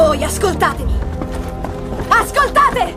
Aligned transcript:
Voi 0.00 0.24
ascoltatemi! 0.24 0.98
Ascoltate! 2.08 2.96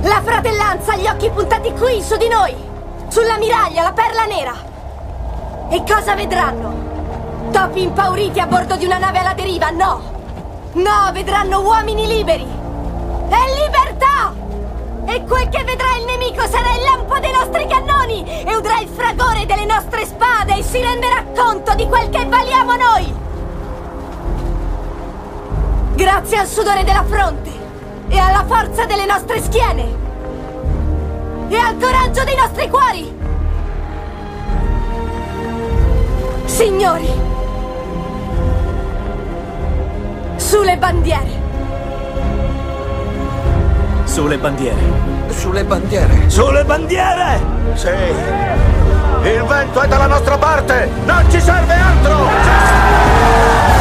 La 0.00 0.22
fratellanza 0.24 0.92
ha 0.92 0.96
gli 0.96 1.06
occhi 1.06 1.28
puntati 1.28 1.70
qui, 1.74 2.00
su 2.00 2.16
di 2.16 2.26
noi! 2.26 2.56
Sulla 3.08 3.36
miraglia, 3.36 3.82
la 3.82 3.92
perla 3.92 4.24
nera! 4.24 4.54
E 5.68 5.84
cosa 5.86 6.14
vedranno? 6.14 7.50
Topi 7.52 7.82
impauriti 7.82 8.40
a 8.40 8.46
bordo 8.46 8.76
di 8.76 8.86
una 8.86 8.96
nave 8.96 9.18
alla 9.18 9.34
deriva? 9.34 9.68
No! 9.68 10.00
No, 10.72 11.10
vedranno 11.12 11.60
uomini 11.60 12.06
liberi! 12.06 12.48
E 13.28 13.62
libertà! 13.62 14.32
E 15.04 15.22
quel 15.24 15.48
che 15.50 15.64
vedrà 15.64 15.96
il 15.98 16.06
nemico 16.06 16.46
sarà 16.48 16.74
il 16.76 16.82
lampo 16.82 17.18
dei 17.18 17.32
nostri 17.32 17.66
cannoni 17.66 18.42
e 18.42 18.56
udrà 18.56 18.80
il 18.80 18.88
fragore 18.88 19.44
delle 19.44 19.66
nostre 19.66 20.06
spade 20.06 20.56
e 20.56 20.62
si 20.62 20.80
renderà 20.80 21.22
conto 21.36 21.74
di 21.74 21.86
quel 21.86 22.08
che 22.08 22.24
valiamo 22.24 22.74
noi! 22.74 23.17
Grazie 25.98 26.38
al 26.38 26.46
sudore 26.46 26.84
della 26.84 27.02
fronte 27.02 27.50
e 28.06 28.18
alla 28.20 28.44
forza 28.46 28.84
delle 28.84 29.04
nostre 29.04 29.42
schiene 29.42 29.82
e 31.48 31.56
al 31.56 31.76
coraggio 31.76 32.22
dei 32.22 32.36
nostri 32.36 32.68
cuori! 32.68 33.16
Signori, 36.44 37.10
sulle 40.36 40.76
bandiere! 40.76 41.30
Sulle 44.04 44.38
bandiere. 44.38 44.80
Sulle 45.30 45.64
bandiere. 45.64 46.30
Sulle 46.30 46.64
bandiere! 46.64 47.40
Sì. 47.74 47.88
Il 47.88 49.42
vento 49.42 49.80
è 49.80 49.88
dalla 49.88 50.06
nostra 50.06 50.38
parte! 50.38 50.88
Non 51.06 51.28
ci 51.28 51.40
serve 51.40 51.74
altro! 51.74 52.16
Buon 52.16 53.77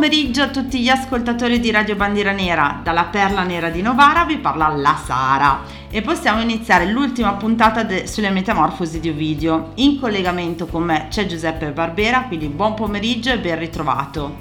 pomeriggio 0.00 0.40
a 0.44 0.48
tutti 0.48 0.80
gli 0.80 0.88
ascoltatori 0.88 1.60
di 1.60 1.70
Radio 1.70 1.94
Bandiera 1.94 2.32
Nera. 2.32 2.80
Dalla 2.82 3.04
Perla 3.04 3.42
Nera 3.42 3.68
di 3.68 3.82
Novara 3.82 4.24
vi 4.24 4.38
parla 4.38 4.68
la 4.68 4.98
Sara 5.04 5.60
e 5.90 6.00
possiamo 6.00 6.40
iniziare 6.40 6.86
l'ultima 6.86 7.34
puntata 7.34 7.82
de- 7.82 8.06
sulle 8.06 8.30
metamorfosi 8.30 8.98
di 8.98 9.10
Ovidio. 9.10 9.72
In 9.74 10.00
collegamento 10.00 10.64
con 10.64 10.84
me 10.84 11.08
c'è 11.10 11.26
Giuseppe 11.26 11.72
Barbera, 11.72 12.22
quindi 12.22 12.48
buon 12.48 12.72
pomeriggio 12.72 13.30
e 13.30 13.40
ben 13.40 13.58
ritrovato. 13.58 14.34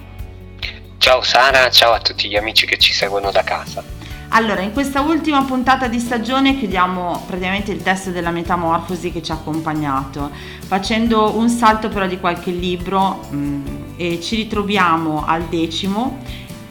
Ciao 0.97 1.21
Sara, 1.23 1.69
ciao 1.69 1.91
a 1.91 1.99
tutti 1.99 2.29
gli 2.29 2.37
amici 2.37 2.65
che 2.65 2.77
ci 2.77 2.93
seguono 2.93 3.29
da 3.29 3.43
casa. 3.43 3.98
Allora, 4.31 4.61
in 4.61 4.73
questa 4.73 5.01
ultima 5.01 5.43
puntata 5.43 5.87
di 5.87 5.99
stagione 5.99 6.57
chiudiamo 6.57 7.23
praticamente 7.25 7.71
il 7.71 7.81
testo 7.81 8.11
della 8.11 8.29
metamorfosi 8.29 9.11
che 9.11 9.23
ci 9.23 9.31
ha 9.31 9.35
accompagnato, 9.35 10.29
facendo 10.65 11.35
un 11.35 11.49
salto 11.49 11.89
però 11.89 12.05
di 12.05 12.19
qualche 12.19 12.51
libro 12.51 13.25
mh, 13.29 13.95
e 13.97 14.21
ci 14.21 14.35
ritroviamo 14.35 15.25
al 15.25 15.43
decimo 15.45 16.19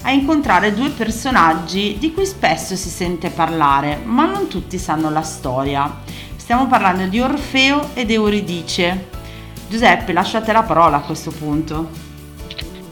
a 0.02 0.12
incontrare 0.12 0.72
due 0.72 0.90
personaggi 0.90 1.98
di 1.98 2.14
cui 2.14 2.24
spesso 2.24 2.76
si 2.76 2.88
sente 2.88 3.30
parlare, 3.30 4.00
ma 4.04 4.24
non 4.24 4.46
tutti 4.46 4.78
sanno 4.78 5.10
la 5.10 5.22
storia. 5.22 5.98
Stiamo 6.36 6.68
parlando 6.68 7.06
di 7.06 7.20
Orfeo 7.20 7.90
ed 7.94 8.12
Euridice. 8.12 9.08
Giuseppe, 9.68 10.12
lasciate 10.12 10.52
la 10.52 10.62
parola 10.62 10.98
a 10.98 11.00
questo 11.00 11.32
punto. 11.32 11.88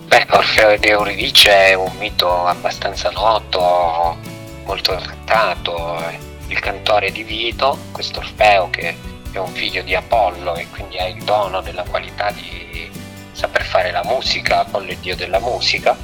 Beh, 0.09 0.27
Orfeo 0.29 0.71
ed 0.71 0.85
Euridice 0.85 1.69
è 1.69 1.75
un 1.75 1.93
mito 1.99 2.45
abbastanza 2.45 3.11
noto, 3.11 4.35
molto 4.67 4.95
trattato. 4.97 6.35
Il 6.49 6.61
cantore 6.61 7.11
di 7.11 7.23
Vito, 7.23 7.79
questo 7.91 8.21
Orfeo 8.21 8.69
che 8.71 8.95
è 9.33 9.39
un 9.39 9.53
figlio 9.53 9.83
di 9.83 9.95
Apollo 9.95 10.55
e 10.57 10.69
quindi 10.71 10.99
ha 10.99 11.07
il 11.07 11.23
dono 11.25 11.61
della 11.61 11.83
qualità 11.83 12.31
di 12.31 12.89
saper 13.33 13.65
fare 13.65 13.91
la 13.91 14.03
musica, 14.05 14.61
Apollo 14.61 14.93
è 14.93 14.97
dio 14.97 15.17
della 15.17 15.41
musica, 15.41 15.97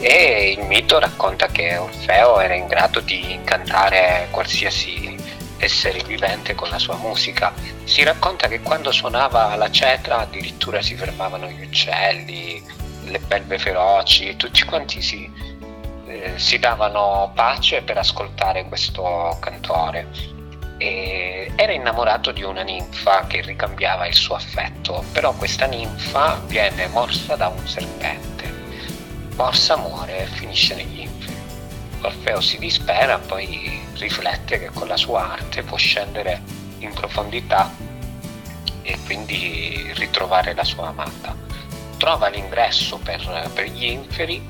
e 0.00 0.56
il 0.56 0.64
mito 0.64 0.98
racconta 0.98 1.46
che 1.48 1.76
Orfeo 1.76 2.40
era 2.40 2.54
in 2.54 2.66
grado 2.66 3.00
di 3.00 3.32
incantare 3.32 4.28
qualsiasi 4.30 5.16
essere 5.58 6.02
vivente 6.04 6.54
con 6.54 6.68
la 6.70 6.78
sua 6.78 6.96
musica. 6.96 7.52
Si 7.84 8.02
racconta 8.02 8.48
che 8.48 8.60
quando 8.60 8.90
suonava 8.90 9.54
la 9.56 9.70
cetra 9.70 10.20
addirittura 10.20 10.80
si 10.82 10.96
fermavano 10.96 11.48
gli 11.48 11.62
uccelli, 11.62 12.62
le 13.04 13.18
belve 13.18 13.58
feroci, 13.58 14.34
tutti 14.36 14.64
quanti 14.64 15.02
si, 15.02 15.30
eh, 16.10 16.38
si 16.38 16.58
davano 16.58 17.30
pace 17.34 17.82
per 17.82 17.98
ascoltare 17.98 18.66
questo 18.66 19.36
cantore. 19.40 20.08
E 20.78 21.52
era 21.54 21.72
innamorato 21.72 22.32
di 22.32 22.42
una 22.42 22.62
ninfa 22.62 23.26
che 23.26 23.42
ricambiava 23.42 24.06
il 24.06 24.14
suo 24.14 24.34
affetto, 24.34 25.04
però 25.12 25.32
questa 25.34 25.66
ninfa 25.66 26.40
viene 26.46 26.88
morsa 26.88 27.36
da 27.36 27.48
un 27.48 27.66
serpente. 27.66 28.52
Morsa 29.36 29.76
muore 29.76 30.22
e 30.22 30.26
finisce 30.26 30.74
negli 30.74 31.00
inferi. 31.00 31.38
Orfeo 32.02 32.40
si 32.40 32.58
dispera, 32.58 33.18
poi 33.18 33.80
riflette 33.98 34.58
che 34.58 34.70
con 34.70 34.88
la 34.88 34.96
sua 34.96 35.32
arte 35.32 35.62
può 35.62 35.76
scendere 35.76 36.40
in 36.78 36.92
profondità 36.92 37.70
e 38.82 38.98
quindi 39.04 39.92
ritrovare 39.94 40.54
la 40.54 40.64
sua 40.64 40.88
amata. 40.88 41.36
Trova 41.98 42.28
l'ingresso 42.28 42.98
per, 42.98 43.50
per 43.54 43.66
gli 43.66 43.84
inferi, 43.84 44.42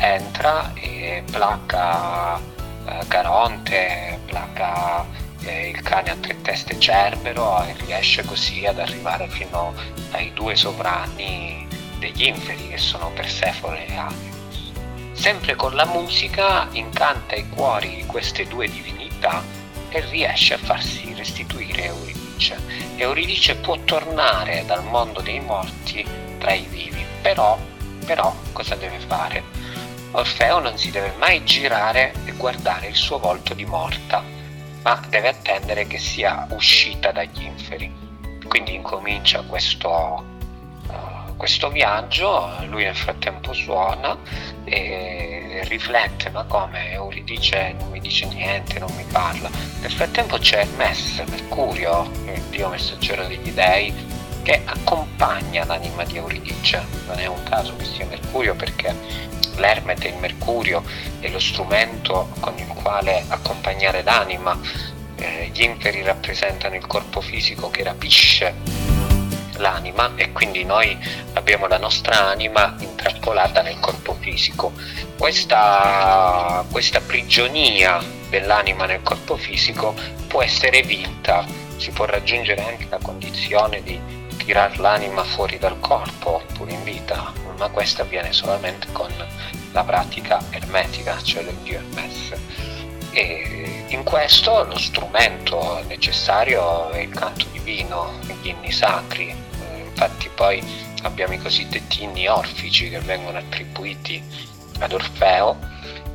entra 0.00 0.72
e 0.74 1.22
placa 1.30 2.38
eh, 2.38 3.06
Caronte, 3.06 4.18
placa 4.24 5.06
eh, 5.42 5.68
il 5.68 5.82
cane 5.82 6.10
a 6.10 6.16
tre 6.16 6.40
teste 6.40 6.78
Cerbero 6.78 7.62
e 7.64 7.74
riesce 7.84 8.24
così 8.24 8.64
ad 8.66 8.78
arrivare 8.78 9.28
fino 9.28 9.74
ai 10.12 10.32
due 10.32 10.56
sovrani 10.56 11.66
degli 11.98 12.24
inferi 12.24 12.68
che 12.68 12.78
sono 12.78 13.10
Persefone 13.10 13.86
e 13.86 13.94
Hades. 13.94 14.72
Sempre 15.12 15.54
con 15.54 15.74
la 15.74 15.84
musica 15.84 16.66
incanta 16.72 17.34
i 17.34 17.46
cuori 17.50 17.96
di 17.96 18.06
queste 18.06 18.46
due 18.46 18.68
divinità 18.68 19.42
e 19.90 20.00
riesce 20.08 20.54
a 20.54 20.58
farsi 20.58 21.12
restituire 21.14 21.84
Euridice. 21.84 22.58
Euridice 22.96 23.56
può 23.56 23.76
tornare 23.84 24.64
dal 24.64 24.84
mondo 24.84 25.20
dei 25.20 25.40
morti 25.40 26.06
tra 26.38 26.54
i 26.54 26.64
vivi, 26.64 27.04
però, 27.20 27.58
però 28.06 28.34
cosa 28.52 28.76
deve 28.76 28.98
fare? 29.00 29.59
Orfeo 30.12 30.58
non 30.58 30.76
si 30.76 30.90
deve 30.90 31.12
mai 31.18 31.44
girare 31.44 32.12
e 32.24 32.32
guardare 32.32 32.88
il 32.88 32.96
suo 32.96 33.18
volto 33.18 33.54
di 33.54 33.64
morta, 33.64 34.22
ma 34.82 35.00
deve 35.08 35.28
attendere 35.28 35.86
che 35.86 35.98
sia 35.98 36.48
uscita 36.50 37.12
dagli 37.12 37.42
inferi. 37.42 37.92
Quindi 38.48 38.74
incomincia 38.74 39.42
questo, 39.42 40.24
uh, 40.88 41.36
questo 41.36 41.70
viaggio, 41.70 42.52
lui 42.66 42.82
nel 42.82 42.96
frattempo 42.96 43.52
suona 43.52 44.18
e 44.64 45.60
riflette, 45.68 46.30
ma 46.30 46.42
come 46.42 46.90
Euridice 46.90 47.76
non 47.78 47.90
mi 47.90 48.00
dice 48.00 48.26
niente, 48.26 48.80
non 48.80 48.92
mi 48.96 49.04
parla. 49.12 49.48
Nel 49.80 49.92
frattempo 49.92 50.38
c'è 50.38 50.60
Hermes, 50.60 51.22
Mercurio, 51.28 52.10
il 52.24 52.42
dio 52.50 52.68
messaggero 52.68 53.28
degli 53.28 53.52
dei, 53.52 53.94
che 54.42 54.62
accompagna 54.64 55.64
l'anima 55.64 56.02
di 56.02 56.16
Euridice. 56.16 56.84
Non 57.06 57.18
è 57.20 57.26
un 57.26 57.42
caso 57.44 57.76
che 57.76 57.84
sia 57.84 58.06
Mercurio 58.06 58.56
perché 58.56 59.38
l'ermete, 59.56 60.08
il 60.08 60.16
mercurio 60.16 60.82
è 61.20 61.28
lo 61.28 61.38
strumento 61.38 62.30
con 62.40 62.54
il 62.58 62.66
quale 62.66 63.24
accompagnare 63.28 64.02
l'anima. 64.02 64.58
Eh, 65.16 65.50
gli 65.52 65.62
inferi 65.62 66.02
rappresentano 66.02 66.74
il 66.76 66.86
corpo 66.86 67.20
fisico 67.20 67.70
che 67.70 67.82
rapisce 67.82 68.54
l'anima 69.60 70.12
e 70.16 70.32
quindi 70.32 70.64
noi 70.64 70.96
abbiamo 71.34 71.66
la 71.66 71.78
nostra 71.78 72.28
anima 72.28 72.74
intrappolata 72.80 73.62
nel 73.62 73.78
corpo 73.78 74.16
fisico. 74.18 74.72
Questa, 75.16 76.64
questa 76.70 77.00
prigionia 77.00 78.02
dell'anima 78.28 78.86
nel 78.86 79.02
corpo 79.02 79.36
fisico 79.36 79.94
può 80.26 80.42
essere 80.42 80.82
vinta, 80.82 81.44
si 81.76 81.90
può 81.90 82.06
raggiungere 82.06 82.64
anche 82.64 82.86
la 82.88 82.98
condizione 83.02 83.82
di 83.82 84.00
tirar 84.36 84.78
l'anima 84.80 85.22
fuori 85.22 85.58
dal 85.58 85.78
corpo 85.78 86.42
pure 86.54 86.72
in 86.72 86.82
vita, 86.82 87.32
ma 87.60 87.68
questo 87.68 88.00
avviene 88.00 88.32
solamente 88.32 88.86
con 88.90 89.12
la 89.72 89.84
pratica 89.84 90.42
ermetica, 90.48 91.20
cioè 91.22 91.44
dio 91.62 91.78
Hermes. 91.78 92.32
E 93.12 93.84
in 93.88 94.02
questo 94.02 94.64
lo 94.64 94.78
strumento 94.78 95.84
necessario 95.86 96.88
è 96.88 97.00
il 97.00 97.10
canto 97.10 97.44
divino, 97.52 98.18
gli 98.40 98.48
inni 98.48 98.72
sacri. 98.72 99.36
Infatti 99.84 100.30
poi 100.34 100.64
abbiamo 101.02 101.34
i 101.34 101.38
cosiddetti 101.38 102.02
inni 102.02 102.26
orfici 102.28 102.88
che 102.88 103.00
vengono 103.00 103.36
attribuiti 103.36 104.22
ad 104.78 104.94
Orfeo 104.94 105.58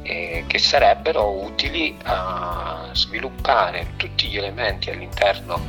eh, 0.02 0.46
che 0.48 0.58
sarebbero 0.58 1.30
utili 1.30 1.96
a 2.06 2.90
sviluppare 2.94 3.94
tutti 3.98 4.30
gli 4.30 4.38
elementi 4.38 4.90
all'interno 4.90 5.64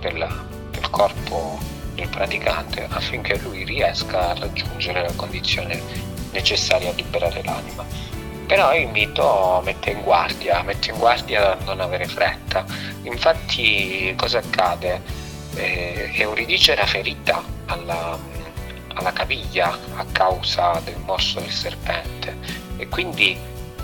del, 0.00 0.46
del 0.72 0.90
corpo 0.90 1.58
del 1.94 2.08
praticante 2.08 2.86
affinché 2.88 3.38
lui 3.38 3.64
riesca 3.64 4.30
a 4.30 4.34
raggiungere 4.34 5.02
la 5.02 5.12
condizione 5.14 5.80
necessaria 6.32 6.90
a 6.90 6.94
liberare 6.94 7.42
l'anima. 7.44 7.84
Però 8.46 8.74
il 8.74 8.88
mito 8.88 9.60
mette 9.64 9.90
in 9.90 10.02
guardia, 10.02 10.62
mette 10.62 10.90
in 10.90 10.98
guardia 10.98 11.52
a 11.52 11.64
non 11.64 11.80
avere 11.80 12.06
fretta. 12.06 12.64
Infatti 13.02 14.14
cosa 14.16 14.38
accade? 14.38 15.00
Eh, 15.54 16.10
Euridice 16.14 16.72
era 16.72 16.86
ferita 16.86 17.42
alla, 17.66 18.18
alla 18.94 19.12
caviglia 19.12 19.78
a 19.96 20.04
causa 20.12 20.80
del 20.84 20.98
morso 20.98 21.40
del 21.40 21.50
serpente 21.50 22.36
e 22.76 22.88
quindi 22.88 23.38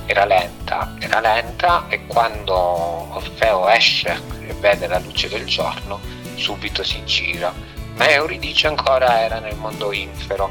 era 0.06 0.24
lenta, 0.24 0.94
era 0.98 1.20
lenta 1.20 1.84
e 1.88 2.06
quando 2.06 2.54
Orfeo 2.54 3.68
esce 3.68 4.18
e 4.46 4.54
vede 4.54 4.86
la 4.86 4.98
luce 4.98 5.28
del 5.28 5.44
giorno 5.44 6.00
subito 6.38 6.82
si 6.82 7.04
gira. 7.04 7.52
Ma 7.98 8.08
Euridice 8.10 8.68
ancora 8.68 9.22
era 9.22 9.40
nel 9.40 9.56
mondo 9.56 9.92
infero, 9.92 10.48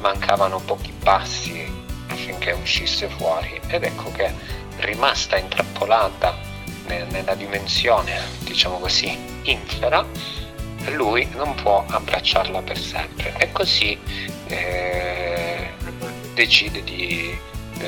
mancavano 0.00 0.58
pochi 0.58 0.90
passi 0.90 1.70
affinché 2.08 2.52
uscisse 2.52 3.08
fuori. 3.08 3.60
Ed 3.66 3.84
ecco 3.84 4.10
che 4.12 4.32
rimasta 4.78 5.36
intrappolata 5.36 6.34
nella 6.86 7.34
dimensione, 7.34 8.18
diciamo 8.40 8.78
così, 8.78 9.16
infera, 9.42 10.02
lui 10.92 11.28
non 11.34 11.54
può 11.56 11.84
abbracciarla 11.86 12.62
per 12.62 12.78
sempre. 12.78 13.34
E 13.36 13.52
così 13.52 13.98
eh, 14.46 15.70
decide 16.32 16.82
di 16.82 17.38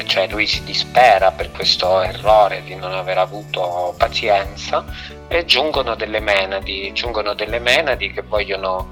cioè 0.07 0.29
lui 0.29 0.47
si 0.47 0.63
dispera 0.65 1.31
per 1.31 1.51
questo 1.51 2.01
errore 2.03 2.63
di 2.63 2.75
non 2.75 2.93
aver 2.93 3.19
avuto 3.19 3.95
pazienza 3.97 4.85
e 5.29 5.45
giungono 5.45 5.95
delle 5.95 6.21
menadi, 6.21 6.93
giungono 6.93 7.35
delle 7.35 7.59
menadi 7.59 8.13
che 8.13 8.23
vogliono 8.23 8.89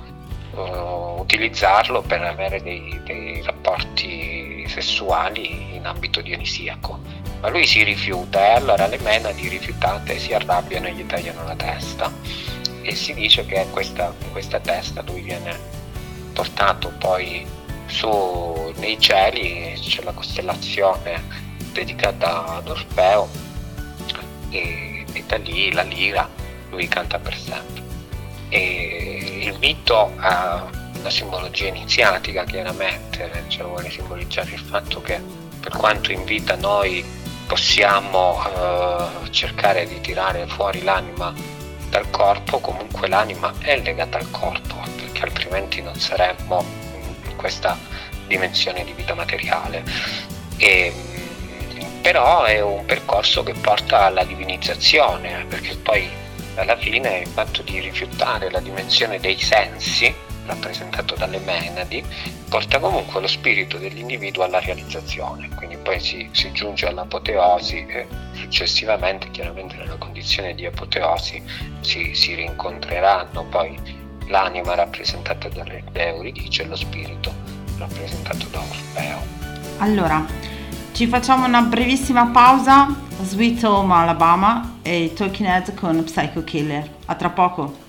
uh, 0.53 1.21
utilizzarlo 1.21 2.03
per 2.03 2.23
avere 2.23 2.63
dei, 2.63 3.01
dei, 3.05 3.43
rapporti 3.43 4.65
sessuali 4.69 5.75
in 5.77 5.87
ambito 5.87 6.21
dionisiaco. 6.21 7.01
Ma 7.41 7.49
lui 7.49 7.67
si 7.67 7.83
rifiuta 7.83 8.41
e 8.41 8.55
allora 8.55 8.87
le 8.87 8.99
menadi 8.99 9.49
rifiutate 9.49 10.19
si 10.19 10.35
arrabbiano 10.35 10.89
e 10.89 10.93
gli 10.93 11.07
tagliano 11.07 11.45
la 11.45 11.55
testa 11.55 12.13
e 12.83 12.95
si 12.95 13.15
dice 13.15 13.45
che 13.47 13.67
questa, 13.71 14.13
questa 14.33 14.59
testa 14.59 15.03
lui 15.03 15.21
viene 15.21 15.57
portato 16.33 16.93
poi 16.99 17.47
su 17.89 18.73
nei 18.77 18.99
cieli 19.01 19.79
c'è 19.81 20.03
la 20.03 20.13
costellazione 20.13 21.23
dedicata 21.73 22.57
ad 22.57 22.69
Orfeo 22.69 23.29
e, 24.51 25.05
e 25.13 25.25
da 25.27 25.37
lì 25.37 25.73
la 25.73 25.83
lira 25.83 26.29
lui 26.71 26.87
canta 26.89 27.19
per 27.19 27.37
sempre. 27.37 27.83
E 28.51 29.41
il 29.43 29.59
mito 29.59 30.13
ha 30.17 30.71
una 30.99 31.11
simbologia 31.11 31.69
iniziatica 31.69 32.45
chiaramente 32.45 33.45
cioè 33.49 33.65
vuole 33.67 33.91
simboleggiare 33.91 34.51
il 34.53 34.59
fatto 34.59 35.01
che 35.01 35.21
per 35.61 35.77
quanto 35.77 36.13
in 36.13 36.25
vita 36.25 36.57
noi 36.57 37.05
possiamo 37.47 38.43
eh, 38.45 39.31
cercare 39.31 39.87
di 39.87 40.01
tirare 40.01 40.47
fuori 40.47 40.83
l'anima 40.83 41.33
dal 41.89 42.11
corpo 42.11 42.59
comunque 42.59 43.09
l'anima 43.09 43.53
è 43.61 43.81
legata 43.81 44.19
al 44.19 44.31
corpo 44.31 44.77
perché 44.97 45.23
altrimenti 45.23 45.81
non 45.81 45.95
saremmo 45.95 46.88
questa 47.39 47.79
dimensione 48.27 48.85
di 48.85 48.93
vita 48.93 49.15
materiale. 49.15 49.83
E, 50.59 50.93
però 52.03 52.45
è 52.45 52.61
un 52.61 52.85
percorso 52.85 53.43
che 53.43 53.55
porta 53.55 54.03
alla 54.03 54.25
divinizzazione, 54.25 55.47
perché 55.49 55.77
poi 55.77 56.09
alla 56.57 56.77
fine 56.77 57.19
il 57.19 57.29
fatto 57.29 57.63
di 57.63 57.81
rifiutare 57.81 58.51
la 58.51 58.61
dimensione 58.61 59.21
dei 59.21 59.39
sensi, 59.39 60.13
rappresentato 60.47 61.15
dalle 61.15 61.39
menadi, 61.39 62.03
porta 62.49 62.79
comunque 62.79 63.21
lo 63.21 63.27
spirito 63.27 63.77
dell'individuo 63.77 64.43
alla 64.45 64.61
realizzazione, 64.61 65.49
quindi 65.55 65.77
poi 65.77 66.01
si, 66.01 66.29
si 66.33 66.51
giunge 66.53 66.87
all'apoteosi 66.87 67.87
e 67.87 68.07
successivamente, 68.33 69.31
chiaramente 69.31 69.77
nella 69.77 69.97
condizione 69.97 70.55
di 70.55 70.65
apoteosi, 70.65 71.43
si, 71.81 72.15
si 72.15 72.35
rincontreranno 72.35 73.45
poi 73.45 73.79
l'anima 74.29 74.75
rappresentata 74.75 75.49
da 75.49 75.65
Euridice 75.93 76.63
e 76.63 76.67
lo 76.67 76.77
spirito 76.77 77.33
rappresentato 77.79 78.47
da 78.51 78.59
Orfeo. 78.59 79.19
Allora, 79.79 80.25
ci 80.93 81.07
facciamo 81.07 81.47
una 81.47 81.63
brevissima 81.63 82.27
pausa, 82.27 82.89
Sweet 83.23 83.63
Home 83.65 83.95
Alabama 83.95 84.79
e 84.83 85.13
Talking 85.15 85.49
Heads 85.49 85.75
con 85.75 86.03
Psycho 86.05 86.43
Killer. 86.45 86.89
A 87.07 87.15
tra 87.15 87.31
poco. 87.31 87.87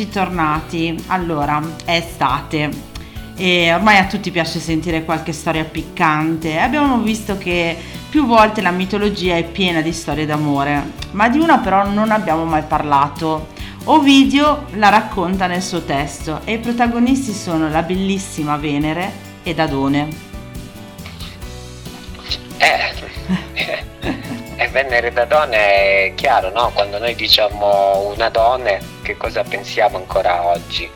Rieccoci 0.00 0.08
tornati. 0.08 1.04
Allora, 1.08 1.60
è 1.84 1.96
estate 1.96 2.88
e 3.36 3.72
ormai 3.72 3.96
a 3.96 4.06
tutti 4.06 4.30
piace 4.30 4.58
sentire 4.58 5.04
qualche 5.04 5.32
storia 5.32 5.64
piccante. 5.64 6.58
Abbiamo 6.58 6.98
visto 6.98 7.36
che 7.36 7.76
più 8.08 8.26
volte 8.26 8.60
la 8.60 8.70
mitologia 8.70 9.36
è 9.36 9.44
piena 9.44 9.80
di 9.80 9.92
storie 9.92 10.26
d'amore, 10.26 10.92
ma 11.12 11.28
di 11.28 11.38
una 11.38 11.58
però 11.58 11.86
non 11.86 12.10
abbiamo 12.10 12.44
mai 12.44 12.62
parlato. 12.62 13.48
Ovidio 13.84 14.66
la 14.74 14.90
racconta 14.90 15.46
nel 15.46 15.62
suo 15.62 15.82
testo 15.82 16.40
e 16.44 16.54
i 16.54 16.58
protagonisti 16.58 17.32
sono 17.32 17.68
la 17.68 17.82
bellissima 17.82 18.56
Venere 18.56 19.28
ed 19.42 19.58
Adone. 19.58 20.28
Eh, 22.58 22.92
e 24.56 24.68
Venere 24.68 25.10
da 25.12 25.24
donna 25.24 25.56
è 25.56 26.12
chiaro, 26.14 26.50
no? 26.52 26.70
Quando 26.74 26.98
noi 26.98 27.14
diciamo 27.14 28.12
una 28.12 28.28
donna, 28.28 28.76
che 29.10 29.16
cosa 29.16 29.42
pensiamo 29.42 29.96
ancora 29.96 30.46
oggi? 30.46 30.88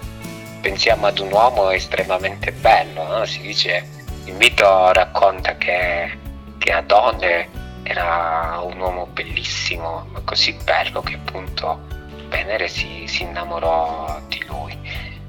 Pensiamo 0.61 1.07
ad 1.07 1.19
un 1.19 1.33
uomo 1.33 1.71
estremamente 1.71 2.53
bello, 2.53 3.03
no? 3.09 3.25
Si 3.25 3.41
dice, 3.41 3.85
il 4.27 4.35
mito 4.35 4.93
racconta 4.93 5.57
che, 5.57 6.17
che 6.59 6.73
Adone 6.73 7.49
era 7.83 8.61
un 8.63 8.79
uomo 8.79 9.07
bellissimo, 9.07 10.07
così 10.25 10.57
bello 10.63 11.03
che 11.03 11.15
appunto 11.15 11.93
Venere 12.29 12.69
si, 12.69 13.05
si 13.07 13.25
innamorò 13.25 14.21
di 14.29 14.45
lui. 14.47 14.79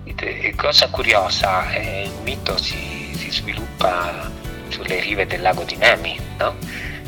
E 0.04 0.54
cosa 0.56 0.88
curiosa, 0.90 1.72
eh, 1.72 2.04
il 2.04 2.22
mito 2.22 2.56
si, 2.58 3.14
si, 3.16 3.32
sviluppa 3.32 4.32
sulle 4.70 5.00
rive 5.00 5.26
del 5.26 5.42
lago 5.42 5.64
di 5.64 5.76
Nemi, 5.76 6.20
no? 6.38 6.56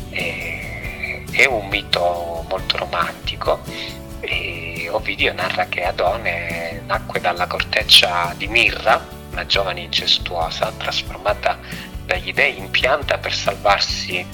E 0.10 1.24
è 1.32 1.46
un 1.46 1.68
mito 1.68 2.46
molto 2.50 2.78
romantico 2.78 3.62
e 4.20 4.77
Ovidio 4.90 5.34
narra 5.34 5.66
che 5.66 5.84
Adone 5.84 6.82
nacque 6.86 7.20
dalla 7.20 7.48
corteccia 7.48 8.34
di 8.38 8.48
Mirra, 8.48 9.06
una 9.32 9.46
giovane 9.46 9.82
incestuosa 9.82 10.72
trasformata 10.78 11.58
dagli 12.06 12.34
dei 12.34 12.58
in 12.58 12.70
pianta 12.70 13.18
per 13.18 13.34
salvarsi 13.34 14.26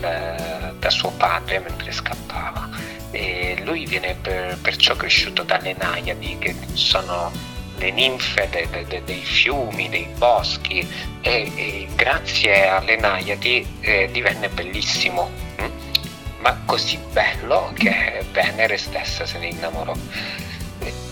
eh, 0.00 0.74
da 0.78 0.90
suo 0.90 1.10
padre 1.12 1.58
mentre 1.58 1.92
scappava. 1.92 2.68
e 3.10 3.60
lui 3.64 3.86
viene 3.86 4.16
per, 4.20 4.58
perciò 4.60 4.94
cresciuto 4.94 5.42
dalle 5.42 5.74
Naiadi 5.78 6.36
che 6.38 6.54
sono 6.74 7.30
le 7.78 7.90
ninfe 7.90 8.48
de, 8.50 8.68
de, 8.70 8.84
de, 8.86 9.02
dei 9.04 9.22
fiumi, 9.22 9.88
dei 9.88 10.08
boschi 10.16 10.86
e, 11.20 11.52
e 11.54 11.88
grazie 11.94 12.68
alle 12.68 12.96
Naiadi 12.96 13.66
eh, 13.80 14.08
divenne 14.10 14.48
bellissimo, 14.48 15.30
hm? 15.56 15.70
Ma 16.46 16.62
così 16.64 16.96
bello 17.10 17.72
che 17.74 18.24
Venere 18.30 18.76
stessa 18.76 19.26
se 19.26 19.36
ne 19.38 19.48
innamorò. 19.48 19.92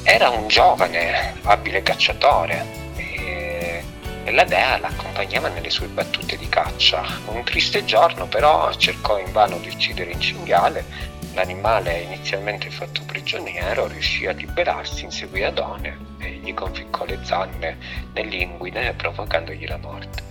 Era 0.05 0.29
un 0.29 0.47
giovane, 0.47 1.35
abile 1.43 1.83
cacciatore 1.83 2.65
e, 2.95 3.83
la 4.31 4.45
dea 4.45 4.79
l'accompagnava 4.79 5.49
nelle 5.49 5.71
sue 5.71 5.89
battute 5.89 6.37
di 6.37 6.49
caccia. 6.49 7.03
Un 7.27 7.43
triste 7.43 7.85
giorno 7.85 8.29
però 8.29 8.73
cercò 8.75 9.19
invano 9.19 9.59
di 9.59 9.71
uccidere 9.71 10.13
il 10.13 10.21
cinghiale 10.21 11.13
L'animale, 11.35 12.03
inizialmente 12.03 12.71
fatto 12.71 13.03
prigioniero, 13.05 13.89
riuscì 13.89 14.25
a 14.27 14.33
liberarsi, 14.33 15.03
inseguì 15.03 15.43
Adone 15.43 15.99
e 16.19 16.39
gli 16.45 16.55
conficcò 16.55 17.05
le 17.07 17.19
zanne 17.25 17.77
nell'inguine, 18.13 18.93
provocandogli 18.93 19.67
la 19.67 19.79
morte. 19.79 20.23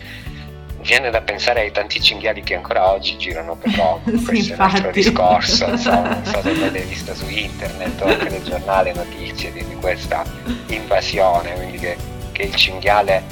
Viene 0.83 1.09
da 1.09 1.21
pensare 1.21 1.61
ai 1.61 1.71
tanti 1.71 2.01
cinghiali 2.01 2.43
che 2.43 2.55
ancora 2.55 2.91
oggi 2.91 3.17
girano 3.17 3.55
per 3.55 3.73
Roma, 3.73 4.01
sì, 4.05 4.23
questo 4.23 4.53
è 4.53 4.55
un 4.55 4.61
altro 4.61 4.91
discorso, 4.91 5.65
insomma, 5.69 6.09
non 6.09 6.25
so 6.25 6.41
se 6.43 6.49
avete 6.49 6.81
visto 6.81 7.15
su 7.15 7.27
internet 7.29 8.01
o 8.01 8.05
anche 8.05 8.29
nel 8.29 8.43
giornale 8.43 8.93
notizie 8.93 9.51
di, 9.53 9.65
di 9.65 9.75
questa 9.75 10.25
invasione, 10.67 11.53
quindi 11.53 11.77
che, 11.77 11.95
che 12.33 12.43
il 12.43 12.55
cinghiale 12.55 13.23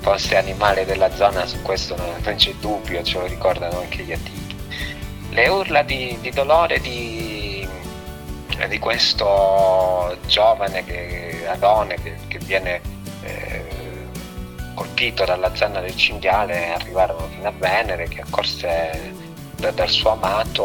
fosse 0.00 0.36
animale 0.36 0.84
della 0.84 1.14
zona, 1.14 1.46
su 1.46 1.62
questo 1.62 1.94
non, 1.96 2.08
non 2.22 2.34
c'è 2.34 2.52
dubbio, 2.58 3.02
ce 3.02 3.18
lo 3.18 3.26
ricordano 3.26 3.78
anche 3.78 4.02
gli 4.02 4.12
antichi. 4.12 4.56
Le 5.30 5.48
urla 5.48 5.82
di, 5.82 6.18
di 6.20 6.30
dolore 6.30 6.80
di, 6.80 7.66
di, 8.68 8.78
questo 8.78 10.16
giovane 10.26 10.84
che, 10.84 11.46
Adone 11.46 11.94
che, 12.02 12.16
che 12.26 12.38
viene 12.38 12.80
colpito 14.80 15.26
dalla 15.26 15.54
zanna 15.54 15.80
del 15.80 15.94
cinghiale 15.94 16.72
arrivarono 16.72 17.28
fino 17.28 17.48
a 17.48 17.52
Venere 17.54 18.08
che 18.08 18.22
accorse 18.22 19.12
da, 19.56 19.70
dal 19.72 19.90
suo 19.90 20.12
amato, 20.12 20.64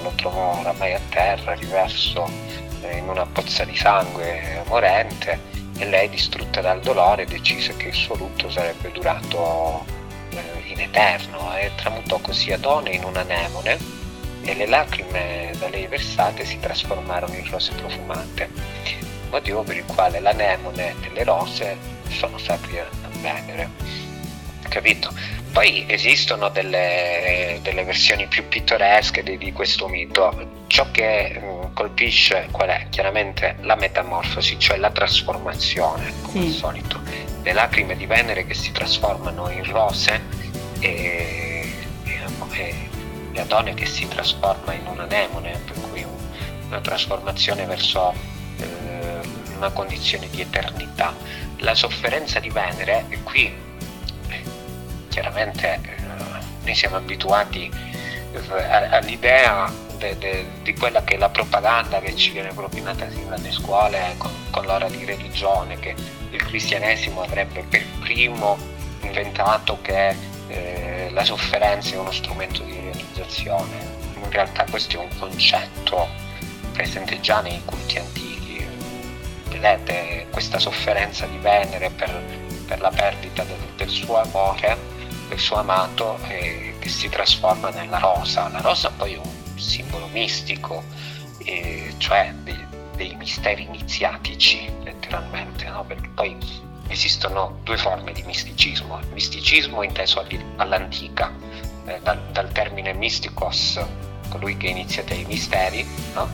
lo 0.00 0.12
trovò 0.14 0.60
oramai 0.60 0.94
a 0.94 1.00
terra, 1.08 1.54
riverso 1.54 2.24
eh, 2.82 2.98
in 2.98 3.08
una 3.08 3.26
pozza 3.26 3.64
di 3.64 3.74
sangue 3.74 4.62
morente 4.68 5.40
e 5.76 5.86
lei 5.86 6.08
distrutta 6.08 6.60
dal 6.60 6.78
dolore 6.78 7.24
decise 7.24 7.76
che 7.76 7.88
il 7.88 7.94
suo 7.94 8.14
lutto 8.14 8.48
sarebbe 8.48 8.92
durato 8.92 9.84
eh, 10.30 10.70
in 10.72 10.78
eterno 10.78 11.56
e 11.56 11.72
tramutò 11.74 12.18
così 12.18 12.52
Adone 12.52 12.90
in 12.90 13.02
un'anemone 13.02 13.76
e 14.42 14.54
le 14.54 14.66
lacrime 14.68 15.50
da 15.58 15.68
lei 15.68 15.88
versate 15.88 16.44
si 16.44 16.60
trasformarono 16.60 17.34
in 17.34 17.50
rose 17.50 17.72
profumate, 17.72 18.50
motivo 19.30 19.64
per 19.64 19.78
il 19.78 19.84
quale 19.84 20.20
l'anemone 20.20 20.94
e 21.02 21.10
le 21.12 21.24
rose 21.24 21.76
sono 22.08 22.38
sacri 22.38 22.78
Venere. 23.20 23.70
Capito? 24.68 25.12
Poi 25.52 25.86
esistono 25.88 26.50
delle, 26.50 27.58
delle 27.62 27.82
versioni 27.84 28.26
più 28.26 28.46
pittoresche 28.48 29.22
di, 29.22 29.38
di, 29.38 29.52
questo 29.52 29.88
mito. 29.88 30.64
Ciò 30.66 30.90
che 30.90 31.40
mh, 31.40 31.72
colpisce 31.72 32.48
qual 32.50 32.68
è? 32.68 32.86
Chiaramente 32.90 33.56
la 33.62 33.74
metamorfosi, 33.74 34.58
cioè 34.58 34.76
la 34.76 34.90
trasformazione, 34.90 36.12
come 36.22 36.40
sì. 36.42 36.46
al 36.46 36.52
solito. 36.52 37.00
Le 37.42 37.52
lacrime 37.52 37.96
di 37.96 38.06
Venere 38.06 38.46
che 38.46 38.54
si 38.54 38.70
trasformano 38.72 39.50
in 39.50 39.64
rose 39.64 40.20
e, 40.80 41.72
e, 42.04 42.88
e 43.32 43.40
Adone 43.40 43.74
che 43.74 43.86
si 43.86 44.06
trasforma 44.06 44.74
in 44.74 44.86
un 44.86 45.00
anemone, 45.00 45.60
per 45.64 45.80
cui 45.80 46.02
un, 46.02 46.16
una 46.66 46.80
trasformazione 46.80 47.64
verso 47.64 48.12
eh, 48.58 49.20
una 49.56 49.70
condizione 49.70 50.28
di 50.30 50.40
eternità. 50.40 51.14
La 51.58 51.74
sofferenza 51.74 52.38
di 52.40 52.50
Venere, 52.50 53.04
e 53.08 53.22
qui 53.22 53.52
chiaramente 55.08 55.80
eh, 55.82 56.44
noi 56.62 56.74
siamo 56.74 56.96
abituati 56.96 57.70
eh, 58.32 58.62
all'idea 58.62 59.70
de, 59.96 60.16
de, 60.18 60.46
di 60.62 60.72
quella 60.74 61.02
che 61.02 61.14
è 61.14 61.18
la 61.18 61.28
propaganda 61.28 61.98
che 62.00 62.14
ci 62.14 62.30
viene 62.30 62.52
propinata 62.54 63.10
sin 63.10 63.28
dalle 63.28 63.50
scuole 63.50 64.14
con, 64.18 64.30
con 64.50 64.64
l'ora 64.64 64.88
di 64.88 65.04
religione, 65.04 65.78
che 65.78 65.94
il 66.30 66.42
cristianesimo 66.44 67.22
avrebbe 67.22 67.64
per 67.68 67.84
primo 68.00 68.56
inventato 69.02 69.78
che 69.82 70.14
eh, 70.48 71.08
la 71.10 71.24
sofferenza 71.24 71.94
è 71.94 71.98
uno 71.98 72.12
strumento 72.12 72.62
di 72.62 72.78
realizzazione. 72.80 73.96
In 74.14 74.30
realtà 74.30 74.64
questo 74.68 74.96
è 74.96 75.00
un 75.00 75.18
concetto 75.18 76.08
presente 76.72 77.20
già 77.20 77.40
nei 77.40 77.60
culti 77.64 77.98
antichi. 77.98 78.27
Vedete 79.48 80.26
questa 80.30 80.58
sofferenza 80.58 81.26
di 81.26 81.38
Venere 81.38 81.90
per, 81.90 82.10
per 82.66 82.80
la 82.80 82.90
perdita 82.90 83.42
del, 83.44 83.58
del, 83.76 83.88
suo 83.88 84.20
amore, 84.20 84.76
del 85.28 85.38
suo 85.38 85.56
amato, 85.56 86.18
eh, 86.28 86.74
che 86.78 86.88
si 86.88 87.08
trasforma 87.08 87.70
nella 87.70 87.98
rosa. 87.98 88.48
La 88.48 88.60
rosa 88.60 88.90
poi 88.90 89.14
è 89.14 89.16
un 89.16 89.58
simbolo 89.58 90.06
mistico, 90.08 90.84
eh, 91.44 91.94
cioè 91.98 92.32
dei, 92.42 92.66
dei, 92.94 93.14
misteri 93.16 93.64
iniziatici, 93.64 94.70
letteralmente, 94.82 95.64
no? 95.68 95.84
perché 95.84 96.08
poi 96.14 96.36
esistono 96.88 97.58
due 97.62 97.76
forme 97.76 98.12
di 98.12 98.22
misticismo, 98.22 98.98
il 99.00 99.08
misticismo 99.12 99.82
inteso 99.82 100.24
all'antica, 100.56 101.32
eh, 101.86 101.98
dal, 102.02 102.20
dal, 102.32 102.50
termine 102.52 102.92
mysticos, 102.92 103.80
colui 104.28 104.56
che 104.56 104.68
inizia 104.68 105.02
dei 105.04 105.24
misteri, 105.24 105.86
no? 106.14 106.28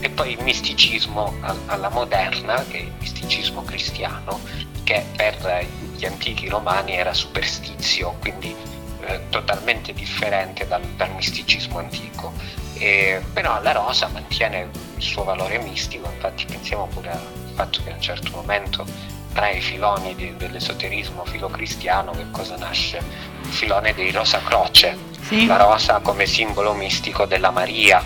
E 0.00 0.08
poi 0.10 0.32
il 0.32 0.42
misticismo 0.42 1.34
alla 1.66 1.88
moderna, 1.90 2.64
che 2.66 2.78
è 2.78 2.80
il 2.82 2.92
misticismo 2.98 3.62
cristiano, 3.62 4.40
che 4.82 5.04
per 5.14 5.66
gli 5.96 6.04
antichi 6.04 6.48
romani 6.48 6.92
era 6.92 7.12
superstizio, 7.12 8.16
quindi 8.18 8.54
eh, 9.02 9.20
totalmente 9.28 9.92
differente 9.92 10.66
dal, 10.66 10.82
dal 10.96 11.14
misticismo 11.14 11.78
antico. 11.78 12.32
E, 12.74 13.22
però 13.32 13.60
la 13.60 13.72
rosa 13.72 14.08
mantiene 14.08 14.70
il 14.96 15.02
suo 15.02 15.22
valore 15.24 15.58
mistico, 15.58 16.10
infatti 16.10 16.46
pensiamo 16.46 16.86
pure 16.86 17.10
al 17.10 17.20
fatto 17.54 17.82
che 17.82 17.90
a 17.90 17.94
un 17.94 18.00
certo 18.00 18.30
momento 18.32 18.86
tra 19.32 19.50
i 19.50 19.60
filoni 19.60 20.14
di, 20.14 20.34
dell'esoterismo 20.36 21.24
filocristiano 21.24 22.12
che 22.12 22.30
cosa 22.30 22.56
nasce? 22.56 22.98
Il 23.42 23.50
filone 23.50 23.94
dei 23.94 24.10
Rosa 24.10 24.40
Croce, 24.42 24.96
sì. 25.22 25.46
la 25.46 25.56
rosa 25.56 26.00
come 26.00 26.26
simbolo 26.26 26.72
mistico 26.72 27.26
della 27.26 27.50
Maria. 27.50 28.02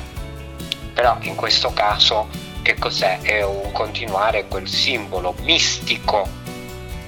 Però 0.94 1.18
in 1.20 1.34
questo 1.34 1.72
caso 1.72 2.28
che 2.62 2.76
cos'è? 2.78 3.20
È 3.20 3.42
un 3.42 3.72
continuare 3.72 4.46
quel 4.46 4.68
simbolo 4.68 5.34
mistico, 5.42 6.26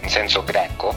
in 0.03 0.09
senso 0.09 0.45
greco, 0.45 0.95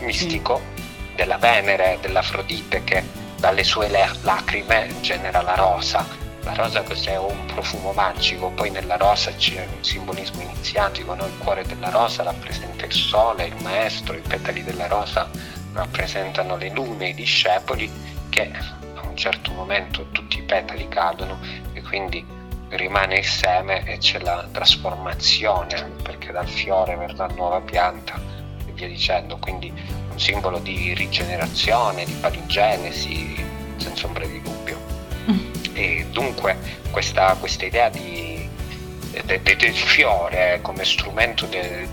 mistico, 0.00 0.60
sì. 0.74 1.14
della 1.14 1.38
Venere, 1.38 1.98
dell'Afrodite 2.00 2.84
che 2.84 3.02
dalle 3.36 3.64
sue 3.64 3.88
lacrime 4.22 4.92
genera 5.00 5.40
la 5.40 5.54
rosa 5.54 6.20
la 6.44 6.54
rosa 6.54 6.82
cos'è? 6.82 7.16
Un 7.16 7.46
profumo 7.46 7.92
magico, 7.92 8.50
poi 8.50 8.70
nella 8.70 8.96
rosa 8.96 9.32
c'è 9.34 9.66
un 9.76 9.82
simbolismo 9.84 10.42
iniziatico, 10.42 11.14
no? 11.14 11.24
il 11.24 11.38
cuore 11.38 11.64
della 11.64 11.88
rosa 11.90 12.24
rappresenta 12.24 12.84
il 12.84 12.92
sole, 12.92 13.46
il 13.46 13.62
maestro, 13.62 14.16
i 14.16 14.20
petali 14.20 14.64
della 14.64 14.88
rosa 14.88 15.30
rappresentano 15.72 16.56
le 16.56 16.70
lune, 16.70 17.10
i 17.10 17.14
discepoli, 17.14 17.90
che 18.28 18.50
certo 19.22 19.52
momento 19.52 20.08
tutti 20.10 20.38
i 20.38 20.42
petali 20.42 20.88
cadono 20.88 21.38
e 21.74 21.80
quindi 21.82 22.26
rimane 22.70 23.18
il 23.18 23.24
seme 23.24 23.84
e 23.84 23.98
c'è 23.98 24.18
la 24.18 24.48
trasformazione, 24.50 25.92
perché 26.02 26.32
dal 26.32 26.48
fiore 26.48 26.96
verrà 26.96 27.28
nuova 27.28 27.60
pianta 27.60 28.20
e 28.66 28.72
via 28.72 28.88
dicendo, 28.88 29.36
quindi 29.36 29.72
un 30.10 30.18
simbolo 30.18 30.58
di 30.58 30.92
rigenerazione, 30.94 32.04
di 32.04 32.14
paligenesi, 32.14 33.44
senza 33.76 34.06
ombra 34.06 34.26
di 34.26 34.42
dubbio. 34.42 34.80
E 35.72 36.04
dunque 36.10 36.58
questa, 36.90 37.36
questa 37.38 37.64
idea 37.64 37.90
di, 37.90 38.48
de, 39.24 39.40
de, 39.40 39.56
del 39.56 39.74
fiore 39.74 40.58
come 40.62 40.84
strumento 40.84 41.46
de, 41.46 41.86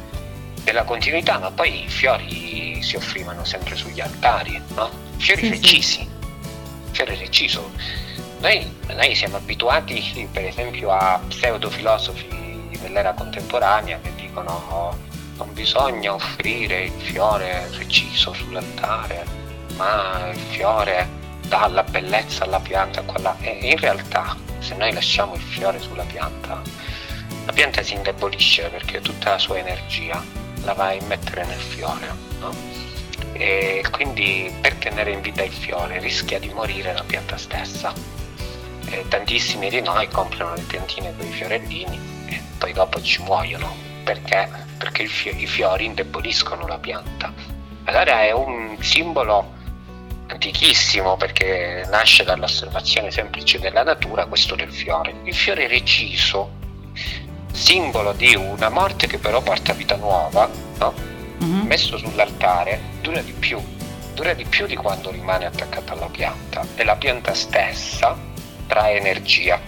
della 0.64 0.84
continuità, 0.84 1.38
ma 1.38 1.52
poi 1.52 1.84
i 1.84 1.88
fiori 1.88 2.82
si 2.82 2.96
offrivano 2.96 3.46
sempre 3.46 3.76
sugli 3.76 4.02
altari, 4.02 4.60
no? 4.74 4.90
fiori 5.18 5.44
sì, 5.44 5.50
recisi, 5.50 5.82
sì. 5.82 6.19
Fiori 7.00 7.16
reciso. 7.16 7.72
Noi, 8.40 8.78
noi 8.88 9.16
siamo 9.16 9.38
abituati 9.38 10.28
per 10.32 10.46
esempio 10.46 10.92
a 10.92 11.20
pseudofilosofi 11.28 12.68
dell'era 12.82 13.14
contemporanea 13.14 14.00
che 14.02 14.14
dicono 14.16 14.52
oh, 14.70 14.98
non 15.38 15.54
bisogna 15.54 16.14
offrire 16.14 16.84
il 16.86 17.02
fiore 17.02 17.70
reciso 17.78 18.34
sull'altare, 18.34 19.26
ma 19.76 20.30
il 20.32 20.40
fiore 20.40 21.08
dà 21.48 21.68
la 21.68 21.84
bellezza 21.84 22.44
alla 22.44 22.60
pianta 22.60 23.02
quella... 23.04 23.36
e 23.40 23.60
in 23.62 23.78
realtà 23.78 24.36
se 24.60 24.76
noi 24.76 24.94
lasciamo 24.94 25.36
il 25.36 25.42
fiore 25.42 25.80
sulla 25.80 26.04
pianta 26.04 26.62
la 27.46 27.52
pianta 27.54 27.82
si 27.82 27.94
indebolisce 27.96 28.68
perché 28.70 29.00
tutta 29.02 29.32
la 29.32 29.38
sua 29.40 29.58
energia 29.58 30.24
la 30.64 30.74
va 30.74 30.88
a 30.88 30.94
immettere 30.94 31.46
nel 31.46 31.60
fiore 31.60 32.08
no? 32.40 32.54
E 33.40 33.84
quindi 33.90 34.54
per 34.60 34.76
tenere 34.76 35.12
in 35.12 35.22
vita 35.22 35.44
il 35.44 35.52
fiore 35.52 36.00
rischia 36.00 36.40
di 36.40 36.50
morire 36.50 36.94
la 36.94 37.04
pianta 37.04 37.38
stessa 37.38 37.94
eh, 38.90 39.06
tantissimi 39.08 39.70
di 39.70 39.82
noi 39.82 40.08
comprano 40.10 40.56
le 40.56 40.62
piantine 40.64 41.16
con 41.16 41.26
i 41.26 41.32
fiorellini 41.32 42.00
e 42.26 42.42
poi 42.58 42.74
dopo 42.74 43.02
ci 43.02 43.22
muoiono 43.22 43.88
perché? 44.04 44.50
Perché 44.78 45.04
i 45.04 45.46
fiori 45.46 45.86
indeboliscono 45.86 46.66
la 46.66 46.80
pianta. 46.80 47.32
Allora 47.84 48.24
è 48.24 48.32
un 48.32 48.76
simbolo 48.80 49.54
antichissimo 50.28 51.16
perché 51.16 51.86
nasce 51.90 52.24
dall'osservazione 52.24 53.12
semplice 53.12 53.60
della 53.60 53.84
natura 53.84 54.26
questo 54.26 54.56
del 54.56 54.72
fiore. 54.72 55.14
Il 55.24 55.36
fiore 55.36 55.68
reciso, 55.68 56.50
simbolo 57.52 58.14
di 58.14 58.36
una 58.36 58.70
morte 58.70 59.06
che 59.06 59.20
però 59.20 59.42
porta 59.42 59.74
vita 59.74 59.96
nuova, 59.96 60.50
no? 60.80 60.94
Mm-hmm. 61.44 61.68
messo 61.68 61.98
sull'altare, 61.98 62.80
dura 63.02 63.22
di 63.22 63.34
più, 63.34 63.60
dura 64.14 64.34
di 64.34 64.46
più 64.46 64.66
di 64.66 64.76
quando 64.76 65.12
rimane 65.12 65.46
attaccata 65.46 65.94
alla 65.94 66.10
pianta 66.10 66.66
e 66.76 66.84
la 66.84 66.96
pianta 66.96 67.34
stessa 67.34 68.18
trae 68.68 68.98
energia 68.98 69.60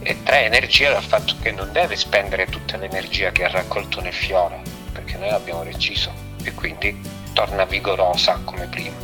e 0.00 0.22
trae 0.24 0.46
energia 0.46 0.92
dal 0.92 1.02
fatto 1.02 1.36
che 1.40 1.52
non 1.52 1.70
deve 1.70 1.96
spendere 1.96 2.46
tutta 2.46 2.76
l'energia 2.76 3.30
che 3.30 3.44
ha 3.44 3.48
raccolto 3.48 4.00
nel 4.00 4.12
fiore 4.12 4.60
perché 4.92 5.16
noi 5.16 5.30
l'abbiamo 5.30 5.62
reciso 5.62 6.12
e 6.42 6.52
quindi 6.52 6.98
torna 7.32 7.64
vigorosa 7.64 8.40
come 8.44 8.66
prima. 8.66 8.96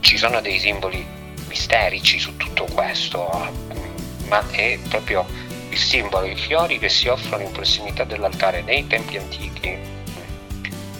Ci 0.00 0.16
sono 0.16 0.40
dei 0.40 0.58
simboli 0.58 1.04
misterici 1.48 2.18
su 2.18 2.36
tutto 2.36 2.66
questo, 2.72 3.28
ma 4.28 4.42
è 4.50 4.78
proprio 4.88 5.26
il 5.70 5.78
simbolo, 5.78 6.26
i 6.26 6.36
fiori 6.36 6.78
che 6.78 6.88
si 6.88 7.08
offrono 7.08 7.42
in 7.42 7.52
prossimità 7.52 8.04
dell'altare 8.04 8.62
nei 8.62 8.86
tempi 8.86 9.16
antichi. 9.16 9.96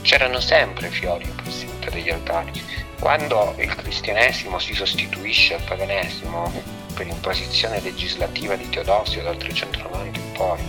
C'erano 0.08 0.40
sempre 0.40 0.88
fiori 0.88 1.24
in 1.24 1.34
prossimità 1.34 1.90
degli 1.90 2.08
altari. 2.08 2.50
Quando 2.98 3.54
il 3.58 3.74
cristianesimo 3.74 4.58
si 4.58 4.72
sostituisce 4.72 5.56
al 5.56 5.62
paganesimo 5.64 6.50
per 6.94 7.06
imposizione 7.06 7.78
legislativa 7.82 8.56
di 8.56 8.66
Teodosio 8.70 9.22
dal 9.22 9.36
390 9.36 10.18
in 10.18 10.32
poi, 10.32 10.60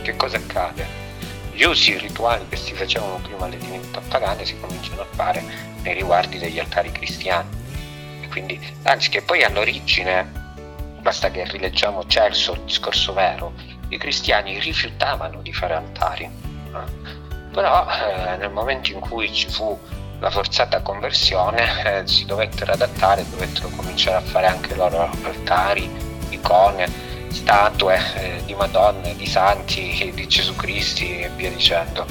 che 0.00 0.16
cosa 0.16 0.38
accade? 0.38 0.86
Gli 1.52 1.64
usi 1.64 1.98
rituali 1.98 2.46
che 2.48 2.56
si 2.56 2.72
facevano 2.72 3.16
prima 3.16 3.44
alle 3.44 3.58
divinità 3.58 4.00
pagane 4.08 4.46
si 4.46 4.58
cominciano 4.58 5.02
a 5.02 5.06
fare 5.10 5.44
nei 5.82 5.92
riguardi 5.92 6.38
degli 6.38 6.58
altari 6.58 6.90
cristiani. 6.90 7.50
Quindi, 8.30 8.58
anzi, 8.84 9.10
che 9.10 9.20
poi 9.20 9.42
all'origine 9.44 10.26
basta 11.02 11.30
che 11.30 11.44
rileggiamo 11.44 12.06
Celso, 12.06 12.54
il 12.54 12.62
discorso 12.62 13.12
vero, 13.12 13.52
i 13.88 13.98
cristiani 13.98 14.58
rifiutavano 14.58 15.42
di 15.42 15.52
fare 15.52 15.74
altari, 15.74 16.24
eh? 16.24 17.20
Però 17.52 17.86
eh, 17.86 18.36
nel 18.36 18.50
momento 18.50 18.90
in 18.92 19.00
cui 19.00 19.32
ci 19.32 19.48
fu 19.48 19.78
la 20.18 20.30
forzata 20.30 20.80
conversione 20.80 22.00
eh, 22.00 22.06
si 22.06 22.24
dovettero 22.24 22.72
adattare, 22.72 23.28
dovettero 23.28 23.68
cominciare 23.76 24.16
a 24.16 24.20
fare 24.20 24.46
anche 24.46 24.74
loro 24.74 25.10
altari, 25.22 25.90
icone, 26.30 26.88
statue 27.28 28.00
eh, 28.14 28.42
di 28.44 28.54
Madonna, 28.54 29.12
di 29.12 29.26
santi, 29.26 30.12
di 30.14 30.26
Gesù 30.28 30.54
Cristo 30.56 31.02
e 31.02 31.30
via 31.36 31.50
dicendo. 31.50 32.06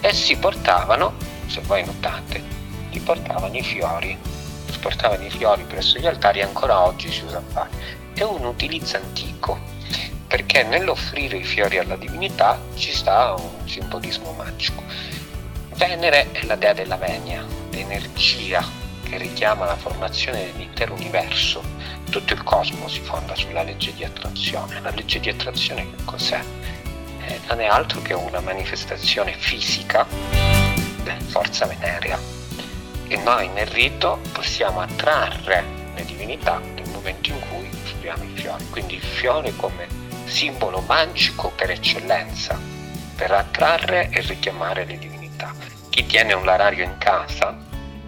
E 0.00 0.12
si 0.12 0.36
portavano, 0.36 1.14
se 1.46 1.60
voi 1.62 1.84
notate, 1.84 2.42
si 2.90 3.00
portavano 3.00 3.56
i 3.56 3.62
fiori, 3.62 4.18
si 4.70 4.78
portavano 4.78 5.24
i 5.24 5.30
fiori 5.30 5.62
presso 5.64 5.98
gli 5.98 6.06
altari 6.06 6.40
ancora 6.42 6.84
oggi 6.84 7.12
si 7.12 7.22
usa 7.24 7.42
fare 7.46 7.98
è 8.20 8.24
un 8.24 8.44
utilizzo 8.44 8.96
antico, 8.96 9.58
perché 10.30 10.62
nell'offrire 10.62 11.38
i 11.38 11.42
fiori 11.42 11.78
alla 11.78 11.96
divinità 11.96 12.56
ci 12.76 12.92
sta 12.92 13.34
un 13.36 13.68
simbolismo 13.68 14.30
magico. 14.30 14.80
Venere 15.74 16.30
è 16.30 16.44
la 16.44 16.54
dea 16.54 16.72
della 16.72 16.94
venia, 16.94 17.44
l'energia 17.72 18.64
che 19.02 19.18
richiama 19.18 19.64
la 19.64 19.74
formazione 19.74 20.52
dell'intero 20.52 20.94
universo. 20.94 21.64
Tutto 22.08 22.32
il 22.32 22.44
cosmo 22.44 22.86
si 22.86 23.00
fonda 23.00 23.34
sulla 23.34 23.64
legge 23.64 23.92
di 23.92 24.04
attrazione. 24.04 24.80
La 24.80 24.90
legge 24.90 25.18
di 25.18 25.30
attrazione 25.30 25.90
che 25.90 26.04
cos'è? 26.04 26.40
Eh, 27.26 27.40
non 27.48 27.60
è 27.60 27.66
altro 27.66 28.00
che 28.00 28.14
una 28.14 28.38
manifestazione 28.38 29.32
fisica 29.36 30.06
della 31.02 31.18
forza 31.26 31.66
venerea. 31.66 32.16
E 33.08 33.16
noi 33.16 33.48
nel 33.48 33.66
rito 33.66 34.20
possiamo 34.30 34.80
attrarre 34.80 35.64
le 35.92 36.04
divinità 36.04 36.60
nel 36.60 36.88
momento 36.90 37.30
in 37.30 37.40
cui 37.48 37.68
offriamo 37.82 38.22
i 38.22 38.30
fiori. 38.34 38.64
Quindi 38.70 38.94
il 38.94 39.02
fiore 39.02 39.52
come 39.56 39.99
simbolo 40.30 40.80
magico 40.86 41.50
per 41.50 41.70
eccellenza, 41.70 42.58
per 43.16 43.32
attrarre 43.32 44.08
e 44.10 44.20
richiamare 44.20 44.84
le 44.84 44.96
divinità. 44.96 45.52
Chi 45.90 46.06
tiene 46.06 46.32
un 46.32 46.44
larario 46.44 46.84
in 46.84 46.96
casa, 46.98 47.56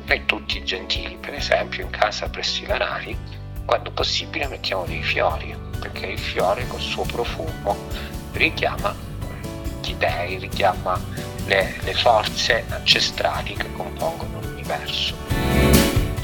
noi 0.04 0.24
tutti 0.24 0.58
i 0.58 0.64
gentili 0.64 1.16
per 1.16 1.34
esempio 1.34 1.84
in 1.84 1.90
casa 1.90 2.28
presso 2.28 2.62
i 2.62 2.66
larari, 2.66 3.18
quando 3.64 3.90
possibile 3.90 4.46
mettiamo 4.46 4.84
dei 4.84 5.02
fiori, 5.02 5.54
perché 5.78 6.06
il 6.06 6.18
fiore 6.18 6.66
col 6.68 6.80
suo 6.80 7.04
profumo 7.04 7.76
richiama 8.32 8.94
gli 9.82 9.94
dei, 9.94 10.38
richiama 10.38 10.98
le, 11.46 11.76
le 11.82 11.94
forze 11.94 12.64
ancestrali 12.68 13.54
che 13.54 13.70
compongono 13.72 14.40
l'universo. 14.40 15.14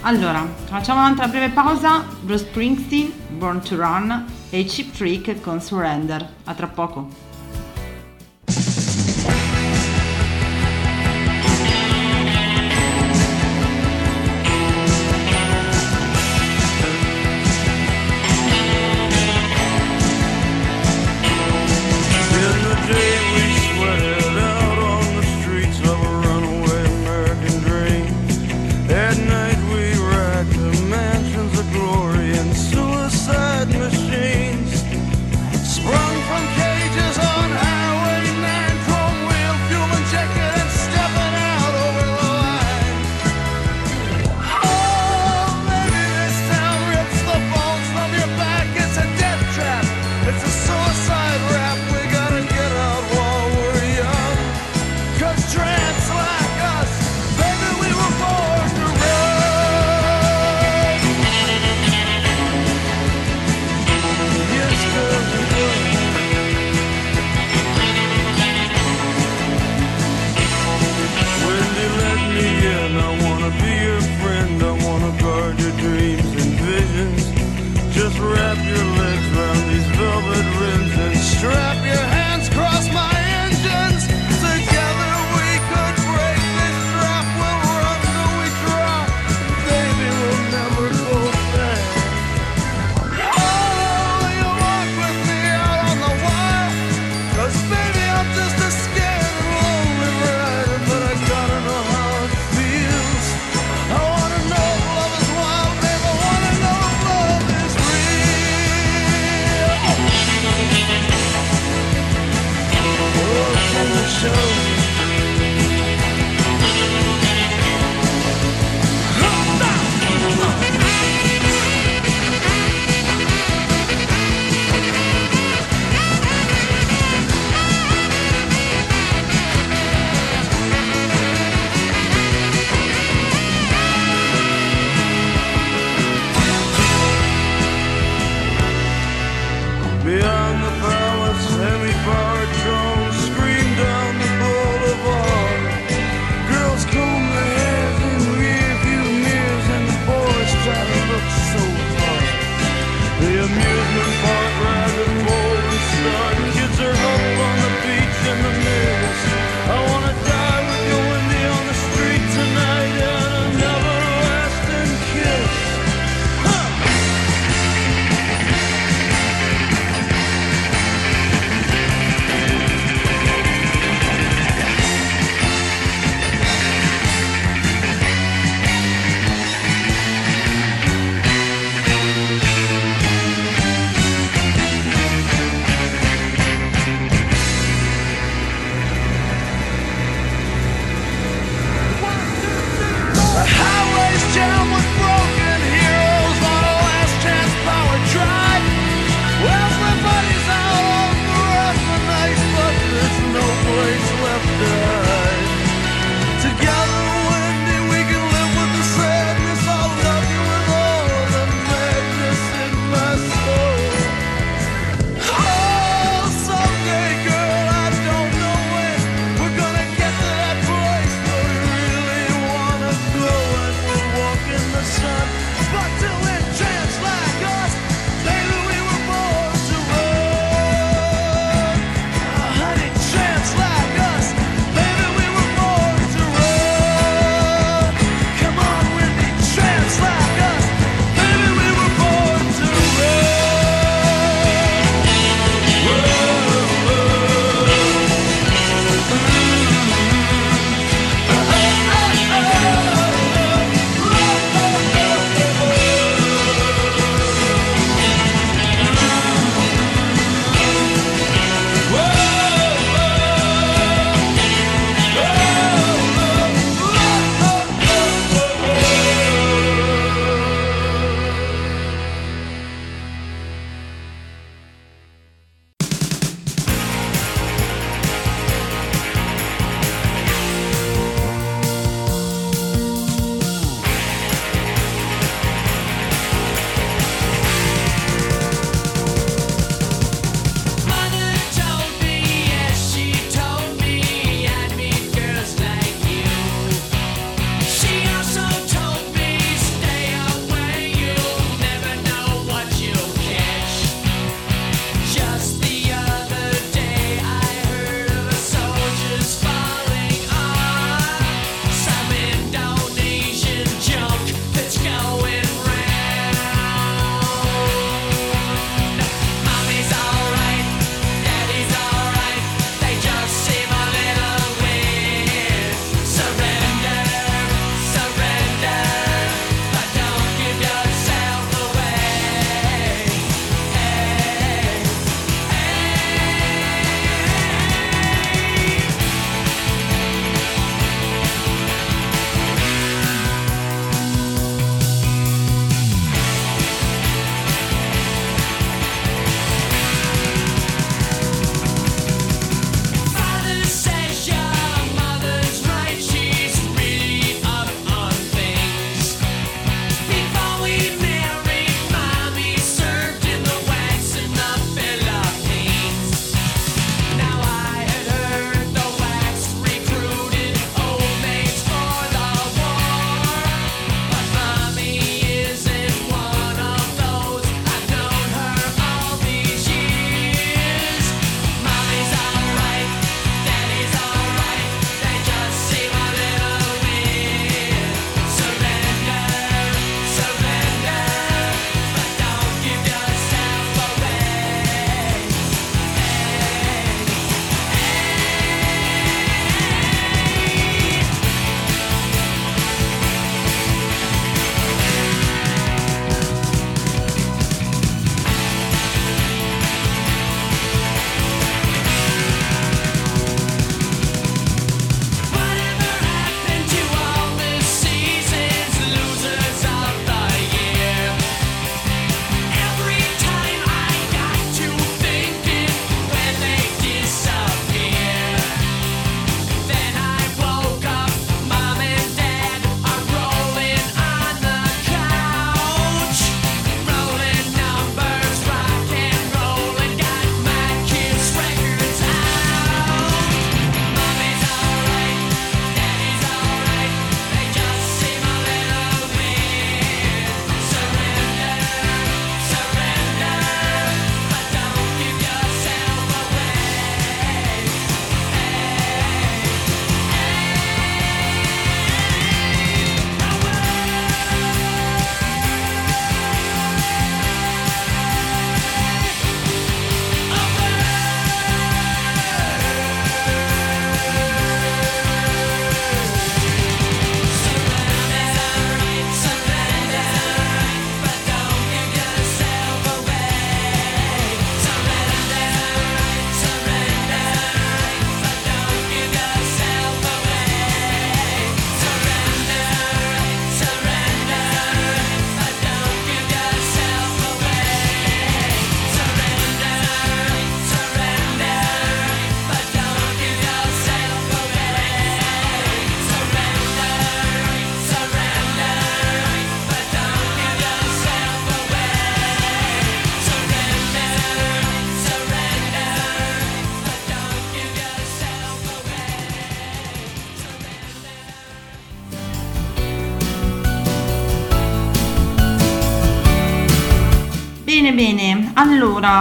Allora, 0.02 0.46
facciamo 0.66 1.00
un'altra 1.00 1.26
breve 1.26 1.48
pausa. 1.48 2.04
Bruce 2.20 2.44
Springsteen, 2.44 3.12
Born 3.30 3.60
to 3.62 3.74
Run 3.74 4.36
e 4.50 4.64
Chip 4.64 4.94
Trick 4.94 5.40
con 5.40 5.60
Surrender. 5.60 6.26
A 6.44 6.54
tra 6.54 6.66
poco. 6.68 7.27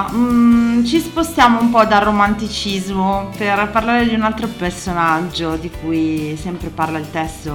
Allora 0.08 0.12
mm, 0.14 0.86
ci 0.86 1.00
spostiamo 1.00 1.60
un 1.60 1.70
po' 1.70 1.84
dal 1.86 2.02
romanticismo 2.02 3.32
per 3.38 3.70
parlare 3.72 4.08
di 4.08 4.16
un 4.16 4.22
altro 4.22 4.48
personaggio 4.48 5.56
di 5.58 5.70
cui 5.70 6.38
sempre 6.38 6.70
parla 6.70 6.98
il 6.98 7.10
testo 7.12 7.52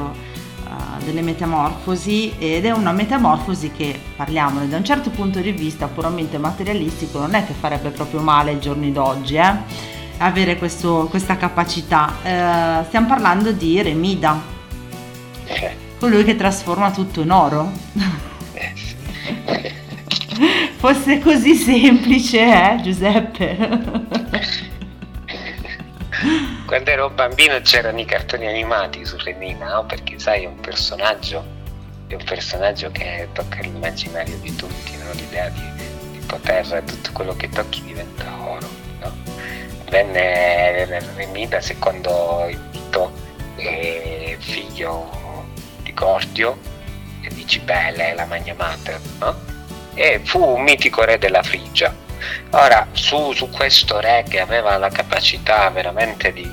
uh, 0.66 1.05
delle 1.05 1.22
metamorfosi 1.22 2.34
ed 2.38 2.66
è 2.66 2.70
una 2.70 2.92
metamorfosi 2.92 3.72
che, 3.72 3.98
parliamone, 4.16 4.68
da 4.68 4.76
un 4.76 4.84
certo 4.84 5.11
punto 5.11 5.40
di 5.40 5.53
vista 5.53 5.88
puramente 5.88 6.38
materialistico 6.38 7.18
non 7.18 7.34
è 7.34 7.46
che 7.46 7.55
farebbe 7.55 7.90
proprio 7.90 8.20
male 8.20 8.50
ai 8.50 8.61
giorni 8.61 8.92
d'oggi, 8.92 9.36
eh? 9.36 9.90
avere 10.18 10.57
questo, 10.57 11.09
questa 11.11 11.36
capacità. 11.36 12.12
Uh, 12.22 12.84
stiamo 12.86 13.07
parlando 13.07 13.53
di 13.53 13.80
Remida, 13.82 14.40
colui 15.98 16.24
che 16.24 16.36
trasforma 16.36 16.90
tutto 16.90 17.20
in 17.20 17.30
oro. 17.30 17.70
Fosse 20.82 21.20
così 21.20 21.54
semplice, 21.54 22.40
eh, 22.40 22.80
Giuseppe? 22.82 23.56
Quando 26.66 26.90
ero 26.90 27.08
bambino 27.08 27.60
c'erano 27.60 28.00
i 28.00 28.04
cartoni 28.04 28.48
animati 28.48 29.04
su 29.04 29.16
Renina, 29.16 29.74
no? 29.74 29.86
Perché 29.86 30.18
sai, 30.18 30.42
è 30.42 30.46
un 30.46 30.58
personaggio, 30.58 31.46
è 32.08 32.14
un 32.14 32.24
personaggio 32.24 32.90
che 32.90 33.28
tocca 33.32 33.60
l'immaginario 33.60 34.36
di 34.38 34.56
tutti, 34.56 34.96
no? 34.96 35.12
L'idea 35.12 35.50
di, 35.50 35.62
di 36.10 36.18
poter, 36.26 36.82
tutto 36.84 37.10
quello 37.12 37.36
che 37.36 37.48
tocchi 37.48 37.80
diventa 37.84 38.24
oro, 38.40 38.68
no? 39.02 39.12
Venne 39.88 40.84
Renina 41.14 41.60
secondo 41.60 42.48
il 42.50 42.58
mito 42.72 43.12
figlio 44.38 45.46
di 45.80 45.94
Gordio 45.94 46.58
e 47.20 47.28
di 47.32 47.46
Cibele, 47.46 48.14
la 48.14 48.26
Magna 48.26 48.54
Mater, 48.58 49.00
no? 49.20 49.51
E 49.95 50.20
fu 50.24 50.43
un 50.43 50.62
mitico 50.62 51.05
re 51.05 51.18
della 51.18 51.43
Frigia. 51.43 51.95
Ora, 52.51 52.86
su, 52.93 53.32
su 53.32 53.51
questo 53.51 54.01
re 54.01 54.24
che 54.28 54.40
aveva 54.40 54.76
la 54.78 54.90
capacità 54.90 55.68
veramente 55.70 56.32
di, 56.32 56.51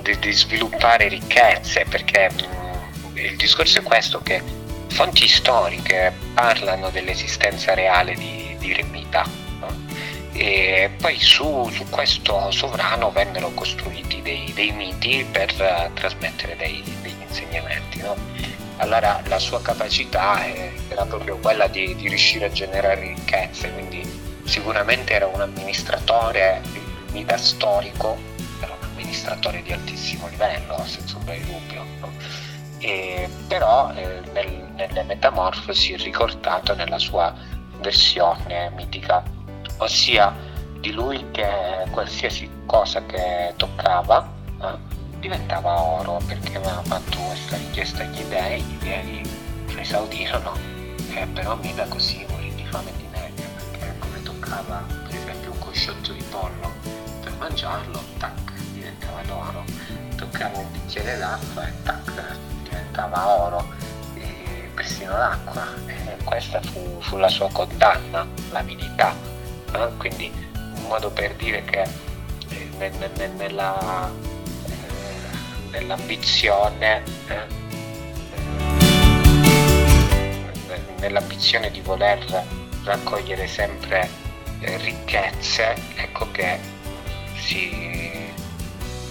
di, 0.00 0.18
di 0.18 0.32
sviluppare 0.32 1.08
ricchezze, 1.08 1.84
perché 1.88 2.30
mh, 2.30 3.08
mm, 3.08 3.16
il 3.18 3.36
discorso 3.36 3.78
è 3.78 3.82
questo, 3.82 4.20
che 4.22 4.42
fonti 4.88 5.26
storiche 5.26 6.12
parlano 6.34 6.90
dell'esistenza 6.90 7.74
reale 7.74 8.14
di, 8.14 8.56
di 8.58 8.72
Remita. 8.72 9.24
No? 9.58 9.68
E 10.32 10.90
poi 11.00 11.18
su, 11.18 11.68
su, 11.70 11.88
questo 11.90 12.50
sovrano 12.50 13.10
vennero 13.10 13.50
costruiti 13.54 14.22
dei, 14.22 14.52
dei 14.54 14.72
miti 14.72 15.26
per 15.30 15.52
uh, 15.58 15.92
trasmettere 15.92 16.56
dei, 16.56 16.82
degli 17.02 17.22
insegnamenti. 17.26 17.98
No? 18.00 18.33
Allora 18.78 19.20
la 19.26 19.38
sua 19.38 19.62
capacità 19.62 20.44
era 20.88 21.04
proprio 21.04 21.36
quella 21.38 21.66
di, 21.68 21.94
di 21.94 22.08
riuscire 22.08 22.46
a 22.46 22.50
generare 22.50 23.00
ricchezze, 23.00 23.72
quindi 23.72 24.02
sicuramente 24.44 25.12
era 25.12 25.26
un 25.26 25.40
amministratore 25.40 26.60
guida 27.10 27.36
storico, 27.36 28.16
era 28.60 28.72
un 28.72 28.88
amministratore 28.92 29.62
di 29.62 29.72
altissimo 29.72 30.26
livello, 30.28 30.82
senza 30.86 31.16
un 31.16 31.24
bel 31.24 31.40
dubbio. 31.40 31.84
No? 32.00 32.12
E, 32.78 33.28
però 33.46 33.92
eh, 33.94 34.20
nel, 34.32 34.68
nelle 34.74 35.02
metamorfosi 35.04 35.92
è 35.92 35.96
ricordato 35.98 36.74
nella 36.74 36.98
sua 36.98 37.32
versione 37.80 38.70
mitica, 38.70 39.22
ossia 39.78 40.34
di 40.80 40.92
lui 40.92 41.24
che 41.30 41.48
qualsiasi 41.90 42.50
cosa 42.66 43.04
che 43.06 43.54
toccava 43.56 44.28
eh, 44.60 44.93
diventava 45.24 45.80
oro 45.80 46.20
perché 46.26 46.58
aveva 46.58 46.82
fatto 46.82 47.16
questa 47.16 47.56
richiesta 47.56 48.02
agli 48.02 48.22
dei, 48.24 48.60
gli 48.60 48.76
dei 48.76 49.22
lo 49.72 49.80
esaudirono 49.80 50.52
e 51.14 51.26
però 51.32 51.56
Mida 51.56 51.86
così 51.86 52.26
morì 52.28 52.54
di 52.54 52.66
fame 52.66 52.90
e 52.90 52.96
di 52.98 53.08
nebbia 53.10 53.46
perché 53.56 53.94
come 54.00 54.22
toccava 54.22 54.84
per 55.06 55.14
esempio 55.14 55.52
un 55.52 55.58
cosciotto 55.60 56.12
di 56.12 56.22
pollo 56.24 56.72
per 57.22 57.32
mangiarlo, 57.38 58.02
tac, 58.18 58.52
diventava 58.74 59.22
d'oro, 59.22 59.64
toccava 60.14 60.58
un 60.58 60.70
bicchiere 60.72 61.16
d'acqua 61.16 61.68
e 61.68 61.72
tac, 61.84 62.36
diventava 62.62 63.26
oro 63.26 63.64
e 64.16 64.70
persino 64.74 65.16
l'acqua. 65.16 65.66
E 65.86 66.22
questa 66.22 66.60
fu, 66.60 67.00
fu 67.00 67.16
la 67.16 67.28
sua 67.28 67.48
condanna, 67.50 68.26
l'avidità, 68.50 69.14
no? 69.72 69.90
quindi 69.96 70.30
un 70.54 70.82
modo 70.86 71.10
per 71.10 71.34
dire 71.36 71.64
che 71.64 71.88
eh, 72.50 72.90
nella 73.38 74.33
nell'ambizione 75.74 77.02
eh, 77.28 77.62
nell'ambizione 80.98 81.70
di 81.70 81.80
voler 81.80 82.24
raccogliere 82.84 83.46
sempre 83.46 84.08
eh, 84.60 84.76
ricchezze 84.78 85.74
ecco 85.96 86.30
che 86.30 86.58
si, 87.36 88.30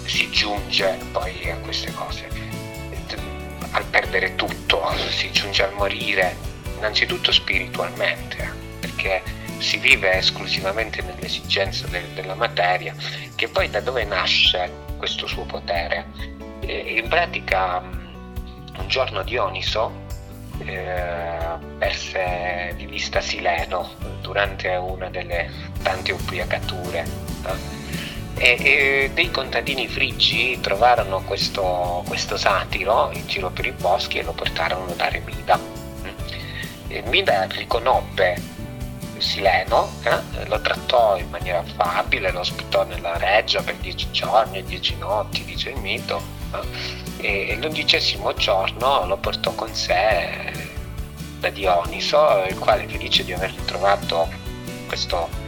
si 0.06 0.30
giunge 0.32 0.98
poi 1.12 1.52
a 1.52 1.58
queste 1.58 1.92
cose. 1.94 2.28
Al 3.72 3.86
perdere 3.86 4.36
tutto 4.36 4.96
si 5.10 5.32
giunge 5.32 5.64
al 5.64 5.74
morire 5.74 6.36
innanzitutto 6.78 7.32
spiritualmente 7.32 8.52
perché 8.80 9.24
si 9.58 9.78
vive 9.78 10.18
esclusivamente 10.18 11.02
nell'esigenza 11.02 11.88
de- 11.88 12.14
della 12.14 12.36
materia 12.36 12.96
che 13.36 13.48
poi 13.48 13.70
da 13.70 13.80
dove 13.80 14.04
nasce 14.04 14.72
questo 14.98 15.26
suo 15.26 15.44
potere 15.46 16.06
in 16.66 17.08
pratica 17.08 17.82
un 18.78 18.88
giorno 18.88 19.24
Dioniso 19.24 19.92
eh, 20.60 21.58
perse 21.78 22.74
di 22.78 22.86
vista 22.86 23.22
Sileno 23.22 23.90
durante 24.22 24.70
una 24.76 25.10
delle 25.10 25.50
tante 25.82 26.12
ubriacature 26.12 27.06
eh? 27.46 27.82
e, 28.38 28.58
e, 28.64 29.12
dei 29.14 29.30
contadini 29.32 29.88
frigi 29.88 30.60
trovarono 30.60 31.22
questo, 31.22 32.04
questo, 32.08 32.38
satiro 32.38 33.12
in 33.14 33.28
giro 33.28 33.50
per 33.50 33.66
i 33.66 33.72
boschi 33.72 34.20
e 34.20 34.24
lo 34.24 34.34
portarono 34.34 34.94
da 34.94 35.10
Remida. 35.10 35.60
E 36.88 37.02
Mida 37.08 37.46
riconobbe 37.46 38.42
Sileno, 39.18 39.90
eh? 40.04 40.46
lo 40.48 40.60
trattò 40.62 41.18
in 41.18 41.30
maniera 41.30 41.60
affabile, 41.60 42.32
lo 42.32 42.40
ospitò 42.40 42.84
nella 42.84 43.18
reggia 43.18 43.62
per 43.62 43.76
dieci 43.76 44.12
giorni 44.12 44.64
dieci 44.64 44.98
notti, 44.98 45.46
dice 45.46 45.70
il 45.70 45.80
mito, 45.80 46.22
e 47.18 47.56
l'undicesimo 47.60 48.34
giorno 48.34 49.06
lo 49.06 49.18
portò 49.18 49.54
con 49.54 49.74
sé 49.74 50.52
da 51.40 51.50
Dioniso, 51.50 52.46
il 52.50 52.58
quale 52.58 52.88
felice 52.88 53.24
di 53.24 53.34
aver 53.34 53.54
ritrovato 53.54 54.28
questo 54.88 55.42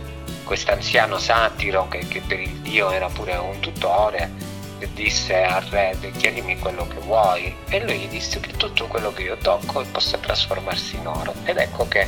quest'anziano 0.44 1.18
satiro 1.18 1.88
che, 1.88 2.08
che, 2.08 2.22
per 2.22 2.40
il 2.40 2.62
dio 2.62 2.92
era 2.92 3.08
pure 3.08 3.36
un 3.36 3.60
tutore 3.60 4.54
disse 4.94 5.44
al 5.44 5.64
re 5.64 5.98
chiedimi 6.16 6.60
quello 6.60 6.88
che 6.88 7.00
vuoi 7.00 7.56
e 7.70 7.84
lui 7.84 7.98
gli 7.98 8.08
disse 8.08 8.40
che 8.40 8.52
tutto 8.52 8.86
quello 8.88 9.12
che 9.12 9.24
io 9.24 9.38
tocco 9.38 9.84
possa 9.92 10.18
trasformarsi 10.18 10.96
in 10.98 11.08
oro 11.08 11.34
ed 11.44 11.58
ecco 11.58 11.88
che 11.88 12.08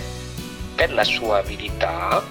per 0.75 0.93
la 0.93 1.03
sua 1.03 1.39
abilità 1.39 2.23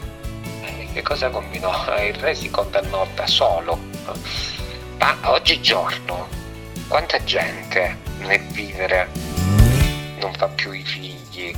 eh, 0.63 0.89
che 0.93 1.03
cosa 1.03 1.31
combinò? 1.31 1.73
il 2.07 2.15
re 2.15 2.35
si 2.35 2.49
condannò 2.51 3.07
da 3.15 3.27
solo 3.27 3.79
ma 4.99 5.17
oggigiorno 5.23 6.29
quanta 6.89 7.23
gente 7.25 7.97
nel 8.21 8.41
vivere 8.53 9.09
non 10.21 10.33
fa 10.35 10.49
più 10.49 10.73
i 10.73 10.85
figli 10.85 11.55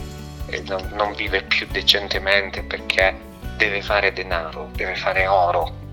e 0.46 0.62
non, 0.66 0.90
non 0.94 1.12
vive 1.14 1.42
più 1.42 1.66
decentemente 1.70 2.62
perché 2.62 3.14
deve 3.56 3.82
fare 3.82 4.12
denaro, 4.12 4.70
deve 4.72 4.94
fare 4.94 5.26
oro. 5.26 5.86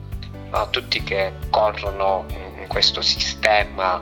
No? 0.52 0.70
Tutti 0.70 1.04
che 1.04 1.34
corrono 1.50 2.26
in 2.30 2.68
questo 2.68 3.02
sistema 3.02 4.00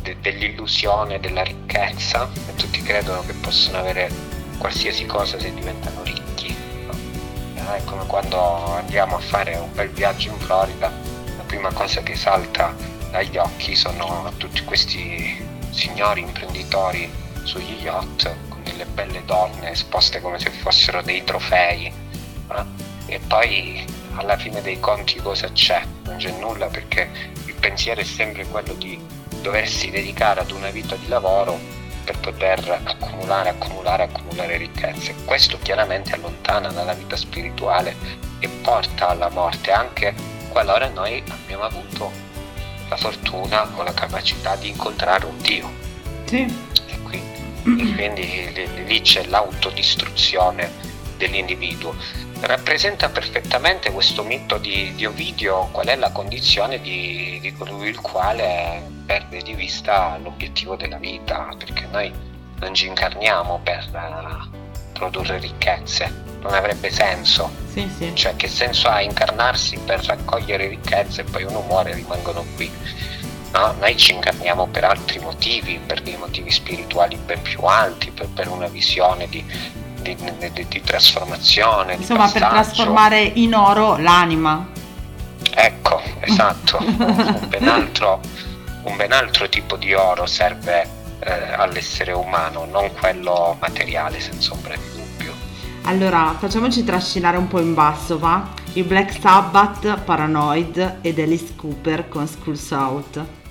de- 0.00 0.16
dell'illusione 0.20 1.20
della 1.20 1.42
ricchezza 1.42 2.28
e 2.48 2.54
tutti 2.56 2.82
credono 2.82 3.24
che 3.24 3.34
possono 3.34 3.78
avere 3.78 4.10
qualsiasi 4.58 5.06
cosa 5.06 5.38
se 5.38 5.54
diventano 5.54 6.02
ricchi. 6.02 6.56
No? 6.86 7.72
È 7.72 7.84
come 7.84 8.06
quando 8.06 8.74
andiamo 8.74 9.16
a 9.16 9.20
fare 9.20 9.54
un 9.54 9.72
bel 9.72 9.90
viaggio 9.90 10.30
in 10.30 10.38
Florida, 10.38 10.90
la 11.36 11.44
prima 11.46 11.72
cosa 11.72 12.02
che 12.02 12.16
salta 12.16 12.74
agli 13.12 13.36
occhi 13.36 13.76
sono 13.76 14.32
tutti 14.36 14.62
questi 14.64 15.44
signori 15.70 16.20
imprenditori 16.20 17.10
sugli 17.44 17.82
yacht 17.82 18.34
con 18.48 18.62
delle 18.62 18.84
belle 18.86 19.22
donne 19.24 19.70
esposte 19.70 20.20
come 20.20 20.38
se 20.38 20.50
fossero 20.50 21.02
dei 21.02 21.24
trofei 21.24 21.86
eh? 21.86 22.64
e 23.06 23.20
poi 23.26 23.84
alla 24.14 24.36
fine 24.36 24.60
dei 24.62 24.78
conti 24.78 25.16
cosa 25.16 25.50
c'è? 25.52 25.82
Non 26.04 26.16
c'è 26.16 26.30
nulla 26.32 26.66
perché 26.66 27.10
il 27.46 27.54
pensiero 27.54 28.00
è 28.00 28.04
sempre 28.04 28.46
quello 28.46 28.74
di 28.74 29.00
doversi 29.40 29.90
dedicare 29.90 30.40
ad 30.40 30.50
una 30.50 30.70
vita 30.70 30.96
di 30.96 31.08
lavoro 31.08 31.58
per 32.04 32.18
poter 32.18 32.80
accumulare, 32.84 33.50
accumulare, 33.50 34.04
accumulare 34.04 34.56
ricchezze. 34.56 35.14
Questo 35.24 35.58
chiaramente 35.62 36.14
allontana 36.14 36.70
dalla 36.70 36.94
vita 36.94 37.16
spirituale 37.16 37.94
e 38.38 38.48
porta 38.48 39.08
alla 39.08 39.30
morte 39.30 39.70
anche 39.70 40.14
qualora 40.48 40.88
noi 40.88 41.22
abbiamo 41.28 41.62
avuto 41.62 42.31
la 42.92 42.96
fortuna 42.96 43.70
o 43.74 43.82
la 43.82 43.94
capacità 43.94 44.54
di 44.56 44.68
incontrare 44.68 45.24
un 45.24 45.38
Dio. 45.38 45.70
Sì. 46.24 46.42
E 46.86 47.02
quindi, 47.02 47.40
e 47.82 47.94
quindi 47.94 48.84
lì, 48.86 49.00
c'è 49.00 49.24
l'autodistruzione 49.24 50.70
dell'individuo. 51.16 51.94
rappresenta 52.40 53.08
perfettamente 53.08 53.92
questo 53.92 54.24
mito 54.24 54.58
di, 54.58 54.92
di, 54.94 55.06
Ovidio, 55.06 55.68
qual 55.70 55.86
è 55.86 55.96
la 55.96 56.10
condizione 56.10 56.80
di, 56.80 57.38
di 57.40 57.52
colui 57.52 57.88
il 57.88 58.00
quale 58.00 58.82
perde 59.06 59.40
di 59.42 59.54
vista 59.54 60.18
l'obiettivo 60.18 60.76
della 60.76 60.98
vita, 60.98 61.54
perché 61.56 61.86
noi 61.90 62.12
non 62.58 62.74
ci 62.74 62.88
incarniamo 62.88 63.60
per 63.62 63.88
uh, 63.92 64.92
produrre 64.92 65.38
ricchezze, 65.38 66.31
non 66.42 66.54
avrebbe 66.54 66.90
senso. 66.90 67.50
Sì, 67.72 67.90
sì. 67.96 68.10
Cioè 68.14 68.36
che 68.36 68.48
senso 68.48 68.88
ha 68.88 69.00
incarnarsi 69.00 69.78
per 69.78 70.04
raccogliere 70.04 70.68
ricchezze 70.68 71.22
e 71.22 71.24
poi 71.24 71.44
uno 71.44 71.60
muore 71.60 71.92
e 71.92 71.94
rimangono 71.94 72.44
qui? 72.54 72.70
No, 73.52 73.74
noi 73.78 73.96
ci 73.96 74.12
incarniamo 74.12 74.66
per 74.66 74.84
altri 74.84 75.18
motivi, 75.20 75.78
per 75.84 76.00
dei 76.00 76.16
motivi 76.16 76.50
spirituali 76.50 77.16
ben 77.16 77.40
più 77.42 77.60
alti, 77.64 78.10
per, 78.10 78.28
per 78.28 78.48
una 78.48 78.66
visione 78.66 79.28
di, 79.28 79.44
di, 80.00 80.16
di, 80.16 80.66
di 80.68 80.80
trasformazione. 80.80 81.94
Insomma, 81.94 82.28
per 82.28 82.42
trasformare 82.42 83.20
in 83.20 83.54
oro 83.54 83.98
l'anima. 83.98 84.66
Ecco, 85.54 86.00
esatto. 86.20 86.78
un, 86.80 87.46
ben 87.48 87.68
altro, 87.68 88.20
un, 88.84 88.96
ben 88.96 89.12
altro, 89.12 89.48
tipo 89.50 89.76
di 89.76 89.92
oro 89.92 90.24
serve 90.24 90.88
eh, 91.18 91.52
all'essere 91.52 92.12
umano, 92.12 92.64
non 92.64 92.90
quello 92.94 93.56
materiale, 93.60 94.18
senza 94.18 94.52
ombra. 94.52 94.91
Allora, 95.84 96.36
facciamoci 96.38 96.84
trascinare 96.84 97.36
un 97.36 97.48
po' 97.48 97.60
in 97.60 97.74
basso, 97.74 98.16
va? 98.18 98.48
I 98.74 98.84
Black 98.84 99.18
Sabbath, 99.20 100.02
Paranoid 100.04 100.98
ed 101.00 101.18
Alice 101.18 101.54
Cooper 101.56 102.08
con 102.08 102.26
Schools 102.28 102.70
Out. 102.70 103.41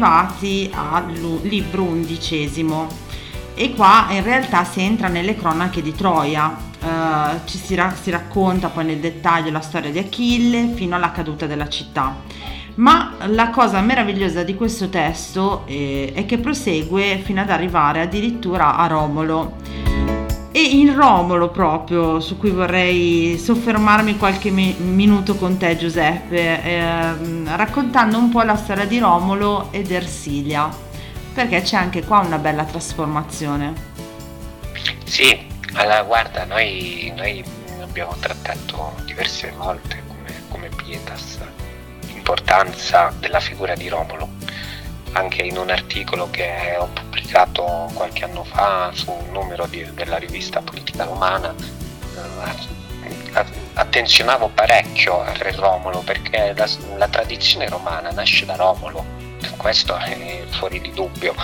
Arrivati 0.00 0.70
al 0.72 1.12
libro 1.42 1.82
undicesimo 1.82 2.88
e 3.54 3.74
qua 3.74 4.06
in 4.10 4.22
realtà 4.22 4.64
si 4.64 4.80
entra 4.80 5.08
nelle 5.08 5.36
cronache 5.36 5.82
di 5.82 5.94
Troia. 5.94 6.68
Uh, 6.80 7.40
ci 7.44 7.58
si, 7.58 7.74
ra- 7.74 7.94
si 7.94 8.10
racconta 8.10 8.68
poi 8.68 8.86
nel 8.86 9.00
dettaglio 9.00 9.50
la 9.50 9.60
storia 9.60 9.90
di 9.90 9.98
Achille 9.98 10.68
fino 10.74 10.96
alla 10.96 11.10
caduta 11.10 11.46
della 11.46 11.68
città. 11.68 12.16
Ma 12.76 13.16
la 13.26 13.50
cosa 13.50 13.82
meravigliosa 13.82 14.42
di 14.42 14.54
questo 14.54 14.88
testo 14.88 15.64
eh, 15.66 16.12
è 16.14 16.24
che 16.24 16.38
prosegue 16.38 17.20
fino 17.22 17.42
ad 17.42 17.50
arrivare 17.50 18.00
addirittura 18.00 18.76
a 18.76 18.86
Romolo. 18.86 19.56
In 20.70 20.94
Romolo 20.94 21.48
proprio, 21.48 22.20
su 22.20 22.38
cui 22.38 22.50
vorrei 22.50 23.36
soffermarmi 23.36 24.16
qualche 24.16 24.50
mi- 24.50 24.76
minuto 24.78 25.34
con 25.34 25.56
te 25.56 25.76
Giuseppe, 25.76 26.62
eh, 26.62 27.14
raccontando 27.56 28.16
un 28.16 28.28
po' 28.30 28.42
la 28.42 28.54
storia 28.54 28.84
di 28.84 29.00
Romolo 29.00 29.72
ed 29.72 29.90
Ersilia, 29.90 30.70
perché 31.34 31.62
c'è 31.62 31.76
anche 31.76 32.04
qua 32.04 32.20
una 32.20 32.38
bella 32.38 32.62
trasformazione. 32.62 33.74
Sì, 35.04 35.44
allora 35.72 36.04
guarda, 36.04 36.44
noi, 36.44 37.12
noi 37.16 37.42
abbiamo 37.82 38.14
trattato 38.20 38.94
diverse 39.06 39.52
volte 39.56 40.00
come, 40.06 40.42
come 40.50 40.68
Pietas 40.68 41.38
l'importanza 42.06 43.12
della 43.18 43.40
figura 43.40 43.74
di 43.74 43.88
Romolo. 43.88 44.28
Anche 45.12 45.42
in 45.42 45.56
un 45.56 45.70
articolo 45.70 46.30
che 46.30 46.76
ho 46.78 46.86
pubblicato 46.86 47.90
qualche 47.94 48.24
anno 48.24 48.44
fa 48.44 48.90
su 48.92 49.10
un 49.10 49.32
numero 49.32 49.66
di, 49.66 49.86
della 49.92 50.18
rivista 50.18 50.60
Politica 50.60 51.04
Romana, 51.04 51.52
eh, 51.54 52.78
attenzionavo 53.74 54.50
parecchio 54.54 55.20
al 55.22 55.34
re 55.34 55.52
Romolo 55.52 56.00
perché 56.00 56.52
la, 56.56 56.68
la 56.96 57.08
tradizione 57.08 57.68
romana 57.68 58.10
nasce 58.10 58.44
da 58.44 58.56
Romolo, 58.56 59.04
questo 59.56 59.96
è 59.96 60.44
fuori 60.50 60.80
di 60.80 60.92
dubbio. 60.92 61.34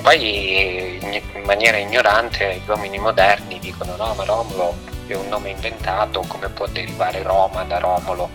Poi 0.00 0.98
in 1.00 1.42
maniera 1.44 1.76
ignorante 1.76 2.60
gli 2.64 2.68
uomini 2.68 2.98
moderni 2.98 3.58
dicono 3.58 3.94
no 3.96 4.14
ma 4.14 4.24
Romolo 4.24 4.74
è 5.06 5.14
un 5.14 5.28
nome 5.28 5.50
inventato, 5.50 6.24
come 6.26 6.48
può 6.48 6.66
derivare 6.66 7.22
Roma 7.22 7.62
da 7.64 7.78
Romolo? 7.78 8.30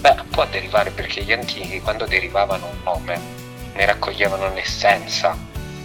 Beh, 0.00 0.16
può 0.30 0.44
derivare 0.46 0.90
perché 0.90 1.22
gli 1.22 1.32
antichi 1.32 1.80
quando 1.80 2.06
derivavano 2.06 2.66
un 2.66 2.82
nome 2.82 3.37
ne 3.78 3.86
raccoglievano 3.86 4.52
l'essenza, 4.52 5.38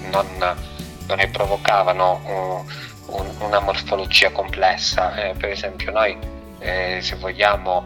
non, 0.09 0.25
non 0.39 1.17
ne 1.17 1.27
provocavano 1.27 2.65
uh, 3.05 3.17
un, 3.17 3.29
una 3.37 3.59
morfologia 3.59 4.31
complessa. 4.31 5.13
Eh, 5.15 5.35
per 5.35 5.49
esempio 5.49 5.91
noi 5.91 6.17
eh, 6.57 6.97
se 7.01 7.15
vogliamo 7.17 7.83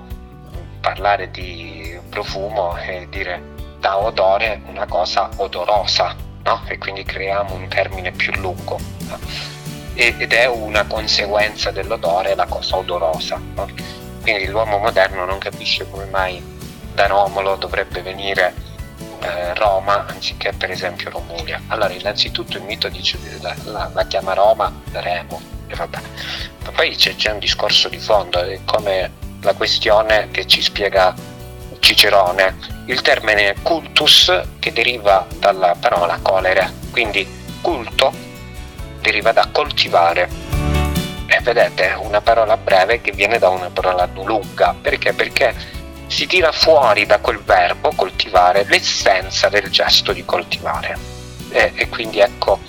parlare 0.79 1.29
di 1.29 1.99
profumo 2.09 2.77
e 2.77 3.01
eh, 3.01 3.09
dire 3.09 3.55
da 3.79 3.97
odore 3.97 4.61
una 4.67 4.85
cosa 4.85 5.29
odorosa, 5.35 6.15
no? 6.43 6.61
e 6.67 6.77
quindi 6.77 7.03
creiamo 7.03 7.53
un 7.53 7.67
termine 7.67 8.11
più 8.11 8.31
lungo. 8.35 8.79
No? 9.09 9.19
Ed 9.93 10.31
è 10.31 10.45
una 10.45 10.85
conseguenza 10.85 11.71
dell'odore 11.71 12.33
la 12.33 12.45
cosa 12.45 12.77
odorosa. 12.77 13.41
No? 13.55 13.67
Quindi 14.21 14.47
l'uomo 14.47 14.77
moderno 14.77 15.25
non 15.25 15.37
capisce 15.37 15.89
come 15.89 16.05
mai 16.05 16.41
da 16.93 17.07
Romolo 17.07 17.55
dovrebbe 17.57 18.01
venire 18.01 18.66
eh, 19.21 19.53
Roma 19.53 20.05
anziché 20.07 20.53
per 20.53 20.71
esempio 20.71 21.09
Romulia. 21.09 21.61
Allora 21.67 21.93
innanzitutto 21.93 22.57
il 22.57 22.63
mito 22.63 22.87
dice 22.89 23.17
la, 23.41 23.55
la, 23.65 23.89
la 23.93 24.05
chiama 24.05 24.33
Roma 24.33 24.71
Remo 24.91 25.41
e 25.67 25.75
vabbè. 25.75 25.99
Ma 26.63 26.71
poi 26.71 26.95
c'è, 26.95 27.15
c'è 27.15 27.31
un 27.31 27.39
discorso 27.39 27.89
di 27.89 27.99
fondo, 27.99 28.39
è 28.39 28.59
come 28.65 29.11
la 29.41 29.53
questione 29.53 30.29
che 30.31 30.45
ci 30.45 30.61
spiega 30.61 31.13
Cicerone. 31.79 32.75
Il 32.85 33.01
termine 33.01 33.55
cultus 33.61 34.31
che 34.59 34.71
deriva 34.71 35.25
dalla 35.39 35.75
parola 35.79 36.19
colere, 36.21 36.73
quindi 36.91 37.27
culto 37.61 38.11
deriva 39.01 39.31
da 39.31 39.47
coltivare 39.51 40.29
e 41.27 41.39
vedete, 41.41 41.95
una 41.99 42.21
parola 42.21 42.55
breve 42.55 43.01
che 43.01 43.11
viene 43.11 43.37
da 43.37 43.49
una 43.49 43.69
parola 43.69 44.07
lunga. 44.13 44.75
Perché? 44.81 45.13
Perché 45.13 45.53
si 46.07 46.25
tira 46.25 46.51
fuori 46.51 47.05
da 47.05 47.19
quel 47.19 47.39
verbo 47.39 47.91
coltivare 47.95 48.65
l'essenza 48.65 49.49
del 49.49 49.69
gesto 49.69 50.13
di 50.13 50.25
coltivare. 50.25 50.97
E, 51.49 51.71
e 51.75 51.89
quindi 51.89 52.19
ecco, 52.19 52.59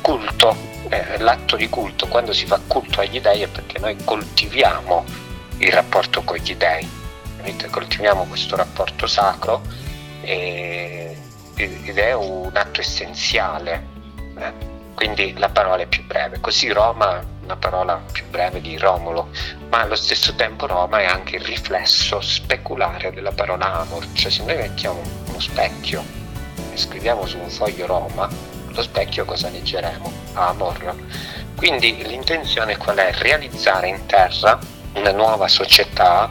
culto, 0.00 0.56
eh, 0.88 1.18
l'atto 1.18 1.56
di 1.56 1.68
culto, 1.68 2.06
quando 2.08 2.32
si 2.32 2.46
fa 2.46 2.60
culto 2.66 3.00
agli 3.00 3.20
dei 3.20 3.42
è 3.42 3.48
perché 3.48 3.78
noi 3.78 3.96
coltiviamo 4.02 5.04
il 5.58 5.72
rapporto 5.72 6.22
con 6.22 6.36
gli 6.38 6.54
dei, 6.56 6.88
capite? 7.36 7.68
coltiviamo 7.68 8.24
questo 8.24 8.56
rapporto 8.56 9.06
sacro 9.06 9.62
e, 10.22 11.16
ed 11.54 11.98
è 11.98 12.14
un 12.14 12.50
atto 12.54 12.80
essenziale. 12.80 13.86
Eh? 14.38 14.68
Quindi 14.94 15.34
la 15.36 15.48
parola 15.48 15.82
è 15.82 15.86
più 15.86 16.04
breve. 16.04 16.40
Così 16.40 16.68
Roma 16.70 17.22
una 17.50 17.58
parola 17.58 18.00
più 18.12 18.24
breve 18.28 18.60
di 18.60 18.78
Romolo, 18.78 19.30
ma 19.70 19.80
allo 19.80 19.96
stesso 19.96 20.36
tempo 20.36 20.68
Roma 20.68 21.00
è 21.00 21.04
anche 21.04 21.36
il 21.36 21.42
riflesso 21.42 22.20
speculare 22.20 23.12
della 23.12 23.32
parola 23.32 23.80
amor, 23.80 24.06
cioè 24.12 24.30
se 24.30 24.44
noi 24.44 24.56
mettiamo 24.56 25.00
uno 25.26 25.40
specchio 25.40 26.00
e 26.72 26.76
scriviamo 26.76 27.26
su 27.26 27.38
un 27.38 27.50
foglio 27.50 27.86
Roma, 27.86 28.28
lo 28.68 28.82
specchio 28.82 29.24
cosa 29.24 29.48
leggeremo? 29.48 30.12
Amor. 30.34 30.94
Quindi 31.56 31.96
l'intenzione 32.06 32.76
qual 32.76 32.98
è? 32.98 33.12
Realizzare 33.14 33.88
in 33.88 34.06
terra 34.06 34.56
una 34.94 35.10
nuova 35.10 35.48
società 35.48 36.30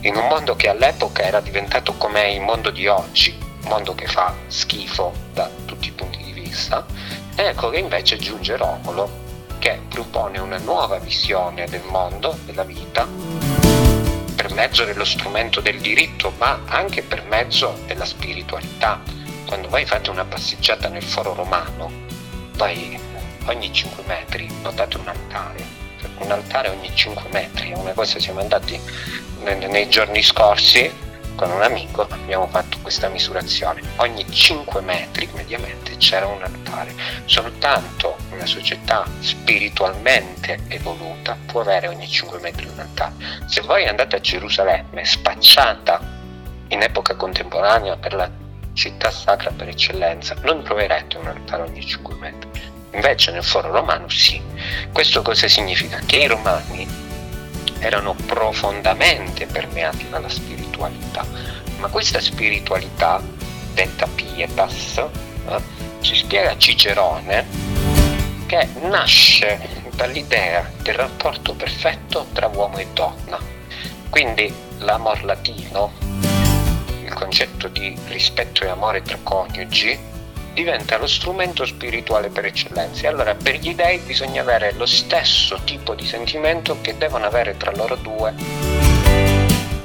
in 0.00 0.16
un 0.16 0.26
mondo 0.28 0.56
che 0.56 0.70
all'epoca 0.70 1.22
era 1.22 1.40
diventato 1.40 1.92
come 1.98 2.32
il 2.32 2.40
mondo 2.40 2.70
di 2.70 2.86
oggi, 2.86 3.38
un 3.38 3.68
mondo 3.68 3.94
che 3.94 4.06
fa 4.06 4.34
schifo 4.46 5.12
da 5.34 5.50
tutti 5.66 5.88
i 5.88 5.92
punti 5.92 6.22
di 6.22 6.32
vista, 6.32 6.86
ecco 7.34 7.68
che 7.68 7.78
invece 7.78 8.16
giunge 8.16 8.56
Romolo 8.56 9.23
che 9.64 9.80
propone 9.88 10.38
una 10.40 10.58
nuova 10.58 10.98
visione 10.98 11.64
del 11.64 11.80
mondo, 11.88 12.36
della 12.44 12.64
vita, 12.64 13.08
per 14.36 14.52
mezzo 14.52 14.84
dello 14.84 15.06
strumento 15.06 15.62
del 15.62 15.80
diritto, 15.80 16.34
ma 16.36 16.60
anche 16.66 17.00
per 17.00 17.24
mezzo 17.24 17.74
della 17.86 18.04
spiritualità. 18.04 19.00
Quando 19.46 19.70
voi 19.70 19.86
fate 19.86 20.10
una 20.10 20.26
passeggiata 20.26 20.88
nel 20.88 21.02
foro 21.02 21.32
romano, 21.32 21.90
poi 22.58 23.00
ogni 23.46 23.72
5 23.72 24.04
metri 24.06 24.46
notate 24.60 24.98
un 24.98 25.08
altare, 25.08 25.64
un 26.18 26.30
altare 26.30 26.68
ogni 26.68 26.94
5 26.94 27.30
metri, 27.30 27.70
è 27.70 27.74
una 27.74 27.92
cosa 27.92 28.18
siamo 28.18 28.40
andati 28.40 28.78
nei 29.44 29.88
giorni 29.88 30.22
scorsi 30.22 30.92
con 31.34 31.50
un 31.50 31.62
amico 31.62 32.06
abbiamo 32.08 32.46
fatto 32.46 32.78
questa 32.82 33.08
misurazione. 33.08 33.80
Ogni 33.96 34.24
5 34.30 34.80
metri 34.80 35.28
mediamente 35.34 35.96
c'era 35.96 36.26
un 36.26 36.42
altare. 36.42 36.94
Soltanto 37.24 38.16
una 38.30 38.46
società 38.46 39.04
spiritualmente 39.20 40.60
evoluta 40.68 41.36
può 41.46 41.60
avere 41.60 41.88
ogni 41.88 42.08
5 42.08 42.38
metri 42.40 42.66
un 42.66 42.78
altare. 42.78 43.14
Se 43.46 43.60
voi 43.62 43.86
andate 43.86 44.16
a 44.16 44.20
Gerusalemme, 44.20 45.04
spacciata 45.04 46.00
in 46.68 46.82
epoca 46.82 47.14
contemporanea 47.14 47.96
per 47.96 48.14
la 48.14 48.30
città 48.72 49.10
sacra 49.10 49.50
per 49.50 49.68
eccellenza, 49.68 50.34
non 50.42 50.62
troverete 50.62 51.16
un 51.16 51.26
altare 51.26 51.62
ogni 51.62 51.84
5 51.84 52.14
metri. 52.16 52.50
Invece 52.92 53.32
nel 53.32 53.44
foro 53.44 53.70
romano 53.70 54.08
sì. 54.08 54.40
Questo 54.92 55.22
cosa 55.22 55.48
significa? 55.48 56.00
Che 56.04 56.16
i 56.16 56.26
romani 56.26 56.86
erano 57.80 58.14
profondamente 58.26 59.46
permeati 59.46 60.08
dalla 60.08 60.28
spiritualità, 60.28 60.63
ma 61.78 61.88
questa 61.88 62.20
spiritualità, 62.20 63.20
detta 63.72 64.06
pietas, 64.06 64.98
eh, 64.98 65.60
ci 66.00 66.14
spiega 66.14 66.56
Cicerone 66.56 67.46
che 68.46 68.68
nasce 68.82 69.82
dall'idea 69.94 70.70
del 70.82 70.94
rapporto 70.94 71.54
perfetto 71.54 72.26
tra 72.32 72.50
uomo 72.52 72.78
e 72.78 72.86
donna. 72.92 73.38
Quindi 74.10 74.52
l'amor 74.78 75.24
latino, 75.24 75.92
il 77.02 77.12
concetto 77.12 77.68
di 77.68 77.96
rispetto 78.08 78.64
e 78.64 78.68
amore 78.68 79.02
tra 79.02 79.18
coniugi, 79.22 79.98
diventa 80.52 80.98
lo 80.98 81.06
strumento 81.06 81.66
spirituale 81.66 82.28
per 82.28 82.44
eccellenza. 82.44 83.08
Allora 83.08 83.34
per 83.34 83.56
gli 83.56 83.74
dei 83.74 83.98
bisogna 83.98 84.42
avere 84.42 84.72
lo 84.72 84.86
stesso 84.86 85.58
tipo 85.64 85.94
di 85.94 86.06
sentimento 86.06 86.80
che 86.80 86.96
devono 86.96 87.26
avere 87.26 87.56
tra 87.56 87.72
loro 87.72 87.96
due 87.96 88.93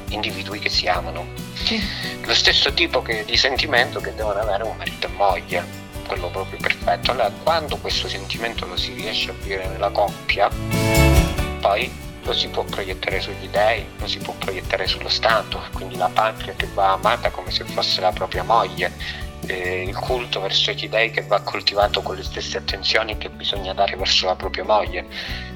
individui 0.10 0.60
che 0.60 0.70
si 0.70 0.88
amano. 0.88 1.28
Sì. 1.54 1.82
Lo 2.24 2.34
stesso 2.34 2.74
tipo 2.74 3.02
che, 3.02 3.26
di 3.26 3.38
sentimento 3.38 4.00
che 4.00 4.14
devono 4.14 4.40
avere 4.40 4.64
un 4.64 4.76
marito 4.78 5.08
e 5.08 5.12
moglie, 5.12 5.66
quello 6.08 6.30
proprio 6.30 6.58
perfetto. 6.60 7.12
Allora 7.12 7.32
quando 7.44 7.78
questo 7.78 8.08
sentimento 8.08 8.66
lo 8.66 8.76
si 8.76 8.94
riesce 8.94 9.30
a 9.32 9.34
vivere 9.34 9.68
nella 9.68 9.90
coppia, 9.90 10.50
poi 11.60 12.08
lo 12.24 12.34
si 12.34 12.48
può 12.48 12.64
proiettare 12.64 13.20
sugli 13.22 13.48
dei, 13.48 13.86
lo 13.98 14.08
si 14.08 14.20
può 14.20 14.34
proiettare 14.34 14.86
sullo 14.88 15.10
Stato, 15.10 15.62
quindi 15.74 15.96
la 15.96 16.10
patria 16.14 16.54
che 16.56 16.68
va 16.74 16.92
amata 16.94 17.32
come 17.32 17.52
se 17.52 17.64
fosse 17.64 18.02
la 18.02 18.12
propria 18.12 18.44
moglie, 18.44 18.92
eh, 19.48 19.84
il 19.84 19.96
culto 19.96 20.40
verso 20.40 20.72
gli 20.72 20.88
dei 20.90 21.12
che 21.12 21.24
va 21.24 21.42
coltivato 21.42 22.02
con 22.02 22.16
le 22.16 22.24
stesse 22.24 22.58
attenzioni 22.58 23.18
che 23.18 23.30
bisogna 23.30 23.74
dare 23.74 23.96
verso 23.96 24.28
la 24.28 24.36
propria 24.36 24.64
moglie. 24.64 25.08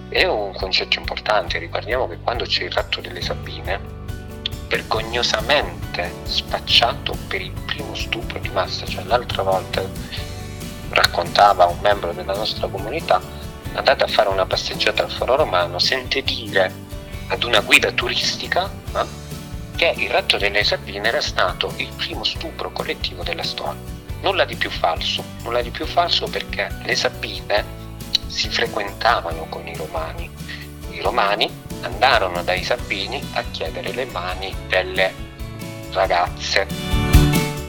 È 0.10 0.26
un 0.26 0.54
concetto 0.54 0.98
importante, 1.00 1.60
ricordiamo 1.60 2.08
che 2.08 2.18
quando 2.20 2.46
c'è 2.46 2.64
il 2.64 2.72
ratto 2.72 3.02
delle 3.02 3.22
Sabine, 3.22 4.03
vergognosamente 4.74 6.12
spacciato 6.24 7.16
per 7.28 7.42
il 7.42 7.52
primo 7.52 7.94
stupro 7.94 8.40
di 8.40 8.50
massa, 8.50 8.88
cioè 8.88 9.04
l'altra 9.04 9.44
volta 9.44 9.88
raccontava 10.90 11.66
un 11.66 11.78
membro 11.82 12.12
della 12.12 12.34
nostra 12.34 12.68
comunità, 12.68 13.22
andate 13.74 14.04
a 14.04 14.08
fare 14.08 14.30
una 14.30 14.48
passeggiata 14.48 15.04
al 15.04 15.12
Foro 15.12 15.36
Romano, 15.36 15.78
sente 15.78 16.24
dire 16.24 16.74
ad 17.28 17.44
una 17.44 17.60
guida 17.60 17.92
turistica 17.92 18.68
eh, 18.96 19.06
che 19.76 19.94
il 19.96 20.10
ratto 20.10 20.40
delle 20.40 20.64
Sabine 20.64 21.08
era 21.08 21.22
stato 21.22 21.72
il 21.78 21.90
primo 21.96 22.24
stupro 22.24 22.72
collettivo 22.72 23.22
della 23.22 23.44
storia. 23.44 23.80
Nulla 24.22 24.46
di 24.46 24.56
più 24.56 24.72
falso, 24.72 25.24
nulla 25.44 25.62
di 25.62 25.70
più 25.70 25.86
falso 25.86 26.26
perché 26.26 26.70
le 26.84 26.96
Sabine 26.96 27.64
si 28.26 28.50
frequentavano 28.50 29.46
con 29.50 29.68
i 29.68 29.76
romani. 29.76 30.28
I 30.90 31.02
romani 31.02 31.63
andarono 31.84 32.44
dai 32.44 32.64
Sabini 32.64 33.22
a 33.34 33.44
chiedere 33.52 33.92
le 33.92 34.06
mani 34.06 34.54
delle 34.68 35.14
ragazze 35.92 37.04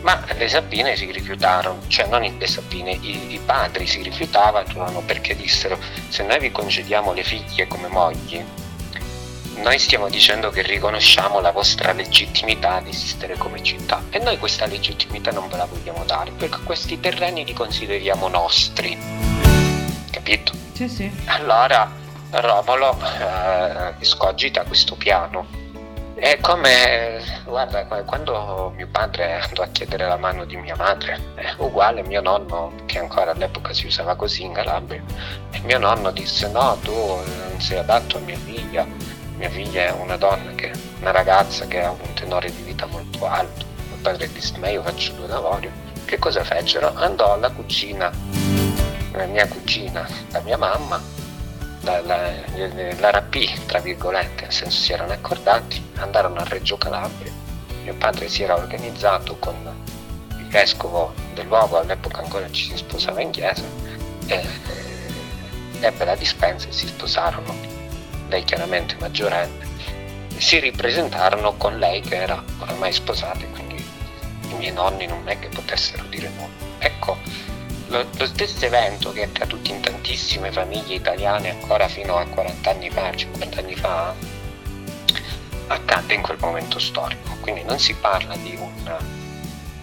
ma 0.04 0.22
le 0.36 0.48
Sabine 0.48 0.96
si 0.96 1.10
rifiutarono, 1.10 1.80
cioè 1.88 2.06
non 2.06 2.20
le 2.20 2.46
Sabine, 2.46 2.92
i, 2.92 3.32
i 3.32 3.40
padri 3.42 3.86
si 3.86 4.02
rifiutavano 4.02 5.00
perché 5.00 5.34
dissero 5.34 5.78
se 6.08 6.22
noi 6.24 6.38
vi 6.40 6.52
concediamo 6.52 7.14
le 7.14 7.22
figlie 7.22 7.66
come 7.66 7.88
mogli, 7.88 8.44
noi 9.56 9.78
stiamo 9.78 10.10
dicendo 10.10 10.50
che 10.50 10.60
riconosciamo 10.60 11.40
la 11.40 11.52
vostra 11.52 11.92
legittimità 11.92 12.80
di 12.80 12.90
esistere 12.90 13.38
come 13.38 13.62
città 13.62 14.02
e 14.10 14.18
noi 14.18 14.36
questa 14.38 14.66
legittimità 14.66 15.30
non 15.30 15.48
ve 15.48 15.56
la 15.56 15.64
vogliamo 15.64 16.04
dare 16.04 16.32
perché 16.32 16.58
questi 16.64 17.00
terreni 17.00 17.44
li 17.46 17.54
consideriamo 17.54 18.28
nostri. 18.28 18.98
Capito? 20.10 20.52
Sì, 20.74 20.86
sì. 20.86 21.10
Allora 21.26 21.90
Romolo 22.40 22.96
eh, 23.00 24.04
scogita 24.04 24.64
questo 24.64 24.96
piano 24.96 25.62
è 26.14 26.38
come, 26.40 27.20
guarda, 27.44 27.84
quando 27.84 28.72
mio 28.76 28.88
padre 28.90 29.40
andò 29.40 29.62
a 29.62 29.66
chiedere 29.66 30.06
la 30.06 30.16
mano 30.16 30.44
di 30.44 30.56
mia 30.56 30.76
madre, 30.76 31.32
è 31.34 31.52
uguale 31.58 32.02
mio 32.04 32.20
nonno, 32.20 32.72
che 32.86 33.00
ancora 33.00 33.32
all'epoca 33.32 33.72
si 33.72 33.86
usava 33.86 34.14
così 34.14 34.44
in 34.44 34.52
Calabria, 34.52 35.02
e 35.50 35.60
mio 35.64 35.78
nonno 35.78 36.12
disse 36.12 36.48
no, 36.48 36.78
tu 36.82 36.92
non 36.92 37.60
sei 37.60 37.78
adatto 37.78 38.16
a 38.16 38.20
mia 38.20 38.38
figlia, 38.38 38.86
mia 39.36 39.50
figlia 39.50 39.86
è 39.86 39.90
una 39.90 40.16
donna, 40.16 40.52
che, 40.54 40.72
una 41.00 41.10
ragazza 41.10 41.66
che 41.66 41.82
ha 41.82 41.90
un 41.90 42.12
tenore 42.14 42.50
di 42.50 42.62
vita 42.62 42.86
molto 42.86 43.26
alto. 43.26 43.66
Mio 43.88 43.98
padre 44.00 44.30
disse 44.32 44.56
ma 44.58 44.68
io 44.68 44.82
faccio 44.82 45.12
due 45.14 45.26
lavori. 45.26 45.70
Che 46.04 46.18
cosa 46.18 46.44
fecero? 46.44 46.92
Andò 46.94 47.32
alla 47.32 47.50
cucina, 47.50 48.10
la 49.12 49.26
mia 49.26 49.48
cugina, 49.48 50.08
la 50.30 50.40
mia 50.40 50.56
mamma, 50.56 51.02
la, 51.84 52.00
la, 52.00 52.32
la 52.98 53.10
rapì, 53.10 53.48
tra 53.66 53.78
virgolette, 53.78 54.42
nel 54.42 54.52
senso 54.52 54.80
si 54.80 54.92
erano 54.92 55.12
accordati, 55.12 55.82
andarono 55.96 56.40
a 56.40 56.44
Reggio 56.44 56.76
Calabria. 56.76 57.32
Mio 57.82 57.94
padre 57.94 58.28
si 58.28 58.42
era 58.42 58.56
organizzato 58.56 59.36
con 59.38 59.54
il 60.38 60.48
vescovo 60.48 61.12
del 61.34 61.46
luogo, 61.46 61.78
all'epoca 61.78 62.22
ancora 62.22 62.50
ci 62.50 62.70
si 62.70 62.76
sposava 62.76 63.20
in 63.20 63.30
chiesa, 63.30 63.62
e 64.26 64.42
ebbe 65.80 66.04
la 66.04 66.16
dispensa 66.16 66.68
e 66.68 66.72
si 66.72 66.86
sposarono. 66.86 67.54
Lei 68.28 68.42
chiaramente 68.44 68.96
maggiorenne, 68.98 69.66
si 70.38 70.58
ripresentarono 70.58 71.56
con 71.56 71.78
lei 71.78 72.00
che 72.00 72.16
era 72.16 72.42
oramai 72.58 72.92
sposata, 72.92 73.44
quindi 73.52 73.86
i 74.48 74.54
miei 74.54 74.72
nonni 74.72 75.06
non 75.06 75.28
è 75.28 75.38
che 75.38 75.48
potessero 75.48 76.04
dire 76.04 76.30
no. 76.36 76.48
Ecco, 76.78 77.18
lo, 77.88 78.06
lo, 78.16 78.26
stesso 78.26 78.64
evento 78.64 79.12
che 79.12 79.22
è 79.22 79.24
accaduto 79.24 79.70
in 79.70 79.80
tantissime 79.80 80.50
famiglie 80.50 80.94
italiane 80.94 81.50
ancora 81.50 81.88
fino 81.88 82.16
a 82.16 82.26
40 82.26 82.70
anni 82.70 82.90
fa, 82.90 83.14
50 83.14 83.58
anni 83.58 83.74
fa, 83.74 84.14
accadde 85.66 86.14
in 86.14 86.22
quel 86.22 86.38
momento 86.40 86.78
storico. 86.78 87.36
Quindi 87.40 87.62
non 87.64 87.78
si 87.78 87.94
parla 87.94 88.36
di, 88.36 88.56
una, 88.56 88.98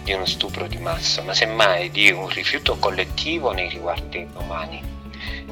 di 0.02 0.12
uno 0.12 0.26
stupro 0.26 0.66
di 0.66 0.78
massa, 0.78 1.22
ma 1.22 1.34
semmai 1.34 1.90
di 1.90 2.10
un 2.10 2.28
rifiuto 2.28 2.76
collettivo 2.76 3.52
nei 3.52 3.68
riguardi 3.68 4.26
umani 4.34 4.82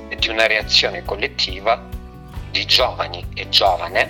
e 0.09 0.17
di 0.17 0.29
una 0.29 0.47
reazione 0.47 1.05
collettiva 1.05 1.81
di 2.51 2.65
giovani 2.65 3.25
e 3.35 3.49
giovane, 3.49 4.09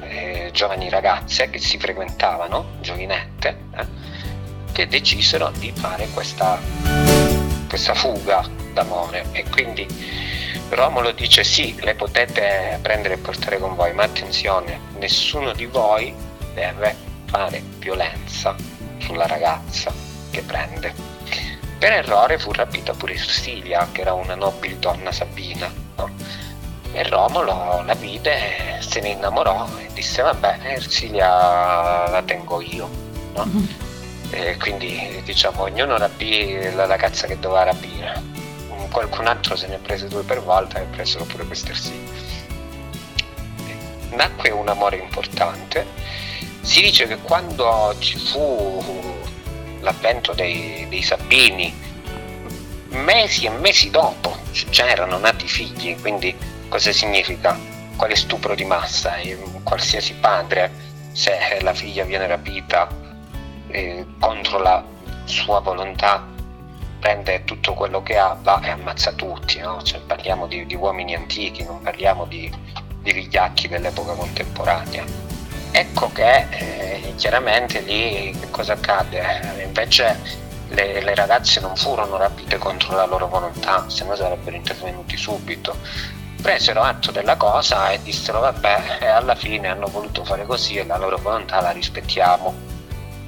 eh, 0.00 0.50
giovani 0.52 0.88
ragazze 0.88 1.50
che 1.50 1.58
si 1.58 1.78
frequentavano, 1.78 2.76
giovinette, 2.80 3.58
eh, 3.76 3.86
che 4.72 4.88
decisero 4.88 5.50
di 5.50 5.70
fare 5.72 6.08
questa 6.08 7.03
questa 7.68 7.94
fuga 7.94 8.48
d'amore 8.72 9.26
e 9.32 9.44
quindi 9.48 9.86
Romolo 10.70 11.12
dice 11.12 11.44
sì, 11.44 11.76
le 11.80 11.94
potete 11.94 12.78
prendere 12.82 13.14
e 13.14 13.18
portare 13.18 13.58
con 13.58 13.74
voi, 13.74 13.92
ma 13.92 14.04
attenzione, 14.04 14.80
nessuno 14.98 15.52
di 15.52 15.66
voi 15.66 16.14
deve 16.54 16.96
fare 17.26 17.62
violenza 17.78 18.54
sulla 18.98 19.26
ragazza 19.26 19.92
che 20.30 20.42
prende. 20.42 20.92
Per 21.78 21.92
errore 21.92 22.38
fu 22.38 22.50
rapita 22.52 22.92
pure 22.94 23.14
Ersilia, 23.14 23.88
che 23.92 24.00
era 24.00 24.14
una 24.14 24.34
nobile 24.34 24.78
donna 24.78 25.12
sabina. 25.12 25.70
No? 25.96 26.10
E 26.92 27.02
Romolo 27.08 27.82
la 27.84 27.94
vide, 27.94 28.78
se 28.80 29.00
ne 29.00 29.10
innamorò 29.10 29.68
e 29.78 29.88
disse 29.92 30.22
vabbè, 30.22 30.60
Ersilia 30.62 32.08
la 32.08 32.22
tengo 32.24 32.60
io. 32.60 32.88
No? 33.34 33.92
E 34.36 34.56
quindi 34.56 35.22
diciamo 35.24 35.62
ognuno 35.62 35.96
rapì 35.96 36.72
la 36.72 36.86
ragazza 36.86 37.28
che 37.28 37.38
doveva 37.38 37.62
rapire. 37.62 38.20
Qualcun 38.90 39.28
altro 39.28 39.54
se 39.54 39.68
ne 39.68 39.78
prese 39.78 40.08
due 40.08 40.24
per 40.24 40.42
volta 40.42 40.80
e 40.80 40.84
presero 40.86 41.24
pure 41.24 41.44
queste 41.44 41.72
sì. 41.74 41.92
Nacque 44.10 44.50
un 44.50 44.68
amore 44.68 44.96
importante. 44.96 45.86
Si 46.62 46.80
dice 46.80 47.06
che 47.06 47.18
quando 47.18 47.94
ci 48.00 48.18
fu 48.18 49.22
l'avvento 49.80 50.32
dei, 50.32 50.86
dei 50.88 51.02
Sabini, 51.02 51.72
mesi 52.88 53.44
e 53.46 53.50
mesi 53.50 53.90
dopo 53.90 54.36
già 54.70 54.88
erano 54.88 55.18
nati 55.18 55.46
figli, 55.46 55.96
quindi 56.00 56.34
cosa 56.68 56.90
significa? 56.90 57.56
Quale 57.96 58.16
stupro 58.16 58.56
di 58.56 58.64
massa? 58.64 59.14
Qualsiasi 59.62 60.14
padre, 60.14 60.72
se 61.12 61.58
la 61.60 61.72
figlia 61.72 62.04
viene 62.04 62.26
rapita, 62.26 62.88
eh, 63.74 64.06
contro 64.20 64.58
la 64.60 64.82
sua 65.24 65.58
volontà 65.58 66.24
prende 67.00 67.44
tutto 67.44 67.74
quello 67.74 68.02
che 68.02 68.16
ha, 68.16 68.36
va 68.40 68.60
e 68.62 68.70
ammazza 68.70 69.12
tutti, 69.12 69.58
no? 69.58 69.82
cioè, 69.82 70.00
parliamo 70.00 70.46
di, 70.46 70.64
di, 70.64 70.74
uomini 70.74 71.14
antichi, 71.14 71.64
non 71.64 71.82
parliamo 71.82 72.24
di, 72.24 72.50
di 73.02 73.12
vigliacchi 73.12 73.68
dell'epoca 73.68 74.12
contemporanea. 74.14 75.04
Ecco 75.72 76.10
che 76.12 76.46
eh, 76.50 77.14
chiaramente 77.16 77.80
lì 77.80 78.34
che 78.38 78.48
cosa 78.50 78.74
accade? 78.74 79.58
Eh, 79.58 79.64
invece 79.64 80.18
le, 80.68 81.02
le, 81.02 81.14
ragazze 81.16 81.60
non 81.60 81.74
furono 81.74 82.16
rapite 82.16 82.56
contro 82.58 82.94
la 82.94 83.06
loro 83.06 83.26
volontà, 83.26 83.90
se 83.90 84.04
no 84.04 84.14
sarebbero 84.14 84.56
intervenuti 84.56 85.16
subito. 85.16 85.76
Presero 86.40 86.82
atto 86.82 87.10
della 87.10 87.36
cosa 87.36 87.90
e 87.90 88.00
dissero 88.02 88.38
vabbè, 88.40 88.98
e 89.00 89.06
alla 89.06 89.34
fine 89.34 89.68
hanno 89.68 89.88
voluto 89.88 90.24
fare 90.24 90.46
così 90.46 90.76
e 90.76 90.86
la 90.86 90.96
loro 90.96 91.18
volontà 91.18 91.60
la 91.60 91.70
rispettiamo 91.70 92.73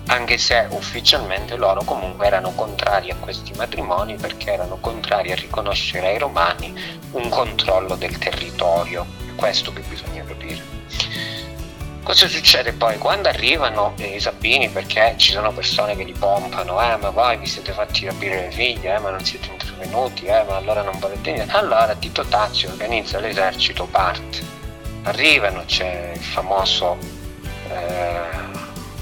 anche 0.07 0.38
se 0.38 0.66
ufficialmente 0.70 1.57
loro 1.57 1.82
comunque 1.82 2.26
erano 2.26 2.52
contrari 2.52 3.11
a 3.11 3.16
questi 3.16 3.52
matrimoni 3.57 4.14
perché 4.14 4.52
erano 4.52 4.78
contrari 4.80 5.32
a 5.32 5.34
riconoscere 5.34 6.09
ai 6.09 6.18
romani 6.18 6.72
un 7.12 7.28
controllo 7.28 7.96
del 7.96 8.16
territorio. 8.18 9.04
È 9.26 9.34
questo 9.34 9.72
che 9.72 9.80
bisogna 9.80 10.22
capire. 10.24 10.74
Cosa 12.04 12.28
succede 12.28 12.72
poi? 12.72 12.98
Quando 12.98 13.28
arrivano 13.28 13.94
i 13.96 14.20
Sabini, 14.20 14.68
perché 14.68 15.14
ci 15.16 15.32
sono 15.32 15.52
persone 15.52 15.96
che 15.96 16.04
li 16.04 16.12
pompano, 16.12 16.80
eh 16.80 16.96
ma 16.96 17.11
voi 17.11 17.36
vi 17.36 17.46
siete 17.46 17.72
fatti 17.72 18.07
rapire 18.07 18.42
le 18.42 18.50
figlie, 18.52 18.94
eh 18.94 18.98
ma 19.00 19.11
non 19.11 19.24
siete 19.24 19.48
intervenuti, 19.50 20.26
eh 20.26 20.44
ma 20.44 20.54
allora 20.54 20.82
non 20.82 20.96
volete 21.00 21.32
niente. 21.32 21.57
Allora 21.57 21.96
Tito 21.96 22.24
Tazio 22.24 22.70
organizza 22.70 23.18
l'esercito, 23.18 23.86
parte. 23.86 24.38
Arrivano, 25.02 25.64
c'è 25.66 26.12
il 26.14 26.22
famoso... 26.22 26.96
Eh, 27.70 28.55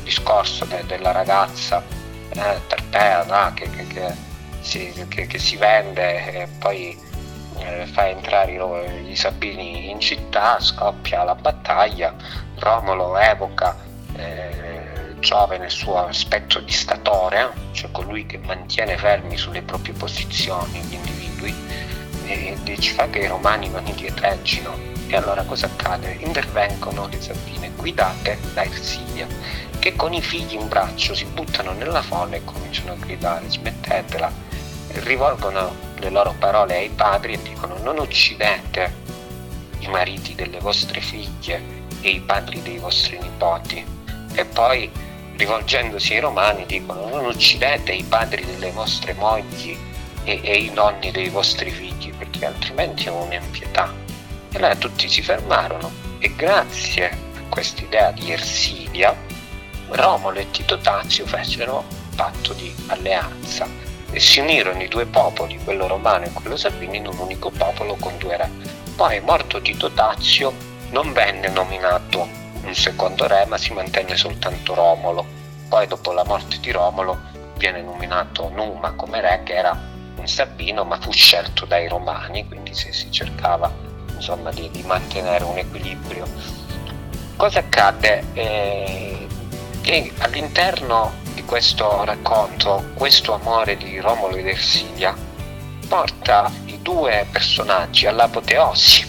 discorso 0.04 0.64
de, 0.66 0.84
della 0.86 1.10
ragazza 1.10 1.82
eh, 2.30 3.24
no? 3.26 3.52
che, 3.54 3.68
che, 3.70 3.86
che, 3.86 4.14
si, 4.60 5.06
che, 5.08 5.38
si, 5.38 5.56
vende 5.56 6.42
e 6.42 6.48
poi 6.58 6.96
eh, 7.58 7.86
fa 7.86 8.08
entrare 8.08 8.52
gli 9.02 9.16
Sabini 9.16 9.90
in 9.90 10.00
città, 10.00 10.60
scoppia 10.60 11.24
la 11.24 11.34
battaglia, 11.34 12.14
Romolo 12.58 13.16
evoca 13.18 13.76
eh, 14.16 14.84
Giove 15.18 15.56
nel 15.56 15.70
suo 15.70 16.06
aspetto 16.06 16.60
di 16.60 16.70
statore, 16.70 17.50
cioè 17.72 17.90
colui 17.90 18.26
che 18.26 18.38
mantiene 18.38 18.98
fermi 18.98 19.38
sulle 19.38 19.62
proprie 19.62 19.94
posizioni 19.94 20.80
gli 20.80 20.92
individui 20.92 21.54
e, 22.26 22.78
ci 22.78 22.92
fa 22.92 23.08
che 23.08 23.20
i 23.20 23.26
romani 23.26 23.68
non 23.68 23.86
indietreggino. 23.86 24.92
E 25.06 25.16
allora 25.16 25.42
cosa 25.44 25.66
accade? 25.66 26.16
Intervengono 26.20 27.08
le 27.08 27.20
Sabine 27.20 27.70
guidate 27.76 28.38
da 28.52 28.64
Ersilia 28.64 29.26
che 29.84 29.96
con 29.96 30.14
i 30.14 30.22
figli 30.22 30.54
in 30.54 30.66
braccio 30.66 31.14
si 31.14 31.26
buttano 31.26 31.72
nella 31.72 32.00
folla 32.00 32.36
e 32.36 32.44
cominciano 32.44 32.92
a 32.92 32.96
gridare 32.96 33.50
smettetela, 33.50 34.32
rivolgono 35.02 35.74
le 35.96 36.08
loro 36.08 36.34
parole 36.38 36.76
ai 36.76 36.88
padri 36.88 37.34
e 37.34 37.42
dicono 37.42 37.76
non 37.82 37.98
uccidete 37.98 38.90
i 39.80 39.88
mariti 39.88 40.34
delle 40.34 40.58
vostre 40.58 41.02
figlie 41.02 41.60
e 42.00 42.08
i 42.08 42.20
padri 42.20 42.62
dei 42.62 42.78
vostri 42.78 43.18
nipoti, 43.20 43.84
e 44.32 44.44
poi 44.46 44.90
rivolgendosi 45.36 46.14
ai 46.14 46.20
romani 46.20 46.64
dicono 46.64 47.06
non 47.10 47.26
uccidete 47.26 47.92
i 47.92 48.04
padri 48.04 48.42
delle 48.42 48.70
vostre 48.70 49.12
mogli 49.12 49.76
e, 50.24 50.40
e 50.42 50.56
i 50.56 50.70
nonni 50.72 51.10
dei 51.10 51.28
vostri 51.28 51.70
figli 51.70 52.12
perché 52.14 52.46
altrimenti 52.46 53.04
è 53.04 53.10
un'impietà. 53.10 53.92
E 54.50 54.56
allora 54.56 54.74
tutti 54.76 55.08
si 55.08 55.22
fermarono 55.22 55.90
e 56.18 56.34
grazie 56.34 57.10
a 57.10 57.40
questa 57.48 57.82
idea 57.82 58.10
di 58.10 58.32
Ersilia 58.32 59.14
Romolo 59.88 60.38
e 60.38 60.50
Tito 60.50 60.78
Tazio 60.78 61.26
fecero 61.26 61.84
un 61.88 62.14
patto 62.16 62.52
di 62.54 62.74
alleanza 62.86 63.68
e 64.10 64.20
si 64.20 64.40
unirono 64.40 64.82
i 64.82 64.88
due 64.88 65.06
popoli, 65.06 65.58
quello 65.62 65.86
romano 65.86 66.24
e 66.24 66.32
quello 66.32 66.56
sabino, 66.56 66.94
in 66.94 67.06
un 67.06 67.18
unico 67.18 67.50
popolo 67.50 67.96
con 67.96 68.16
due 68.18 68.36
re. 68.36 68.50
Poi, 68.96 69.20
morto 69.20 69.60
Tito 69.60 69.90
Tazio, 69.90 70.52
non 70.90 71.12
venne 71.12 71.48
nominato 71.48 72.28
un 72.62 72.74
secondo 72.74 73.26
re, 73.26 73.44
ma 73.46 73.58
si 73.58 73.72
mantenne 73.72 74.16
soltanto 74.16 74.74
Romolo. 74.74 75.26
Poi, 75.68 75.86
dopo 75.88 76.12
la 76.12 76.24
morte 76.24 76.58
di 76.60 76.70
Romolo, 76.70 77.20
viene 77.56 77.82
nominato 77.82 78.48
Numa 78.50 78.92
come 78.92 79.20
re, 79.20 79.42
che 79.44 79.54
era 79.54 79.76
un 80.24 80.28
sabino, 80.28 80.84
ma 80.84 80.98
fu 80.98 81.12
scelto 81.12 81.66
dai 81.66 81.86
romani, 81.86 82.48
quindi 82.48 82.72
se 82.72 82.92
si 82.94 83.10
cercava 83.10 83.70
insomma, 84.14 84.50
di, 84.50 84.70
di 84.70 84.82
mantenere 84.82 85.44
un 85.44 85.58
equilibrio. 85.58 86.26
Cosa 87.36 87.58
accadde? 87.58 88.24
Eh, 88.32 89.26
che 89.82 90.12
all'interno 90.18 91.22
questo 91.44 92.04
racconto, 92.04 92.90
questo 92.94 93.34
amore 93.34 93.76
di 93.76 94.00
Romolo 94.00 94.36
ed 94.36 94.46
Ersilia, 94.46 95.14
porta 95.86 96.50
i 96.64 96.80
due 96.80 97.26
personaggi 97.30 98.06
all'apoteosi, 98.06 99.06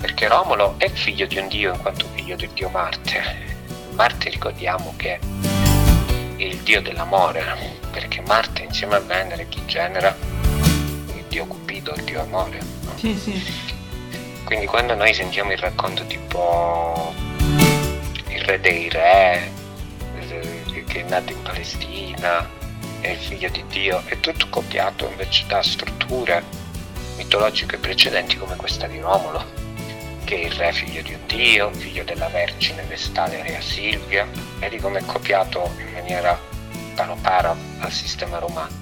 perché 0.00 0.26
Romolo 0.26 0.74
è 0.78 0.90
figlio 0.90 1.26
di 1.26 1.38
un 1.38 1.46
dio 1.46 1.72
in 1.72 1.80
quanto 1.80 2.06
figlio 2.12 2.34
del 2.34 2.50
dio 2.50 2.68
Marte. 2.70 3.22
Marte 3.92 4.30
ricordiamo 4.30 4.94
che 4.96 5.14
è 5.14 6.42
il 6.42 6.56
dio 6.58 6.82
dell'amore, 6.82 7.78
perché 7.92 8.20
Marte 8.22 8.62
insieme 8.62 8.96
a 8.96 9.00
Venere 9.00 9.48
chi 9.48 9.64
genera? 9.66 10.39
Dio 11.30 11.46
Cupido, 11.46 11.94
il 11.94 12.02
dio 12.02 12.20
amore. 12.20 12.58
No? 12.80 12.92
Sì, 12.96 13.14
sì. 13.16 13.40
Quindi 14.42 14.66
quando 14.66 14.96
noi 14.96 15.14
sentiamo 15.14 15.52
il 15.52 15.58
racconto 15.58 16.04
tipo 16.06 17.14
il 18.28 18.40
re 18.40 18.60
dei 18.60 18.88
re, 18.88 19.52
che 20.86 21.00
è 21.00 21.08
nato 21.08 21.32
in 21.32 21.40
Palestina, 21.42 22.48
è 23.00 23.10
il 23.10 23.18
figlio 23.18 23.48
di 23.48 23.64
Dio, 23.68 24.02
è 24.06 24.18
tutto 24.18 24.48
copiato 24.50 25.06
invece 25.08 25.46
da 25.46 25.62
strutture 25.62 26.42
mitologiche 27.16 27.78
precedenti 27.78 28.36
come 28.36 28.56
questa 28.56 28.88
di 28.88 28.98
Romolo, 28.98 29.44
che 30.24 30.34
è 30.34 30.44
il 30.46 30.52
re 30.52 30.72
figlio 30.72 31.02
di 31.02 31.12
un 31.12 31.26
Dio, 31.26 31.70
figlio 31.72 32.02
della 32.02 32.28
Vergine 32.28 32.82
Vestale 32.82 33.40
Rea 33.42 33.60
Silvia, 33.60 34.26
vedi 34.58 34.78
come 34.78 34.98
è 34.98 35.04
copiato 35.04 35.72
in 35.78 35.92
maniera 35.92 36.36
paro 36.96 37.16
paro 37.22 37.56
al 37.78 37.92
sistema 37.92 38.38
romano. 38.38 38.78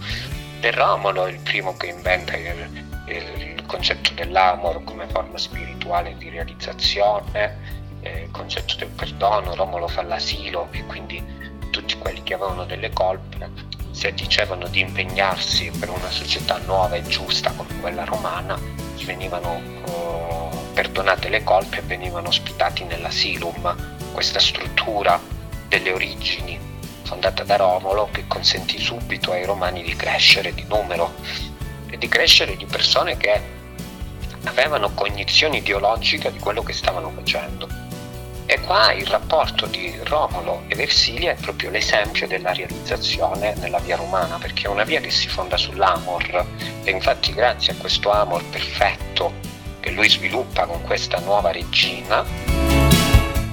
De 0.60 0.70
Romolo 0.72 1.26
il 1.28 1.38
primo 1.38 1.76
che 1.76 1.86
inventa 1.86 2.36
il, 2.36 2.84
il, 3.06 3.42
il 3.56 3.66
concetto 3.66 4.12
dell'amor 4.14 4.82
come 4.82 5.06
forma 5.06 5.38
spirituale 5.38 6.16
di 6.18 6.28
realizzazione, 6.30 7.56
eh, 8.00 8.22
il 8.22 8.30
concetto 8.30 8.74
del 8.76 8.88
perdono, 8.88 9.54
Romolo 9.54 9.86
fa 9.86 10.02
l'asilo 10.02 10.68
e 10.72 10.84
quindi 10.84 11.22
tutti 11.70 11.96
quelli 11.98 12.22
che 12.24 12.34
avevano 12.34 12.64
delle 12.64 12.90
colpe, 12.90 13.48
se 13.92 14.12
dicevano 14.14 14.66
di 14.68 14.80
impegnarsi 14.80 15.70
per 15.70 15.90
una 15.90 16.10
società 16.10 16.58
nuova 16.58 16.96
e 16.96 17.02
giusta 17.02 17.52
come 17.52 17.78
quella 17.80 18.04
romana, 18.04 18.58
gli 18.96 19.04
venivano 19.04 19.62
oh, 19.86 20.50
perdonate 20.74 21.28
le 21.28 21.44
colpe 21.44 21.78
e 21.78 21.82
venivano 21.82 22.28
ospitati 22.28 22.82
nell'asilum, 22.84 23.76
questa 24.12 24.40
struttura 24.40 25.20
delle 25.68 25.92
origini 25.92 26.67
fondata 27.08 27.42
da 27.42 27.56
Romolo 27.56 28.10
che 28.12 28.26
consentì 28.26 28.78
subito 28.78 29.32
ai 29.32 29.46
romani 29.46 29.82
di 29.82 29.96
crescere 29.96 30.52
di 30.52 30.64
numero 30.68 31.14
e 31.88 31.96
di 31.96 32.06
crescere 32.06 32.54
di 32.54 32.66
persone 32.66 33.16
che 33.16 33.40
avevano 34.44 34.92
cognizione 34.92 35.56
ideologica 35.56 36.28
di 36.28 36.38
quello 36.38 36.62
che 36.62 36.74
stavano 36.74 37.10
facendo 37.10 37.66
e 38.44 38.60
qua 38.60 38.92
il 38.92 39.06
rapporto 39.06 39.64
di 39.64 39.98
Romolo 40.02 40.64
e 40.68 40.74
Versilia 40.74 41.32
è 41.32 41.34
proprio 41.36 41.70
l'esempio 41.70 42.26
della 42.26 42.52
realizzazione 42.52 43.54
nella 43.56 43.78
via 43.78 43.96
romana, 43.96 44.36
perché 44.36 44.64
è 44.64 44.68
una 44.68 44.84
via 44.84 45.00
che 45.00 45.10
si 45.10 45.28
fonda 45.28 45.56
sull'amor 45.56 46.46
e 46.84 46.90
infatti 46.90 47.32
grazie 47.32 47.72
a 47.72 47.76
questo 47.76 48.10
amor 48.10 48.42
perfetto 48.44 49.34
che 49.80 49.90
lui 49.90 50.08
sviluppa 50.08 50.64
con 50.64 50.82
questa 50.82 51.18
nuova 51.20 51.52
regina, 51.52 52.24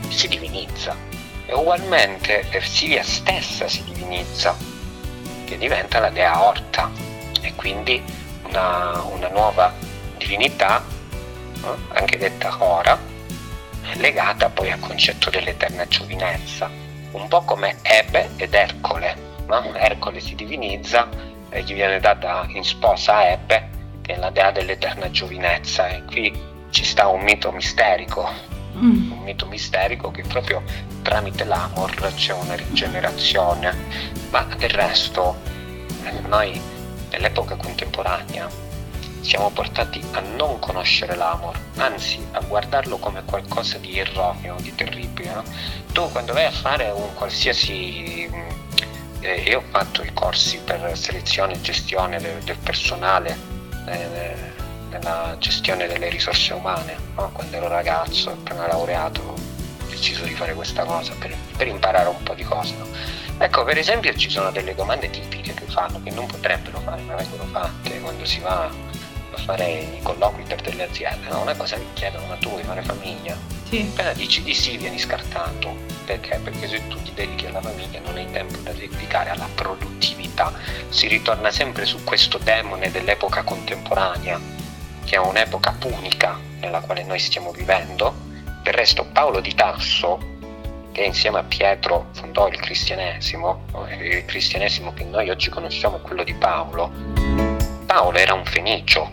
si 0.09 0.27
divinizza. 0.29 1.14
E 1.47 1.53
ugualmente 1.53 2.45
Versilia 2.49 3.03
stessa 3.03 3.67
si 3.67 3.83
divinizza, 3.83 4.55
che 5.45 5.57
diventa 5.57 5.99
la 5.99 6.09
dea 6.09 6.43
Orta 6.43 6.89
e 7.41 7.53
quindi 7.55 8.01
una, 8.47 9.01
una 9.03 9.29
nuova 9.29 9.73
divinità, 10.17 10.83
eh, 11.63 11.67
anche 11.93 12.17
detta 12.17 12.55
Ora, 12.57 12.97
legata 13.93 14.49
poi 14.49 14.71
al 14.71 14.79
concetto 14.79 15.29
dell'eterna 15.29 15.87
giovinezza, 15.87 16.69
un 17.11 17.27
po' 17.27 17.41
come 17.41 17.77
Ebe 17.83 18.31
ed 18.37 18.53
Ercole. 18.53 19.33
No? 19.47 19.75
Ercole 19.75 20.19
si 20.19 20.33
divinizza 20.33 21.07
e 21.49 21.61
gli 21.61 21.73
viene 21.73 21.99
data 21.99 22.45
in 22.49 22.63
sposa 22.63 23.29
Ebe, 23.29 23.69
che 24.01 24.13
è 24.13 24.17
la 24.17 24.31
dea 24.31 24.51
dell'eterna 24.51 25.11
giovinezza, 25.11 25.87
e 25.89 26.03
qui 26.05 26.33
ci 26.71 26.83
sta 26.83 27.07
un 27.07 27.21
mito 27.21 27.51
misterico, 27.51 28.27
mm. 28.75 29.11
un 29.11 29.23
mito 29.23 29.45
misterico 29.47 30.11
che 30.11 30.23
proprio 30.23 30.63
tramite 31.01 31.43
l'amor 31.43 32.13
c'è 32.15 32.33
una 32.33 32.55
rigenerazione, 32.55 33.73
ma 34.29 34.43
del 34.57 34.69
resto 34.69 35.35
noi 36.27 36.59
nell'epoca 37.09 37.55
contemporanea 37.55 38.65
siamo 39.25 39.49
portati 39.49 39.99
a 40.11 40.19
non 40.19 40.59
conoscere 40.59 41.15
l'amor, 41.15 41.59
anzi 41.77 42.23
a 42.31 42.41
guardarlo 42.41 42.97
come 42.97 43.23
qualcosa 43.25 43.79
di 43.79 43.97
erroneo, 43.97 44.55
di 44.61 44.73
terribile. 44.75 45.33
No? 45.33 45.43
Tu 45.91 46.11
quando 46.11 46.33
vai 46.33 46.45
a 46.45 46.51
fare 46.51 46.91
un 46.91 47.11
qualsiasi... 47.15 48.29
Eh, 49.21 49.41
io 49.41 49.57
ho 49.57 49.63
fatto 49.71 50.03
i 50.03 50.13
corsi 50.13 50.59
per 50.63 50.95
selezione 50.95 51.53
e 51.53 51.61
gestione 51.61 52.19
del, 52.19 52.37
del 52.43 52.57
personale, 52.57 53.35
eh, 53.87 54.53
nella 54.97 55.35
gestione 55.39 55.87
delle 55.87 56.09
risorse 56.09 56.53
umane, 56.53 56.95
no? 57.15 57.29
quando 57.33 57.57
ero 57.57 57.67
ragazzo, 57.67 58.31
appena 58.31 58.67
laureato, 58.67 59.21
ho 59.21 59.35
deciso 59.89 60.23
di 60.23 60.33
fare 60.33 60.53
questa 60.53 60.83
cosa 60.83 61.13
per, 61.19 61.35
per 61.57 61.67
imparare 61.67 62.07
un 62.07 62.23
po' 62.23 62.33
di 62.33 62.43
cose. 62.43 62.75
No? 62.77 62.87
Ecco, 63.37 63.63
per 63.65 63.77
esempio 63.77 64.15
ci 64.15 64.29
sono 64.29 64.51
delle 64.51 64.73
domande 64.73 65.09
tipiche 65.09 65.53
che 65.53 65.65
fanno, 65.65 66.01
che 66.01 66.11
non 66.11 66.25
potrebbero 66.25 66.79
fare, 66.79 67.01
ma 67.01 67.15
vengono 67.15 67.43
fatte 67.45 67.99
quando 67.99 68.25
si 68.25 68.39
va 68.39 68.71
fare 69.43 69.97
i 69.97 70.01
colloqui 70.01 70.43
per 70.43 70.61
delle 70.61 70.83
aziende, 70.83 71.27
no? 71.27 71.41
una 71.41 71.55
cosa 71.55 71.75
che 71.75 71.85
chiedono, 71.93 72.25
ma 72.27 72.35
tu 72.35 72.49
vuoi 72.49 72.63
fare 72.63 72.81
famiglia? 72.81 73.37
Sì. 73.67 73.87
Appena 73.91 74.13
dici 74.13 74.41
di 74.43 74.53
sì 74.53 74.77
vieni 74.77 74.97
scartato, 74.97 75.75
perché? 76.05 76.39
Perché 76.41 76.67
se 76.67 76.87
tu 76.87 77.01
ti 77.01 77.11
dedichi 77.13 77.47
alla 77.47 77.61
famiglia 77.61 77.99
non 77.99 78.15
hai 78.15 78.31
tempo 78.31 78.57
da 78.59 78.71
dedicare 78.71 79.31
alla 79.31 79.49
produttività, 79.53 80.53
si 80.87 81.07
ritorna 81.07 81.51
sempre 81.51 81.85
su 81.85 82.03
questo 82.03 82.37
demone 82.37 82.89
dell'epoca 82.91 83.43
contemporanea, 83.43 84.39
che 85.05 85.15
è 85.15 85.19
un'epoca 85.19 85.75
punica 85.79 86.37
nella 86.59 86.81
quale 86.81 87.03
noi 87.03 87.19
stiamo 87.19 87.51
vivendo. 87.51 88.13
Del 88.63 88.73
resto 88.73 89.05
Paolo 89.05 89.39
di 89.39 89.53
Tasso, 89.53 90.19
che 90.91 91.03
insieme 91.03 91.39
a 91.39 91.43
Pietro 91.43 92.07
fondò 92.13 92.47
il 92.47 92.59
cristianesimo, 92.59 93.65
il 93.99 94.25
cristianesimo 94.25 94.93
che 94.93 95.03
noi 95.03 95.29
oggi 95.29 95.49
conosciamo 95.49 95.97
è 95.97 96.01
quello 96.01 96.23
di 96.23 96.33
Paolo, 96.33 96.91
Paolo 97.85 98.17
era 98.17 98.33
un 98.33 98.45
fenicio, 98.45 99.11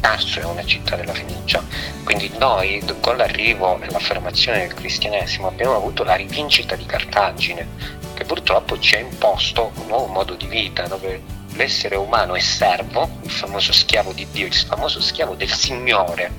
Tarso 0.00 0.40
è 0.40 0.44
una 0.44 0.64
città 0.64 0.94
della 0.94 1.12
Fenicia, 1.12 1.64
quindi 2.04 2.30
noi 2.38 2.80
con 3.00 3.16
l'arrivo 3.16 3.80
e 3.80 3.90
l'affermazione 3.90 4.58
del 4.58 4.74
cristianesimo 4.74 5.48
abbiamo 5.48 5.74
avuto 5.74 6.04
la 6.04 6.14
rivincita 6.14 6.76
di 6.76 6.86
Cartagine, 6.86 7.66
che 8.14 8.24
purtroppo 8.24 8.78
ci 8.78 8.94
ha 8.94 8.98
imposto 9.00 9.72
un 9.74 9.86
nuovo 9.88 10.06
modo 10.06 10.34
di 10.34 10.46
vita 10.46 10.86
dove 10.86 11.20
l'essere 11.56 11.96
umano 11.96 12.34
è 12.34 12.40
servo, 12.40 13.08
il 13.22 13.30
famoso 13.30 13.72
schiavo 13.72 14.12
di 14.12 14.26
Dio, 14.30 14.46
il 14.46 14.54
famoso 14.54 15.00
schiavo 15.00 15.34
del 15.34 15.50
Signore, 15.50 16.30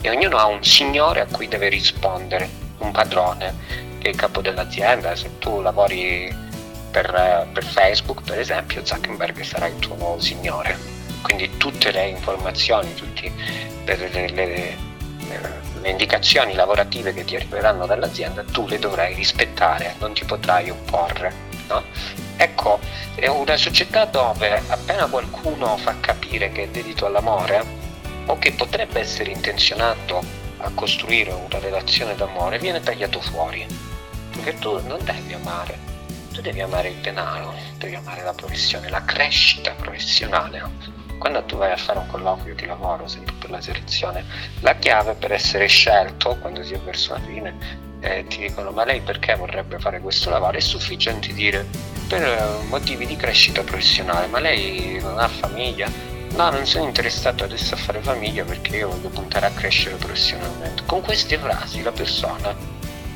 e 0.00 0.10
ognuno 0.10 0.36
ha 0.38 0.46
un 0.46 0.64
Signore 0.64 1.20
a 1.20 1.26
cui 1.26 1.46
deve 1.46 1.68
rispondere, 1.68 2.48
un 2.78 2.90
padrone, 2.90 3.54
che 3.98 4.08
è 4.08 4.10
il 4.10 4.16
capo 4.16 4.40
dell'azienda, 4.40 5.14
se 5.14 5.38
tu 5.38 5.60
lavori 5.60 6.34
per, 6.90 7.48
per 7.52 7.64
Facebook 7.64 8.22
per 8.22 8.40
esempio 8.40 8.84
Zuckerberg 8.84 9.42
sarà 9.42 9.66
il 9.68 9.78
tuo 9.78 9.94
nuovo 9.94 10.18
Signore 10.18 10.98
quindi 11.22 11.56
tutte 11.56 11.90
le 11.90 12.08
informazioni, 12.08 12.94
tutte 12.94 13.30
le, 13.84 13.96
le, 14.08 14.28
le, 14.30 14.76
le, 15.80 15.88
indicazioni 15.88 16.54
lavorative 16.54 17.12
che 17.12 17.24
ti 17.24 17.36
arriveranno 17.36 17.86
dall'azienda 17.86 18.44
tu 18.44 18.66
le 18.66 18.78
dovrai 18.78 19.14
rispettare, 19.14 19.94
non 19.98 20.12
ti 20.12 20.24
potrai 20.24 20.70
opporre. 20.70 21.32
No? 21.68 21.82
Ecco, 22.42 22.80
è 23.16 23.26
una 23.26 23.58
società 23.58 24.06
dove 24.06 24.62
appena 24.68 25.04
qualcuno 25.08 25.76
fa 25.76 26.00
capire 26.00 26.50
che 26.50 26.62
è 26.62 26.68
dedito 26.68 27.04
all'amore 27.04 27.62
o 28.24 28.38
che 28.38 28.52
potrebbe 28.52 28.98
essere 28.98 29.30
intenzionato 29.30 30.22
a 30.56 30.70
costruire 30.70 31.32
una 31.32 31.58
relazione 31.58 32.14
d'amore, 32.14 32.58
viene 32.58 32.80
tagliato 32.80 33.20
fuori. 33.20 33.66
che 34.42 34.54
tu 34.58 34.80
non 34.86 35.04
devi 35.04 35.34
amare, 35.34 35.78
tu 36.32 36.40
devi 36.40 36.62
amare 36.62 36.88
il 36.88 36.96
denaro, 37.02 37.52
devi 37.76 37.94
amare 37.94 38.22
la 38.22 38.32
professione, 38.32 38.88
la 38.88 39.04
crescita 39.04 39.72
professionale. 39.72 40.62
Quando 41.20 41.44
tu 41.44 41.58
vai 41.58 41.70
a 41.70 41.76
fare 41.76 41.98
un 41.98 42.06
colloquio 42.06 42.54
di 42.54 42.64
lavoro, 42.64 43.06
sempre 43.06 43.34
per 43.38 43.50
la 43.50 43.60
selezione, 43.60 44.24
la 44.60 44.74
chiave 44.76 45.12
per 45.12 45.32
essere 45.32 45.66
scelto, 45.66 46.38
quando 46.40 46.62
si 46.62 46.72
è 46.72 46.78
verso 46.78 47.12
la 47.12 47.20
fine, 47.20 47.54
eh, 48.00 48.24
ti 48.26 48.38
dicono 48.38 48.70
ma 48.70 48.86
lei 48.86 49.02
perché 49.02 49.34
vorrebbe 49.34 49.78
fare 49.78 50.00
questo 50.00 50.30
lavoro? 50.30 50.56
È 50.56 50.60
sufficiente 50.60 51.34
dire 51.34 51.66
per 52.08 52.22
eh, 52.22 52.64
motivi 52.68 53.04
di 53.04 53.16
crescita 53.16 53.62
professionale, 53.62 54.28
ma 54.28 54.40
lei 54.40 54.98
non 54.98 55.18
ha 55.18 55.28
famiglia? 55.28 55.90
No, 56.30 56.48
non 56.48 56.64
sono 56.64 56.86
interessato 56.86 57.44
adesso 57.44 57.74
a 57.74 57.76
fare 57.76 58.00
famiglia 58.00 58.42
perché 58.44 58.76
io 58.76 58.88
voglio 58.88 59.10
puntare 59.10 59.44
a 59.44 59.50
crescere 59.50 59.96
professionalmente. 59.96 60.84
Con 60.86 61.02
queste 61.02 61.36
frasi 61.36 61.82
la 61.82 61.92
persona 61.92 62.56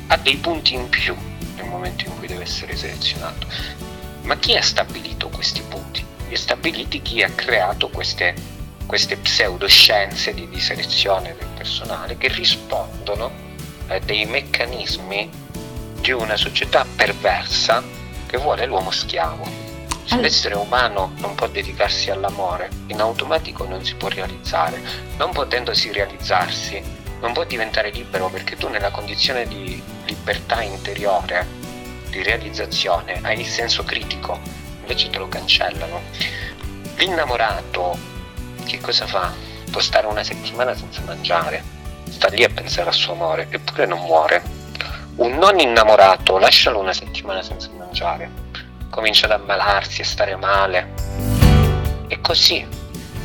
ha 0.05 0.17
dei 0.17 0.35
punti 0.35 0.75
in 0.75 0.89
più 0.89 1.15
nel 1.55 1.65
momento 1.65 2.05
in 2.05 2.15
cui 2.19 2.27
deve 2.27 2.43
essere 2.43 2.75
selezionato. 2.75 3.47
Ma 4.21 4.37
chi 4.37 4.55
ha 4.55 4.61
stabilito 4.61 5.27
questi 5.29 5.63
punti? 5.67 6.04
Ha 6.29 6.35
stabiliti 6.37 7.01
chi 7.01 7.23
ha 7.23 7.29
creato 7.29 7.89
queste, 7.89 8.33
queste 8.85 9.17
pseudoscienze 9.17 10.33
di, 10.33 10.49
di 10.49 10.59
selezione 10.59 11.35
del 11.37 11.47
personale 11.55 12.17
che 12.17 12.27
rispondono 12.27 13.31
a 13.87 13.99
dei 13.99 14.25
meccanismi 14.25 15.29
di 16.01 16.11
una 16.11 16.35
società 16.35 16.85
perversa 16.95 17.83
che 18.25 18.37
vuole 18.37 18.65
l'uomo 18.65 18.91
schiavo. 18.91 19.43
Se 20.05 20.17
l'essere 20.17 20.55
umano 20.55 21.13
non 21.17 21.33
può 21.33 21.47
dedicarsi 21.47 22.11
all'amore, 22.11 22.69
in 22.87 22.99
automatico 22.99 23.65
non 23.65 23.83
si 23.83 23.95
può 23.95 24.07
realizzare. 24.07 24.79
Non 25.17 25.31
potendosi 25.31 25.91
realizzarsi, 25.91 26.81
non 27.21 27.33
può 27.33 27.43
diventare 27.43 27.89
libero 27.89 28.29
perché 28.29 28.55
tu 28.55 28.67
nella 28.67 28.91
condizione 28.91 29.47
di 29.47 29.81
libertà 30.05 30.61
interiore, 30.61 31.47
di 32.09 32.21
realizzazione, 32.21 33.19
hai 33.23 33.39
il 33.39 33.47
senso 33.47 33.83
critico, 33.83 34.39
invece 34.85 35.09
te 35.09 35.17
lo 35.17 35.27
cancellano. 35.27 36.01
L'innamorato 36.97 37.97
che 38.65 38.79
cosa 38.79 39.07
fa? 39.07 39.33
Può 39.71 39.81
stare 39.81 40.05
una 40.05 40.23
settimana 40.23 40.75
senza 40.75 41.01
mangiare, 41.01 41.63
sta 42.09 42.27
lì 42.29 42.43
a 42.43 42.49
pensare 42.49 42.89
al 42.89 42.93
suo 42.93 43.13
amore, 43.13 43.47
eppure 43.49 43.87
non 43.87 43.99
muore. 43.99 44.43
Un 45.15 45.37
non 45.37 45.59
innamorato, 45.59 46.37
lascialo 46.37 46.79
una 46.79 46.93
settimana 46.93 47.41
senza 47.41 47.69
mangiare, 47.75 48.29
comincia 48.89 49.25
ad 49.25 49.31
ammalarsi, 49.31 50.01
a 50.01 50.05
stare 50.05 50.35
male. 50.35 50.93
E 52.07 52.21
così, 52.21 52.65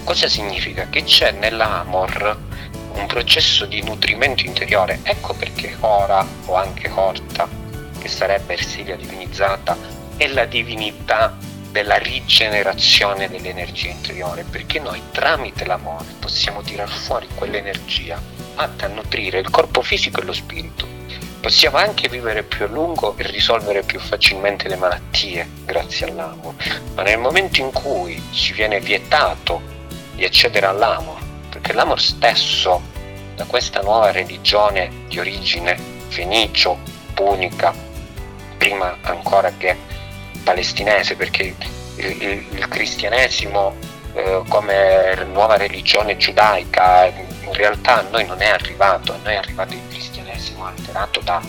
cosa 0.04 0.28
significa? 0.28 0.88
Che 0.88 1.04
c'è 1.04 1.30
nell'amor 1.32 2.38
un 2.94 3.06
processo 3.06 3.66
di 3.66 3.82
nutrimento 3.82 4.44
interiore. 4.44 5.00
Ecco 5.02 5.34
perché 5.34 5.76
Ora, 5.80 6.26
o 6.46 6.54
anche 6.54 6.88
Horta, 6.88 7.46
che 7.98 8.08
sarebbe 8.08 8.54
Ersilia 8.54 8.96
divinizzata, 8.96 9.99
è 10.21 10.29
la 10.29 10.45
divinità 10.45 11.35
della 11.71 11.97
rigenerazione 11.97 13.31
dell'energia 13.31 13.89
interiore, 13.89 14.45
perché 14.45 14.79
noi 14.79 15.01
tramite 15.12 15.64
l'amore 15.64 16.05
possiamo 16.18 16.61
tirar 16.61 16.91
fuori 16.91 17.27
quell'energia 17.35 18.21
atta 18.57 18.85
a 18.85 18.89
nutrire 18.89 19.39
il 19.39 19.49
corpo 19.49 19.81
fisico 19.81 20.21
e 20.21 20.25
lo 20.25 20.35
spirito. 20.35 20.87
Possiamo 21.41 21.79
anche 21.79 22.11
vivere 22.11 22.43
più 22.43 22.66
a 22.66 22.68
lungo 22.68 23.16
e 23.16 23.23
risolvere 23.29 23.83
più 23.83 23.99
facilmente 23.99 24.68
le 24.68 24.77
malattie 24.77 25.49
grazie 25.64 26.11
all'amore, 26.11 26.57
ma 26.95 27.03
nel 27.03 27.18
momento 27.18 27.62
in 27.62 27.73
cui 27.73 28.23
ci 28.31 28.53
viene 28.53 28.79
vietato 28.79 29.62
di 30.16 30.27
accedere 30.27 30.66
all'amore, 30.66 31.25
perché 31.49 31.73
l'amore 31.73 32.03
stesso 32.03 32.83
da 33.35 33.47
questa 33.47 33.81
nuova 33.81 34.11
religione 34.11 35.05
di 35.09 35.18
origine 35.18 35.79
fenicio, 36.09 36.77
punica, 37.14 37.73
prima 38.59 38.99
ancora 39.01 39.51
che 39.57 39.89
palestinese, 40.43 41.16
perché 41.16 41.55
il, 41.97 42.22
il, 42.22 42.47
il 42.51 42.68
cristianesimo 42.68 43.74
eh, 44.12 44.43
come 44.49 45.24
nuova 45.26 45.57
religione 45.57 46.16
giudaica 46.16 47.07
in 47.07 47.53
realtà 47.53 47.99
a 47.99 48.09
noi 48.11 48.26
non 48.26 48.41
è 48.43 48.49
arrivato, 48.49 49.12
a 49.12 49.18
noi 49.22 49.34
è 49.34 49.36
arrivato 49.36 49.74
il 49.74 49.80
cristianesimo 49.88 50.66
alterato 50.66 51.20
da, 51.20 51.41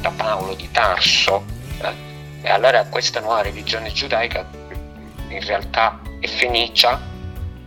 da 0.00 0.10
Paolo 0.10 0.54
di 0.54 0.70
Tarso 0.70 1.44
eh, 1.82 2.06
e 2.42 2.50
allora 2.50 2.84
questa 2.86 3.20
nuova 3.20 3.42
religione 3.42 3.92
giudaica 3.92 4.46
in 5.28 5.44
realtà 5.44 6.00
è 6.20 6.26
fenicia 6.26 7.00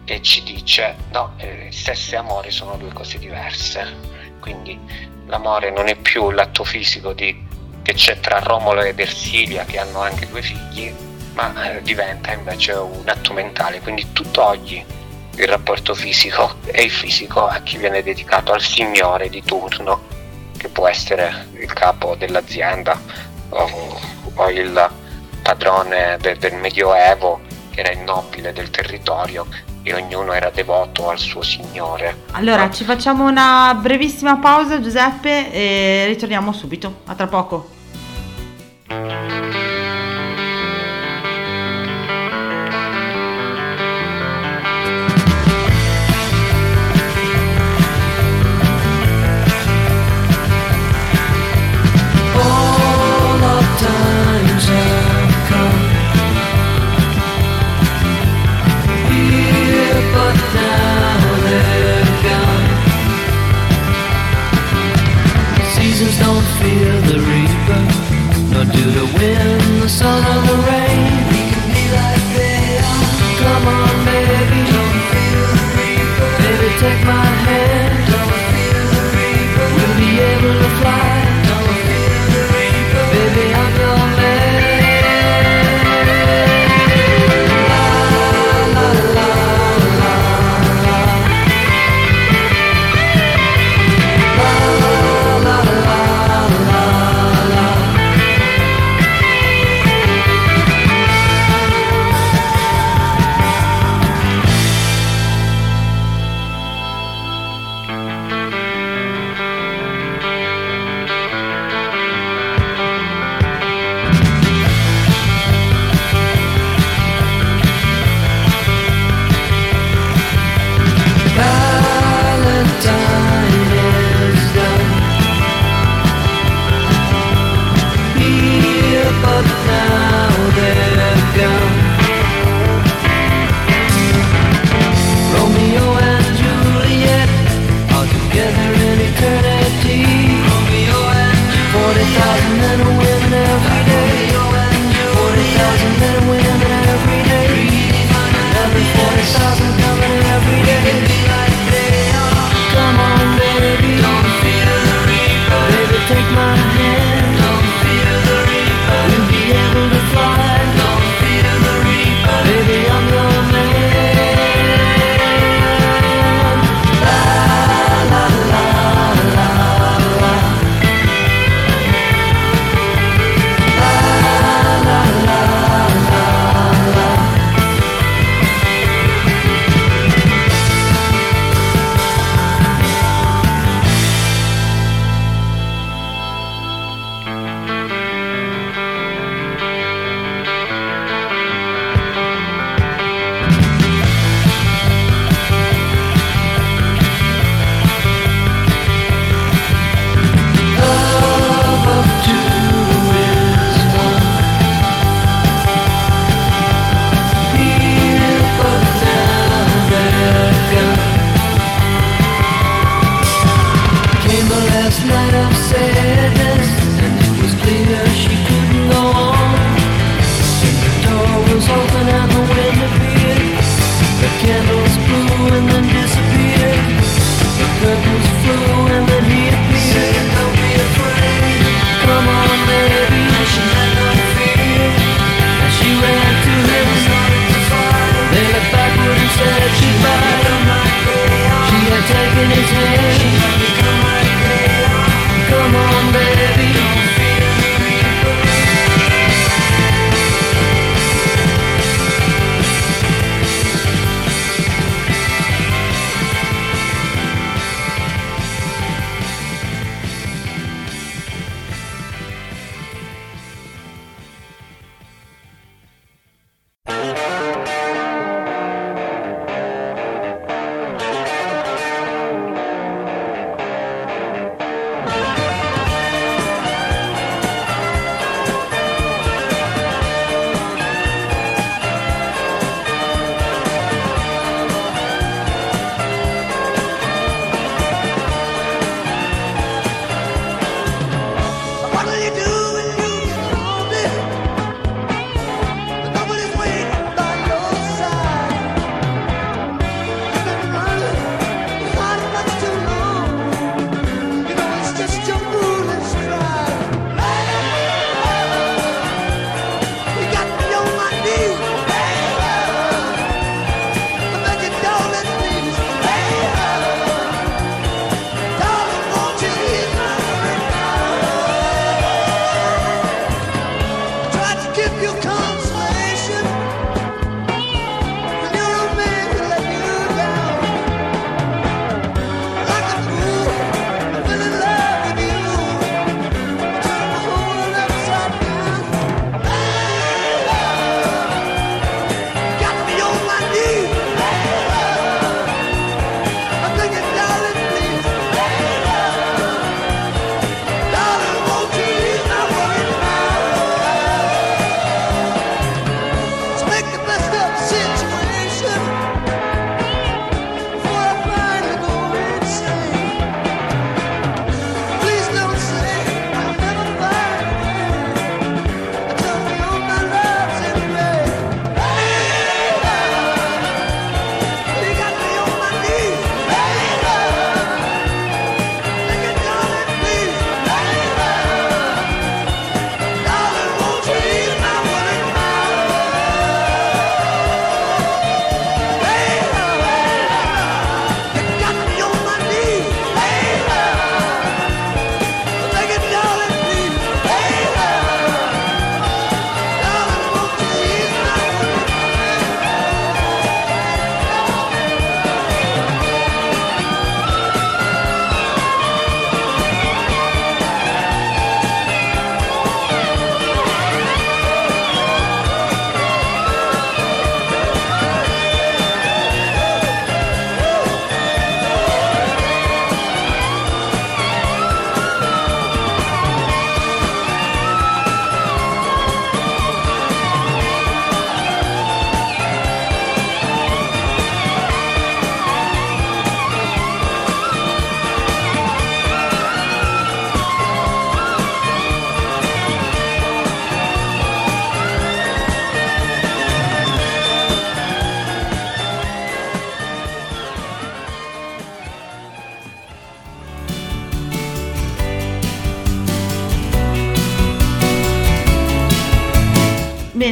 e 0.05 0.21
ci 0.21 0.43
dice 0.43 0.95
no, 1.11 1.33
eh, 1.37 1.69
sesso 1.71 2.15
e 2.15 2.17
amore 2.17 2.51
sono 2.51 2.75
due 2.77 2.91
cose 2.93 3.17
diverse, 3.17 3.95
quindi 4.39 4.79
l'amore 5.27 5.71
non 5.71 5.87
è 5.87 5.95
più 5.95 6.31
l'atto 6.31 6.63
fisico 6.63 7.13
di, 7.13 7.47
che 7.81 7.93
c'è 7.93 8.19
tra 8.19 8.39
Romolo 8.39 8.81
ed 8.81 8.99
Ersilia 8.99 9.65
che 9.65 9.79
hanno 9.79 10.01
anche 10.01 10.27
due 10.27 10.41
figli, 10.41 10.93
ma 11.33 11.71
eh, 11.71 11.81
diventa 11.81 12.31
invece 12.31 12.73
un 12.73 13.03
atto 13.05 13.33
mentale, 13.33 13.79
quindi 13.81 14.11
tu 14.11 14.29
togli 14.31 14.83
il 15.35 15.47
rapporto 15.47 15.93
fisico 15.93 16.55
e 16.71 16.83
il 16.83 16.91
fisico 16.91 17.45
a 17.45 17.59
chi 17.61 17.77
viene 17.77 18.03
dedicato 18.03 18.51
al 18.51 18.61
signore 18.61 19.29
di 19.29 19.41
turno, 19.43 20.07
che 20.57 20.69
può 20.69 20.87
essere 20.87 21.47
il 21.53 21.71
capo 21.73 22.15
dell'azienda 22.15 22.99
o, 23.49 23.99
o 24.35 24.49
il 24.49 24.89
padrone 25.41 26.17
de, 26.19 26.37
del 26.37 26.53
Medioevo, 26.55 27.41
che 27.71 27.79
era 27.79 27.91
il 27.91 27.99
nobile 27.99 28.53
del 28.53 28.69
territorio 28.69 29.47
e 29.83 29.93
ognuno 29.93 30.33
era 30.33 30.49
devoto 30.49 31.09
al 31.09 31.17
suo 31.19 31.41
signore. 31.41 32.23
Allora, 32.31 32.69
ci 32.69 32.83
facciamo 32.83 33.27
una 33.27 33.77
brevissima 33.79 34.37
pausa, 34.37 34.79
Giuseppe, 34.79 35.51
e 35.51 36.05
ritorniamo 36.07 36.51
subito. 36.53 37.01
A 37.05 37.15
tra 37.15 37.27
poco. 37.27 37.79
in 69.21 69.79
the 69.81 69.89
sun 69.89 70.25
of 70.25 70.47
the 70.47 70.55
rain. 70.67 70.80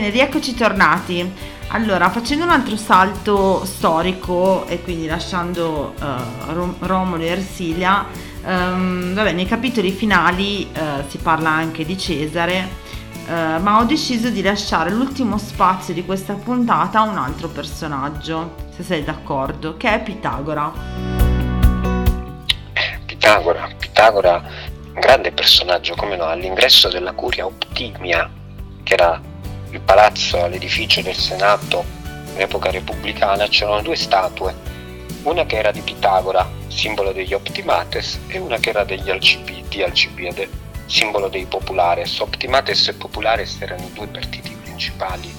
Bene, 0.10 0.11
rieccoci 0.11 0.56
tornati. 0.56 1.34
Allora, 1.68 2.10
facendo 2.10 2.44
un 2.44 2.49
altro 2.49 2.76
salto 2.76 3.64
storico 3.64 4.65
e 4.68 4.81
quindi 4.81 5.06
lasciando 5.06 5.94
eh, 6.02 6.53
Rom- 6.53 6.76
Romolo 6.80 7.22
e 7.22 7.27
Ersilia, 7.27 8.07
ehm, 8.44 9.14
vabbè, 9.14 9.34
nei 9.34 9.45
capitoli 9.45 9.91
finali 9.91 10.72
eh, 10.72 11.03
si 11.07 11.18
parla 11.19 11.49
anche 11.49 11.86
di 11.86 11.95
Cesare, 11.95 12.68
eh, 13.27 13.60
ma 13.60 13.77
ho 13.77 13.84
deciso 13.84 14.30
di 14.30 14.41
lasciare 14.41 14.90
l'ultimo 14.90 15.38
spazio 15.38 15.94
di 15.94 16.03
questa 16.03 16.34
puntata 16.34 16.99
a 16.99 17.03
un 17.03 17.18
altro 17.18 17.48
personaggio, 17.48 18.56
se 18.76 18.81
sei 18.81 19.03
d'accordo, 19.03 19.77
che 19.77 19.94
è 19.94 20.02
Pitagora. 20.02 20.72
Pitagora, 23.06 23.69
Pitagora, 23.77 24.44
un 24.91 24.99
grande 24.99 25.31
personaggio, 25.31 25.94
come 25.95 26.15
no, 26.15 26.26
all'ingresso 26.26 26.90
della 26.90 27.11
curia 27.11 27.45
Optimia, 27.45 28.27
che 28.81 28.94
era 28.94 29.28
palazzo, 29.90 30.45
l'edificio 30.45 31.02
del 31.02 31.16
Senato 31.16 31.84
in 32.36 32.41
epoca 32.41 32.70
repubblicana, 32.70 33.48
c'erano 33.48 33.82
due 33.82 33.95
statue, 33.95 34.53
una 35.24 35.48
che 35.48 35.57
era 35.57 35.72
di 35.72 35.82
Pitagora, 35.82 36.48
simbolo 36.68 37.11
degli 37.11 37.34
Optimates, 37.34 38.20
e 38.28 38.38
una 38.38 38.60
che 38.60 38.70
era 38.70 38.84
degli 38.84 39.10
Alcibi- 39.10 39.64
di 39.68 39.82
Alcibiade, 39.82 40.48
simbolo 40.86 41.28
dei 41.28 41.45
Populares. 41.45 42.20
Optimates 42.20 42.90
e 42.90 42.94
Populares 42.94 43.60
erano 43.60 43.82
i 43.82 43.91
due 43.91 44.06
partiti 44.06 44.56
principali 44.61 45.34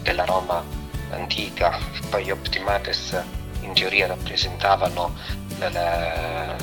della 0.00 0.24
Roma 0.24 0.64
antica, 1.10 1.78
poi 2.08 2.24
gli 2.24 2.30
Optimates 2.30 3.22
in 3.60 3.74
teoria 3.74 4.06
rappresentavano 4.06 5.14
la- 5.58 6.56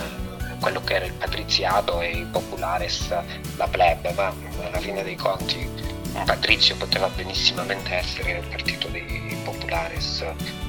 quello 0.59 0.83
che 0.83 0.95
era 0.95 1.05
il 1.05 1.13
patriziato 1.13 2.01
e 2.01 2.09
i 2.09 2.25
populares 2.31 3.15
la 3.57 3.67
plebe, 3.67 4.11
ma 4.13 4.33
alla 4.65 4.79
fine 4.79 5.03
dei 5.03 5.15
conti 5.15 5.96
Patrizio 6.25 6.75
poteva 6.75 7.07
benissimamente 7.09 7.93
essere 7.93 8.31
il 8.31 8.47
partito 8.47 8.87
dei 8.87 9.37
populares, 9.43 10.25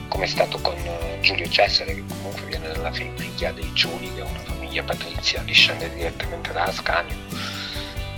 come 0.08 0.24
è 0.24 0.28
stato 0.28 0.58
con 0.58 0.76
eh, 0.76 1.18
Giulio 1.20 1.48
Cesare, 1.48 1.94
che 1.94 2.04
comunque 2.06 2.42
viene 2.46 2.68
dalla 2.68 2.92
famiglia 2.92 3.52
dei 3.52 3.70
Giuli, 3.72 4.12
che 4.14 4.20
è 4.20 4.24
una 4.24 4.38
famiglia 4.40 4.82
patrizia, 4.82 5.40
discende 5.42 5.92
direttamente 5.94 6.52
da 6.52 6.64
Ascanio. 6.64 7.16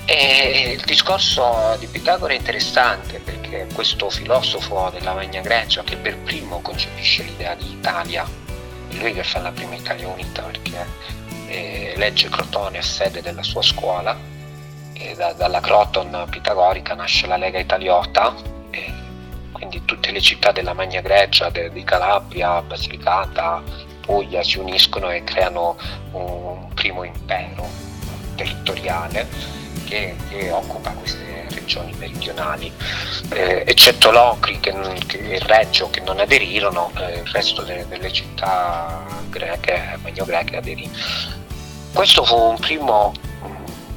E 0.05 0.73
il 0.77 0.85
discorso 0.85 1.77
di 1.79 1.87
Pitagora 1.87 2.33
è 2.33 2.37
interessante 2.37 3.21
perché 3.21 3.69
questo 3.73 4.11
filosofo 4.11 4.91
della 4.91 5.15
Magna 5.15 5.41
Grecia 5.41 5.85
che 5.85 5.97
per 5.97 6.19
primo 6.19 6.61
concepisce 6.61 7.23
l'idea 7.23 7.55
di 7.55 7.71
Italia, 7.71 8.29
è 8.89 8.95
lui 8.95 9.13
che 9.13 9.23
fa 9.23 9.39
la 9.39 9.53
prima 9.53 9.77
Italia 9.77 10.09
unita 10.09 10.43
perché 10.43 10.85
eh, 11.47 11.93
legge 11.97 12.29
Crotone 12.29 12.79
a 12.79 12.83
sede 12.83 13.23
della 13.23 13.43
sua 13.43 13.63
scuola 13.63 14.40
da- 15.17 15.33
dalla 15.33 15.61
Croton 15.61 16.27
pitagorica 16.31 16.95
nasce 16.95 17.27
la 17.27 17.37
Lega 17.37 17.59
Italiota 17.59 18.35
quindi 19.53 19.85
tutte 19.85 20.11
le 20.11 20.21
città 20.23 20.53
della 20.53 20.73
Magna 20.73 21.03
Grecia, 21.03 21.51
de- 21.51 21.71
di 21.71 21.85
Calabria, 21.85 22.63
Basilicata, 22.63 23.63
Puglia 24.01 24.43
si 24.43 24.59
uniscono 24.59 25.11
e 25.11 25.23
creano 25.23 25.77
un 26.13 26.73
primo 26.73 27.05
impero 27.05 27.69
territoriale 28.37 29.29
che, 29.87 30.17
che 30.31 30.51
occupa 30.51 30.91
queste 30.93 31.47
regioni 31.51 31.93
meridionali, 31.99 32.73
Eh, 33.33 33.65
eccetto 33.67 34.11
Locri 34.11 34.59
che, 34.61 34.73
che- 35.07 35.35
e 35.35 35.39
Reggio 35.41 35.91
che 35.91 36.01
non 36.01 36.19
aderirono, 36.21 36.91
eh, 36.97 37.19
il 37.19 37.27
resto 37.27 37.61
delle, 37.63 37.87
delle 37.87 38.11
città 38.11 39.05
greche, 39.29 39.99
magno-greche 40.03 40.57
aderì. 40.57 40.91
Questo 41.93 42.25
fu 42.25 42.35
un 42.37 42.57
primo 42.59 43.13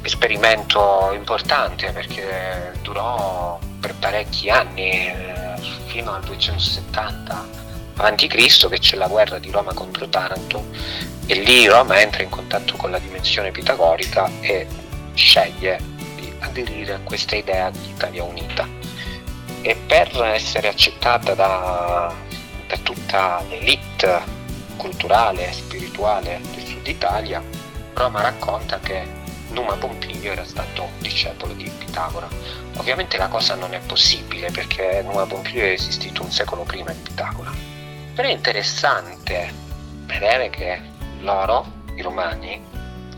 esperimento 0.04 1.12
importante 1.14 1.92
perché 1.92 2.74
durò 2.82 3.60
per 3.80 3.96
parecchi 3.96 4.50
anni, 4.50 5.08
eh, 5.08 5.56
fino 5.86 6.14
al 6.14 6.24
270 6.24 7.62
avanti 7.96 8.28
Cristo 8.28 8.70
che 8.70 8.80
c'è 8.80 8.98
la 8.98 9.08
guerra 9.08 9.40
di 9.40 9.52
Roma 9.52 9.74
contro 9.74 10.08
Taranto 10.08 10.66
e 11.26 11.36
lì 11.36 11.68
Roma 11.68 12.02
entra 12.02 12.24
in 12.24 12.30
contatto 12.30 12.76
con 12.76 12.92
la 12.92 13.00
dimensione 13.00 13.52
pitagorica 13.52 14.30
e 14.42 14.68
sceglie 15.14 15.80
di 16.16 16.34
aderire 16.40 16.94
a 16.94 17.00
questa 17.00 17.36
idea 17.36 17.70
di 17.70 17.90
Italia 17.90 18.24
unita. 18.24 18.68
E 19.62 19.76
per 19.76 20.22
essere 20.24 20.68
accettata 20.68 21.34
da, 21.34 22.14
da 22.68 22.78
tutta 22.84 23.42
l'elite 23.48 24.22
culturale 24.76 25.50
e 25.50 25.54
spirituale 25.54 26.42
del 26.54 26.66
sud 26.66 26.88
Italia 26.88 27.42
Roma 27.94 28.22
racconta 28.22 28.80
che 28.80 29.22
Numa 29.54 29.76
Pompilio 29.76 30.32
era 30.32 30.46
stato 30.46 30.90
discepolo 31.00 31.54
di 31.54 31.72
Pitagora. 31.78 32.28
Ovviamente 32.78 33.18
la 33.18 33.28
cosa 33.28 33.56
non 33.56 33.74
è 33.74 33.80
possibile 33.80 34.52
perché 34.52 35.02
Numa 35.04 35.26
Pompilio 35.26 35.64
è 35.64 35.70
esistito 35.72 36.24
un 36.24 36.32
secolo 36.32 36.64
prima 36.64 36.92
di 36.92 37.00
Pitagora. 37.00 37.52
Però 38.14 38.28
è 38.28 38.32
interessante 38.32 39.52
vedere 40.06 40.50
che 40.50 40.82
loro, 41.20 41.66
i 41.96 42.02
romani, 42.02 42.62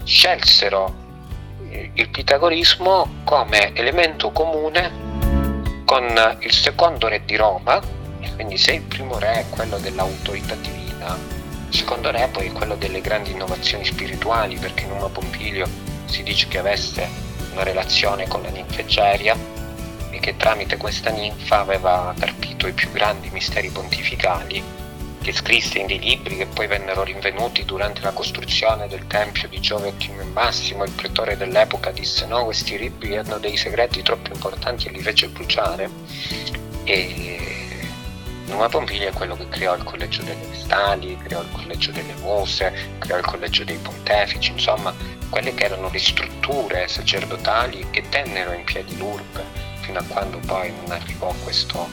scelsero 0.03 0.93
eh, 1.69 1.91
il 1.93 2.09
pitagorismo 2.09 3.21
come 3.23 3.73
elemento 3.73 4.31
comune 4.31 5.83
con 5.85 6.37
il 6.39 6.51
secondo 6.51 7.07
re 7.07 7.23
di 7.25 7.35
Roma, 7.35 7.81
quindi 8.35 8.57
se 8.57 8.73
il 8.73 8.81
primo 8.81 9.17
re 9.19 9.41
è 9.41 9.45
quello 9.49 9.77
dell'autorità 9.77 10.55
divina, 10.55 11.17
il 11.69 11.75
secondo 11.75 12.11
re 12.11 12.27
poi 12.31 12.47
è 12.47 12.51
quello 12.51 12.75
delle 12.75 13.01
grandi 13.01 13.31
innovazioni 13.31 13.85
spirituali, 13.85 14.55
perché 14.57 14.85
Numa 14.85 15.09
Pompilio 15.09 15.67
si 16.05 16.23
dice 16.23 16.47
che 16.47 16.57
avesse 16.57 17.07
una 17.53 17.63
relazione 17.63 18.27
con 18.27 18.41
la 18.41 18.49
ninfa 18.49 18.81
Egeria 18.81 19.37
e 20.09 20.19
che 20.19 20.37
tramite 20.37 20.77
questa 20.77 21.09
ninfa 21.09 21.59
aveva 21.59 22.13
carpito 22.17 22.67
i 22.67 22.73
più 22.73 22.91
grandi 22.91 23.29
misteri 23.29 23.69
pontificali 23.69 24.83
che 25.25 25.33
scrisse 25.33 25.79
in 25.79 25.87
dei 25.87 25.97
libri 25.97 26.37
che 26.37 26.45
poi 26.45 26.67
vennero 26.67 27.01
rinvenuti 27.01 27.65
durante 27.65 28.01
la 28.01 28.11
costruzione 28.11 28.87
del 28.87 29.07
tempio 29.07 29.47
di 29.47 29.59
Giove 29.59 29.87
Ottimo 29.87 30.21
e 30.21 30.25
Massimo. 30.25 30.83
Il 30.83 30.91
pretore 30.91 31.35
dell'epoca 31.35 31.89
disse 31.89 32.27
no, 32.27 32.43
questi 32.43 32.77
libri 32.77 33.17
hanno 33.17 33.39
dei 33.39 33.57
segreti 33.57 34.03
troppo 34.03 34.31
importanti 34.31 34.87
e 34.87 34.91
li 34.91 35.01
fece 35.01 35.27
bruciare. 35.29 35.89
E 36.83 37.45
Numa 38.45 38.69
Pompilio 38.69 39.09
è 39.09 39.13
quello 39.13 39.35
che 39.35 39.49
creò 39.49 39.75
il 39.75 39.83
collegio 39.83 40.21
delle 40.21 40.45
Vestali, 40.47 41.17
creò 41.17 41.41
il 41.41 41.49
collegio 41.51 41.91
delle 41.91 42.13
Muse, 42.21 42.71
creò 42.99 43.17
il 43.17 43.25
collegio 43.25 43.63
dei 43.63 43.77
Pontefici, 43.77 44.51
insomma, 44.51 44.93
quelle 45.29 45.53
che 45.53 45.65
erano 45.65 45.89
le 45.89 45.99
strutture 45.99 46.87
sacerdotali 46.87 47.87
che 47.89 48.07
tennero 48.09 48.53
in 48.53 48.63
piedi 48.63 48.97
l'urbe 48.97 49.43
fino 49.81 49.99
a 49.99 50.03
quando 50.07 50.39
poi 50.39 50.71
non 50.71 50.91
arrivò 50.91 51.33
questo, 51.43 51.87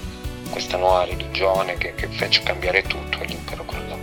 questa 0.50 0.76
nuova 0.76 1.04
religione 1.04 1.76
che, 1.76 1.94
che 1.94 2.08
fece 2.08 2.42
cambiare 2.42 2.82
tutto 2.82 3.20
e 3.20 3.38
crollò. 3.66 3.98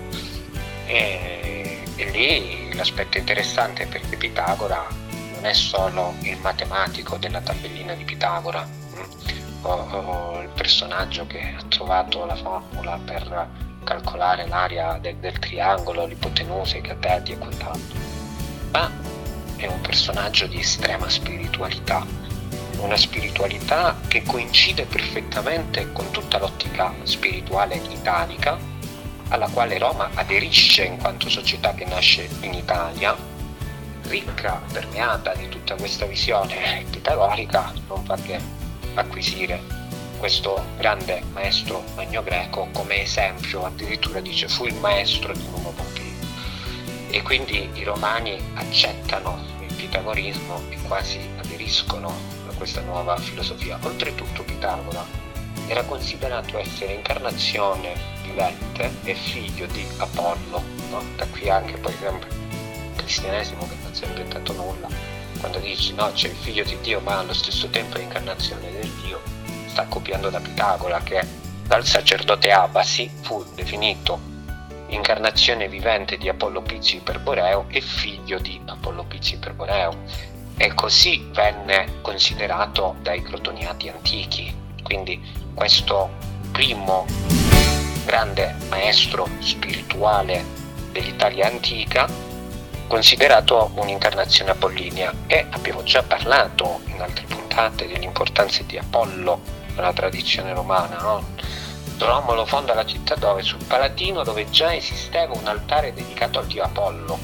E, 0.85 1.84
e 1.95 2.10
lì 2.11 2.73
l'aspetto 2.76 3.18
interessante 3.18 3.84
è 3.84 3.88
perché 3.88 4.15
Pitagora 4.15 4.85
non 5.34 5.45
è 5.45 5.53
solo 5.53 6.15
il 6.22 6.38
matematico 6.39 7.18
della 7.18 7.41
tabellina 7.41 7.93
di 7.93 8.03
Pitagora, 8.03 8.65
mm, 8.65 9.65
o, 9.65 9.72
o 9.72 10.41
il 10.41 10.49
personaggio 10.49 11.26
che 11.27 11.56
ha 11.57 11.64
trovato 11.68 12.26
la 12.26 12.35
formula 12.35 12.99
per 13.03 13.47
calcolare 13.84 14.47
l'area 14.47 14.97
del, 14.99 15.15
del 15.15 15.39
triangolo, 15.39 16.06
l'ipotenusa, 16.06 16.77
i 16.77 16.81
cateti 16.81 17.31
e 17.31 17.38
quant'altro, 17.38 17.97
ma 18.72 18.91
è 19.60 19.68
un 19.68 19.81
personaggio 19.81 20.48
di 20.48 20.60
estrema 20.60 21.10
spiritualità, 21.10 22.06
una 22.77 22.95
spiritualità 22.95 23.99
che 24.07 24.23
coincide 24.23 24.86
perfettamente 24.86 25.91
con 25.91 26.10
tutta 26.11 26.38
l'ottica 26.40 26.94
spirituale 27.03 27.81
italica 27.90 28.57
alla 29.27 29.49
quale 29.49 29.77
Roma 29.77 30.10
aderisce 30.14 30.86
in 30.86 30.98
quanto 30.98 31.30
società 31.30 31.73
che 31.73 31.86
nasce 31.86 32.30
in 32.41 32.53
Italia, 32.53 33.15
ricca, 34.03 34.61
permeata 34.72 35.36
di 35.36 35.49
tutta 35.49 35.76
questa 35.76 36.06
visione 36.06 36.86
pitagorica, 36.90 37.73
non 37.88 38.03
fa 38.06 38.15
che 38.15 38.40
acquisire 38.94 39.61
questo 40.18 40.65
grande 40.77 41.22
maestro 41.34 41.84
magno-greco 41.95 42.69
come 42.72 43.02
esempio, 43.02 43.65
addirittura 43.65 44.19
dice 44.19 44.48
fu 44.48 44.65
il 44.65 44.76
maestro 44.76 45.34
di 45.34 45.44
Numa 45.52 45.69
Pompilio. 45.69 45.89
E 47.10 47.22
quindi 47.23 47.69
i 47.73 47.84
romani 47.84 48.40
accettano 48.53 49.44
il 49.68 49.73
pitagorismo 49.73 50.61
e 50.69 50.77
quasi 50.88 51.19
aderiscono 51.38 52.07
a 52.48 52.53
questa 52.53 52.81
nuova 52.81 53.18
filosofia. 53.18 53.80
Oltretutto 53.81 54.44
Pitagora 54.44 55.03
era 55.68 55.84
considerato 55.84 56.57
essere 56.57 56.94
incarnazione 56.94 57.94
vivente 58.23 58.91
e 59.03 59.14
figlio 59.14 59.65
di 59.68 59.86
Apollo, 59.98 60.64
no? 60.90 61.03
da 61.15 61.26
qui 61.27 61.49
anche 61.49 61.77
poi 61.77 61.94
sempre 61.99 62.30
il 62.30 62.95
cristianesimo 62.95 63.68
che 63.68 63.76
non 63.84 63.94
si 63.94 64.03
è 64.03 64.07
inventato 64.07 64.53
nulla, 64.53 64.88
quando 65.40 65.60
dici 65.60 65.94
no 65.94 66.11
c'è 66.14 66.30
il 66.30 66.36
figlio 66.36 66.64
di 66.64 66.77
Dio 66.81 66.99
ma 66.99 67.19
allo 67.19 67.34
stesso 67.34 67.68
tempo 67.69 67.98
è 67.98 68.02
incarnazione 68.02 68.72
del 68.72 68.90
Dio, 69.03 69.22
sta 69.68 69.86
copiando 69.86 70.30
da 70.30 70.40
Pitagora 70.40 71.02
che 71.02 71.22
dal 71.65 71.86
sacerdote 71.86 72.52
Abasi 72.52 73.10
fu 73.22 73.44
definito 73.53 74.28
incarnazione 74.90 75.68
vivente 75.68 76.18
di 76.18 76.30
Apollo 76.30 76.61
Pizzi 76.61 76.98
Iperboreo 76.98 77.66
e 77.70 77.82
figlio 77.82 78.40
di 78.40 78.60
Apollo 78.66 79.03
Pizzi 79.06 79.36
Iperboreo. 79.36 79.98
E 80.57 80.74
così 80.74 81.30
venne 81.32 82.02
considerato 82.02 82.95
dai 83.02 83.22
crotoniati 83.22 83.90
antichi. 83.90 84.53
Quindi 84.84 85.22
questo 85.53 86.10
primo 86.52 87.06
grande 88.06 88.56
maestro 88.70 89.28
spirituale 89.40 90.44
dell'Italia 90.91 91.48
antica, 91.48 92.07
considerato 92.88 93.72
un'incarnazione 93.76 94.52
apollinea. 94.52 95.14
E 95.28 95.45
abbiamo 95.52 95.84
già 95.84 96.03
parlato 96.03 96.82
in 96.86 96.99
altre 97.02 97.26
puntate 97.26 97.88
dell'importanza 97.88 98.64
di 98.64 98.78
Apollo 98.78 99.40
nella 99.76 99.94
tradizione 99.94 100.53
romana, 100.53 100.98
no? 100.98 101.24
Romolo 102.05 102.45
fonda 102.45 102.73
la 102.73 102.85
città 102.85 103.15
dove? 103.15 103.43
Sul 103.43 103.63
Palatino 103.65 104.23
dove 104.23 104.49
già 104.49 104.73
esisteva 104.73 105.34
un 105.35 105.47
altare 105.47 105.93
dedicato 105.93 106.39
al 106.39 106.47
dio 106.47 106.63
Apollo. 106.63 107.19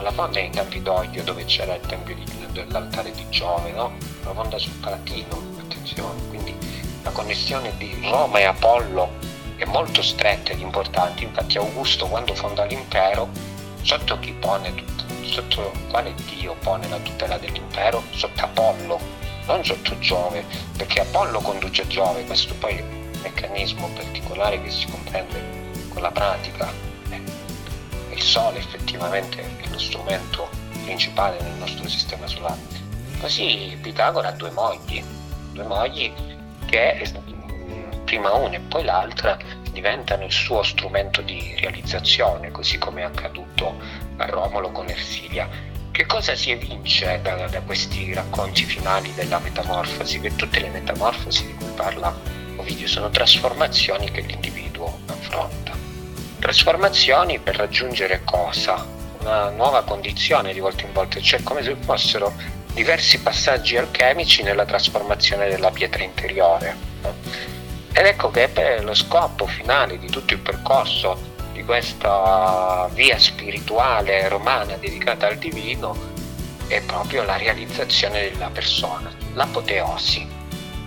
La 0.00 0.12
fonda 0.12 0.40
in 0.40 0.50
Campidoglio 0.50 1.22
dove 1.22 1.44
c'era 1.44 1.74
il 1.74 1.86
tempio 1.86 2.14
di- 2.14 2.24
dell'altare 2.52 3.12
di 3.12 3.28
Giove, 3.28 3.70
no? 3.72 3.92
La 4.24 4.32
fonda 4.32 4.58
sul 4.58 4.72
Palatino, 4.80 5.40
attenzione. 5.58 6.20
Quindi 6.28 6.56
la 7.02 7.10
connessione 7.10 7.76
di 7.76 7.96
Roma 8.02 8.38
e 8.38 8.44
Apollo 8.44 9.10
è 9.56 9.64
molto 9.66 10.02
stretta 10.02 10.52
ed 10.52 10.60
importante. 10.60 11.24
Infatti 11.24 11.58
Augusto 11.58 12.06
quando 12.06 12.34
fonda 12.34 12.64
l'impero, 12.64 13.28
sotto 13.82 14.18
chi 14.18 14.32
pone 14.32 14.74
tut- 14.74 15.04
sotto 15.24 15.70
quale 15.90 16.14
dio 16.14 16.56
pone 16.60 16.88
la 16.88 16.98
tutela 16.98 17.38
dell'impero? 17.38 18.02
Sotto 18.10 18.42
Apollo, 18.42 18.98
non 19.46 19.64
sotto 19.64 19.98
Giove, 19.98 20.44
perché 20.76 21.00
Apollo 21.00 21.40
conduce 21.40 21.86
Giove, 21.86 22.24
questo 22.24 22.54
poi 22.54 22.76
è 22.76 22.84
meccanismo 23.22 23.88
particolare 23.88 24.62
che 24.62 24.70
si 24.70 24.86
comprende 24.86 25.60
con 25.88 26.02
la 26.02 26.10
pratica. 26.10 26.72
eh, 27.10 27.22
il 28.12 28.22
Sole 28.22 28.58
effettivamente 28.58 29.40
è 29.40 29.68
lo 29.68 29.78
strumento 29.78 30.48
principale 30.84 31.40
nel 31.40 31.58
nostro 31.58 31.88
sistema 31.88 32.26
solare. 32.26 32.58
Così 33.20 33.76
Pitagora 33.80 34.28
ha 34.28 34.32
due 34.32 34.50
mogli, 34.50 35.02
due 35.52 35.64
mogli 35.64 36.12
che 36.66 37.02
mm, 37.28 38.04
prima 38.04 38.32
una 38.32 38.54
e 38.54 38.60
poi 38.60 38.84
l'altra 38.84 39.36
diventano 39.72 40.24
il 40.24 40.32
suo 40.32 40.62
strumento 40.62 41.20
di 41.20 41.54
realizzazione, 41.58 42.50
così 42.50 42.78
come 42.78 43.02
è 43.02 43.04
accaduto 43.04 43.78
a 44.16 44.26
Romolo 44.26 44.70
con 44.70 44.88
Ersilia. 44.88 45.48
Che 45.90 46.06
cosa 46.06 46.34
si 46.34 46.50
evince 46.50 47.20
da, 47.22 47.46
da 47.46 47.60
questi 47.60 48.12
racconti 48.14 48.64
finali 48.64 49.12
della 49.14 49.38
metamorfosi? 49.38 50.20
Che 50.20 50.34
tutte 50.34 50.60
le 50.60 50.68
metamorfosi 50.70 51.46
di 51.46 51.54
cui 51.54 51.72
parla 51.74 52.39
Ovidio 52.60 52.88
sono 52.88 53.08
trasformazioni 53.08 54.10
che 54.10 54.20
l'individuo 54.20 55.00
affronta. 55.06 55.72
Trasformazioni 56.38 57.38
per 57.38 57.56
raggiungere 57.56 58.20
cosa? 58.22 58.86
Una 59.20 59.48
nuova 59.48 59.82
condizione 59.82 60.52
di 60.52 60.60
volta 60.60 60.84
in 60.84 60.92
volta, 60.92 61.18
cioè 61.20 61.42
come 61.42 61.62
se 61.62 61.74
fossero 61.76 62.34
diversi 62.74 63.18
passaggi 63.20 63.78
alchemici 63.78 64.42
nella 64.42 64.66
trasformazione 64.66 65.48
della 65.48 65.70
pietra 65.70 66.02
interiore. 66.02 66.76
Ed 67.92 68.04
ecco 68.04 68.30
che 68.30 68.48
per 68.48 68.84
lo 68.84 68.94
scopo 68.94 69.46
finale 69.46 69.98
di 69.98 70.10
tutto 70.10 70.34
il 70.34 70.40
percorso 70.40 71.18
di 71.52 71.64
questa 71.64 72.90
via 72.92 73.18
spirituale 73.18 74.28
romana 74.28 74.76
dedicata 74.76 75.28
al 75.28 75.38
divino 75.38 75.96
è 76.66 76.82
proprio 76.82 77.22
la 77.24 77.38
realizzazione 77.38 78.30
della 78.30 78.50
persona, 78.50 79.10
l'apoteosi. 79.32 80.39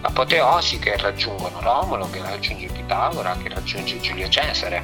L'apoteosi 0.03 0.79
che 0.79 0.97
raggiungono 0.97 1.61
Romolo, 1.61 2.09
che 2.09 2.21
raggiunge 2.21 2.67
Pitagora, 2.67 3.37
che 3.37 3.47
raggiunge 3.47 4.01
Giulio 4.01 4.27
Cesare. 4.27 4.83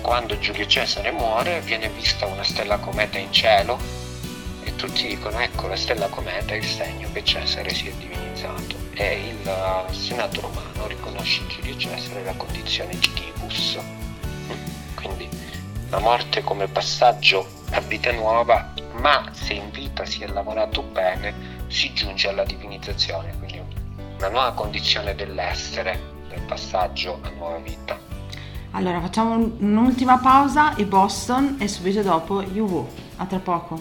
Quando 0.00 0.36
Giulio 0.40 0.66
Cesare 0.66 1.12
muore 1.12 1.60
viene 1.60 1.88
vista 1.88 2.26
una 2.26 2.42
stella 2.42 2.78
cometa 2.78 3.16
in 3.16 3.32
cielo 3.32 3.78
e 4.64 4.74
tutti 4.74 5.06
dicono 5.06 5.38
ecco 5.38 5.68
la 5.68 5.76
stella 5.76 6.08
cometa 6.08 6.52
è 6.52 6.56
il 6.56 6.64
segno 6.64 7.08
che 7.12 7.22
Cesare 7.22 7.72
si 7.72 7.86
è 7.86 7.92
divinizzato 7.92 8.74
e 8.94 9.28
il 9.28 9.48
eh, 9.48 9.94
Senato 9.94 10.40
romano 10.40 10.88
riconosce 10.88 11.46
Giulio 11.46 11.76
Cesare 11.76 12.24
la 12.24 12.34
condizione 12.34 12.98
di. 12.98 13.32
Mm, 13.40 14.96
Quindi 14.96 15.28
la 15.90 16.00
morte 16.00 16.42
come 16.42 16.66
passaggio 16.66 17.48
a 17.70 17.80
vita 17.80 18.10
nuova, 18.10 18.74
ma 18.94 19.30
se 19.32 19.52
in 19.52 19.70
vita 19.70 20.04
si 20.04 20.24
è 20.24 20.26
lavorato 20.26 20.82
bene 20.82 21.58
si 21.68 21.92
giunge 21.92 22.28
alla 22.28 22.44
divinizzazione, 22.44 23.36
quindi 23.38 23.58
una 24.18 24.28
nuova 24.28 24.52
condizione 24.52 25.14
dell'essere, 25.14 26.00
del 26.28 26.40
passaggio 26.42 27.20
a 27.22 27.30
nuova 27.30 27.58
vita. 27.58 27.96
Allora 28.72 29.00
facciamo 29.00 29.34
un- 29.34 29.52
un'ultima 29.60 30.18
pausa 30.18 30.74
e 30.74 30.84
Boston 30.84 31.56
e 31.60 31.68
subito 31.68 32.02
dopo 32.02 32.34
UV. 32.42 32.86
A 33.16 33.26
tra 33.26 33.38
poco. 33.38 33.80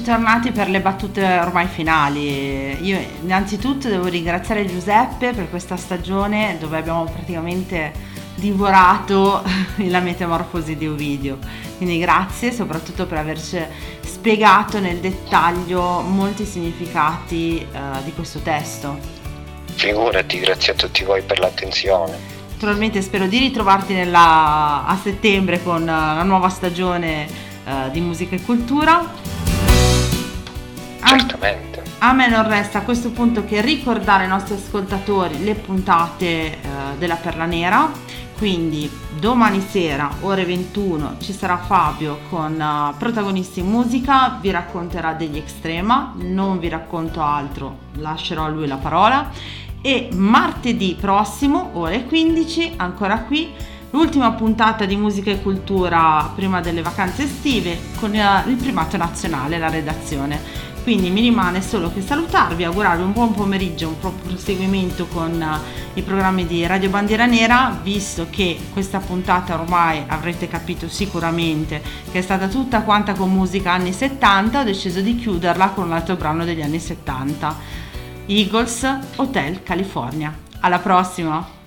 E 0.00 0.02
rieccoci 0.02 0.02
tornati 0.02 0.50
per 0.52 0.68
le 0.70 0.80
battute 0.80 1.38
ormai 1.38 1.66
finali. 1.66 2.82
Io 2.82 2.98
innanzitutto 3.22 3.88
devo 3.88 4.08
ringraziare 4.08 4.64
Giuseppe 4.64 5.32
per 5.32 5.50
questa 5.50 5.76
stagione 5.76 6.56
dove 6.58 6.78
abbiamo 6.78 7.04
praticamente 7.04 7.92
divorato 8.34 9.42
la 9.88 10.00
metamorfosi 10.00 10.76
di 10.76 10.86
Ovidio. 10.86 11.38
Quindi 11.76 11.98
grazie 11.98 12.52
soprattutto 12.52 13.06
per 13.06 13.18
averci 13.18 13.58
spiegato 14.00 14.80
nel 14.80 14.98
dettaglio 14.98 16.00
molti 16.00 16.44
significati 16.44 17.60
eh, 17.60 18.02
di 18.04 18.12
questo 18.12 18.38
testo. 18.40 18.98
Figurati, 19.74 20.40
grazie 20.40 20.72
a 20.72 20.76
tutti 20.76 21.04
voi 21.04 21.22
per 21.22 21.38
l'attenzione. 21.38 22.16
Naturalmente 22.52 23.02
spero 23.02 23.26
di 23.26 23.38
ritrovarti 23.38 23.94
nella- 23.94 24.84
a 24.86 24.98
settembre 25.02 25.62
con 25.62 25.84
la 25.84 26.22
nuova 26.22 26.48
stagione 26.48 27.48
eh, 27.64 27.90
di 27.90 28.00
musica 28.00 28.34
e 28.34 28.42
cultura. 28.42 29.19
Certamente. 31.18 31.82
A 31.98 32.12
me 32.12 32.28
non 32.28 32.46
resta 32.46 32.78
a 32.78 32.82
questo 32.82 33.10
punto 33.10 33.44
che 33.44 33.60
ricordare 33.60 34.22
ai 34.22 34.28
nostri 34.28 34.54
ascoltatori 34.54 35.42
le 35.42 35.54
puntate 35.54 36.24
eh, 36.24 36.58
della 36.98 37.16
Perla 37.16 37.46
Nera. 37.46 37.90
Quindi 38.38 38.88
domani 39.18 39.60
sera, 39.60 40.08
ore 40.20 40.46
21, 40.46 41.16
ci 41.18 41.32
sarà 41.32 41.58
Fabio 41.58 42.20
con 42.30 42.58
eh, 42.58 42.94
protagonisti 42.96 43.60
in 43.60 43.66
musica, 43.66 44.38
vi 44.40 44.50
racconterà 44.50 45.12
degli 45.12 45.36
Extrema, 45.36 46.14
non 46.16 46.58
vi 46.58 46.68
racconto 46.68 47.20
altro, 47.20 47.76
lascerò 47.96 48.44
a 48.44 48.48
lui 48.48 48.66
la 48.66 48.76
parola. 48.76 49.30
E 49.82 50.10
martedì 50.14 50.96
prossimo, 50.98 51.70
ore 51.72 52.04
15, 52.04 52.74
ancora 52.76 53.18
qui, 53.18 53.52
l'ultima 53.90 54.30
puntata 54.32 54.84
di 54.84 54.96
musica 54.96 55.30
e 55.30 55.42
cultura 55.42 56.30
prima 56.34 56.60
delle 56.60 56.82
vacanze 56.82 57.24
estive 57.24 57.78
con 57.98 58.14
eh, 58.14 58.44
il 58.46 58.56
primato 58.56 58.96
nazionale, 58.96 59.58
la 59.58 59.68
redazione. 59.68 60.68
Quindi 60.82 61.10
mi 61.10 61.20
rimane 61.20 61.60
solo 61.60 61.92
che 61.92 62.00
salutarvi, 62.00 62.64
augurarvi 62.64 63.02
un 63.02 63.12
buon 63.12 63.32
pomeriggio, 63.32 63.88
un 63.88 64.00
buon 64.00 64.18
proseguimento 64.20 65.06
con 65.06 65.40
eh, 65.40 65.98
i 65.98 66.02
programmi 66.02 66.46
di 66.46 66.66
Radio 66.66 66.88
Bandiera 66.88 67.26
Nera, 67.26 67.78
visto 67.82 68.26
che 68.30 68.58
questa 68.72 68.98
puntata 68.98 69.60
ormai 69.60 70.02
avrete 70.06 70.48
capito 70.48 70.88
sicuramente 70.88 71.82
che 72.10 72.18
è 72.18 72.22
stata 72.22 72.48
tutta 72.48 72.80
quanta 72.80 73.12
con 73.12 73.30
musica 73.30 73.72
anni 73.72 73.92
70, 73.92 74.60
ho 74.60 74.64
deciso 74.64 75.00
di 75.00 75.16
chiuderla 75.16 75.68
con 75.68 75.86
un 75.86 75.92
altro 75.92 76.16
brano 76.16 76.44
degli 76.44 76.62
anni 76.62 76.80
70. 76.80 77.56
Eagles 78.26 78.98
Hotel 79.16 79.62
California. 79.62 80.34
Alla 80.60 80.78
prossima! 80.78 81.59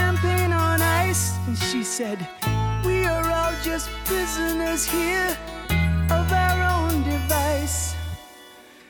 Champagne 0.00 0.52
on 0.52 0.80
ice. 0.80 1.36
And 1.46 1.58
she 1.58 1.82
said, 1.84 2.18
We 2.86 3.04
are 3.04 3.26
all 3.38 3.54
just 3.62 3.90
prisoners 4.06 4.82
here 4.86 5.36
of 6.18 6.26
our 6.44 6.58
own 6.74 7.02
device. 7.02 7.94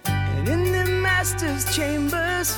And 0.05 0.49
in 0.49 0.62
the 0.70 0.87
master's 1.07 1.65
chambers, 1.77 2.57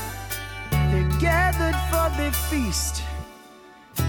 they're 0.71 1.13
gathered 1.19 1.79
for 1.91 2.09
the 2.21 2.31
feast. 2.51 3.03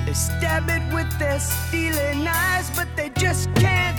They 0.05 0.13
stab 0.13 0.67
it 0.67 0.83
with 0.93 1.09
their 1.17 1.39
stealing 1.39 2.27
eyes, 2.27 2.69
but 2.75 2.89
they 2.97 3.11
just 3.25 3.47
can't 3.55 3.97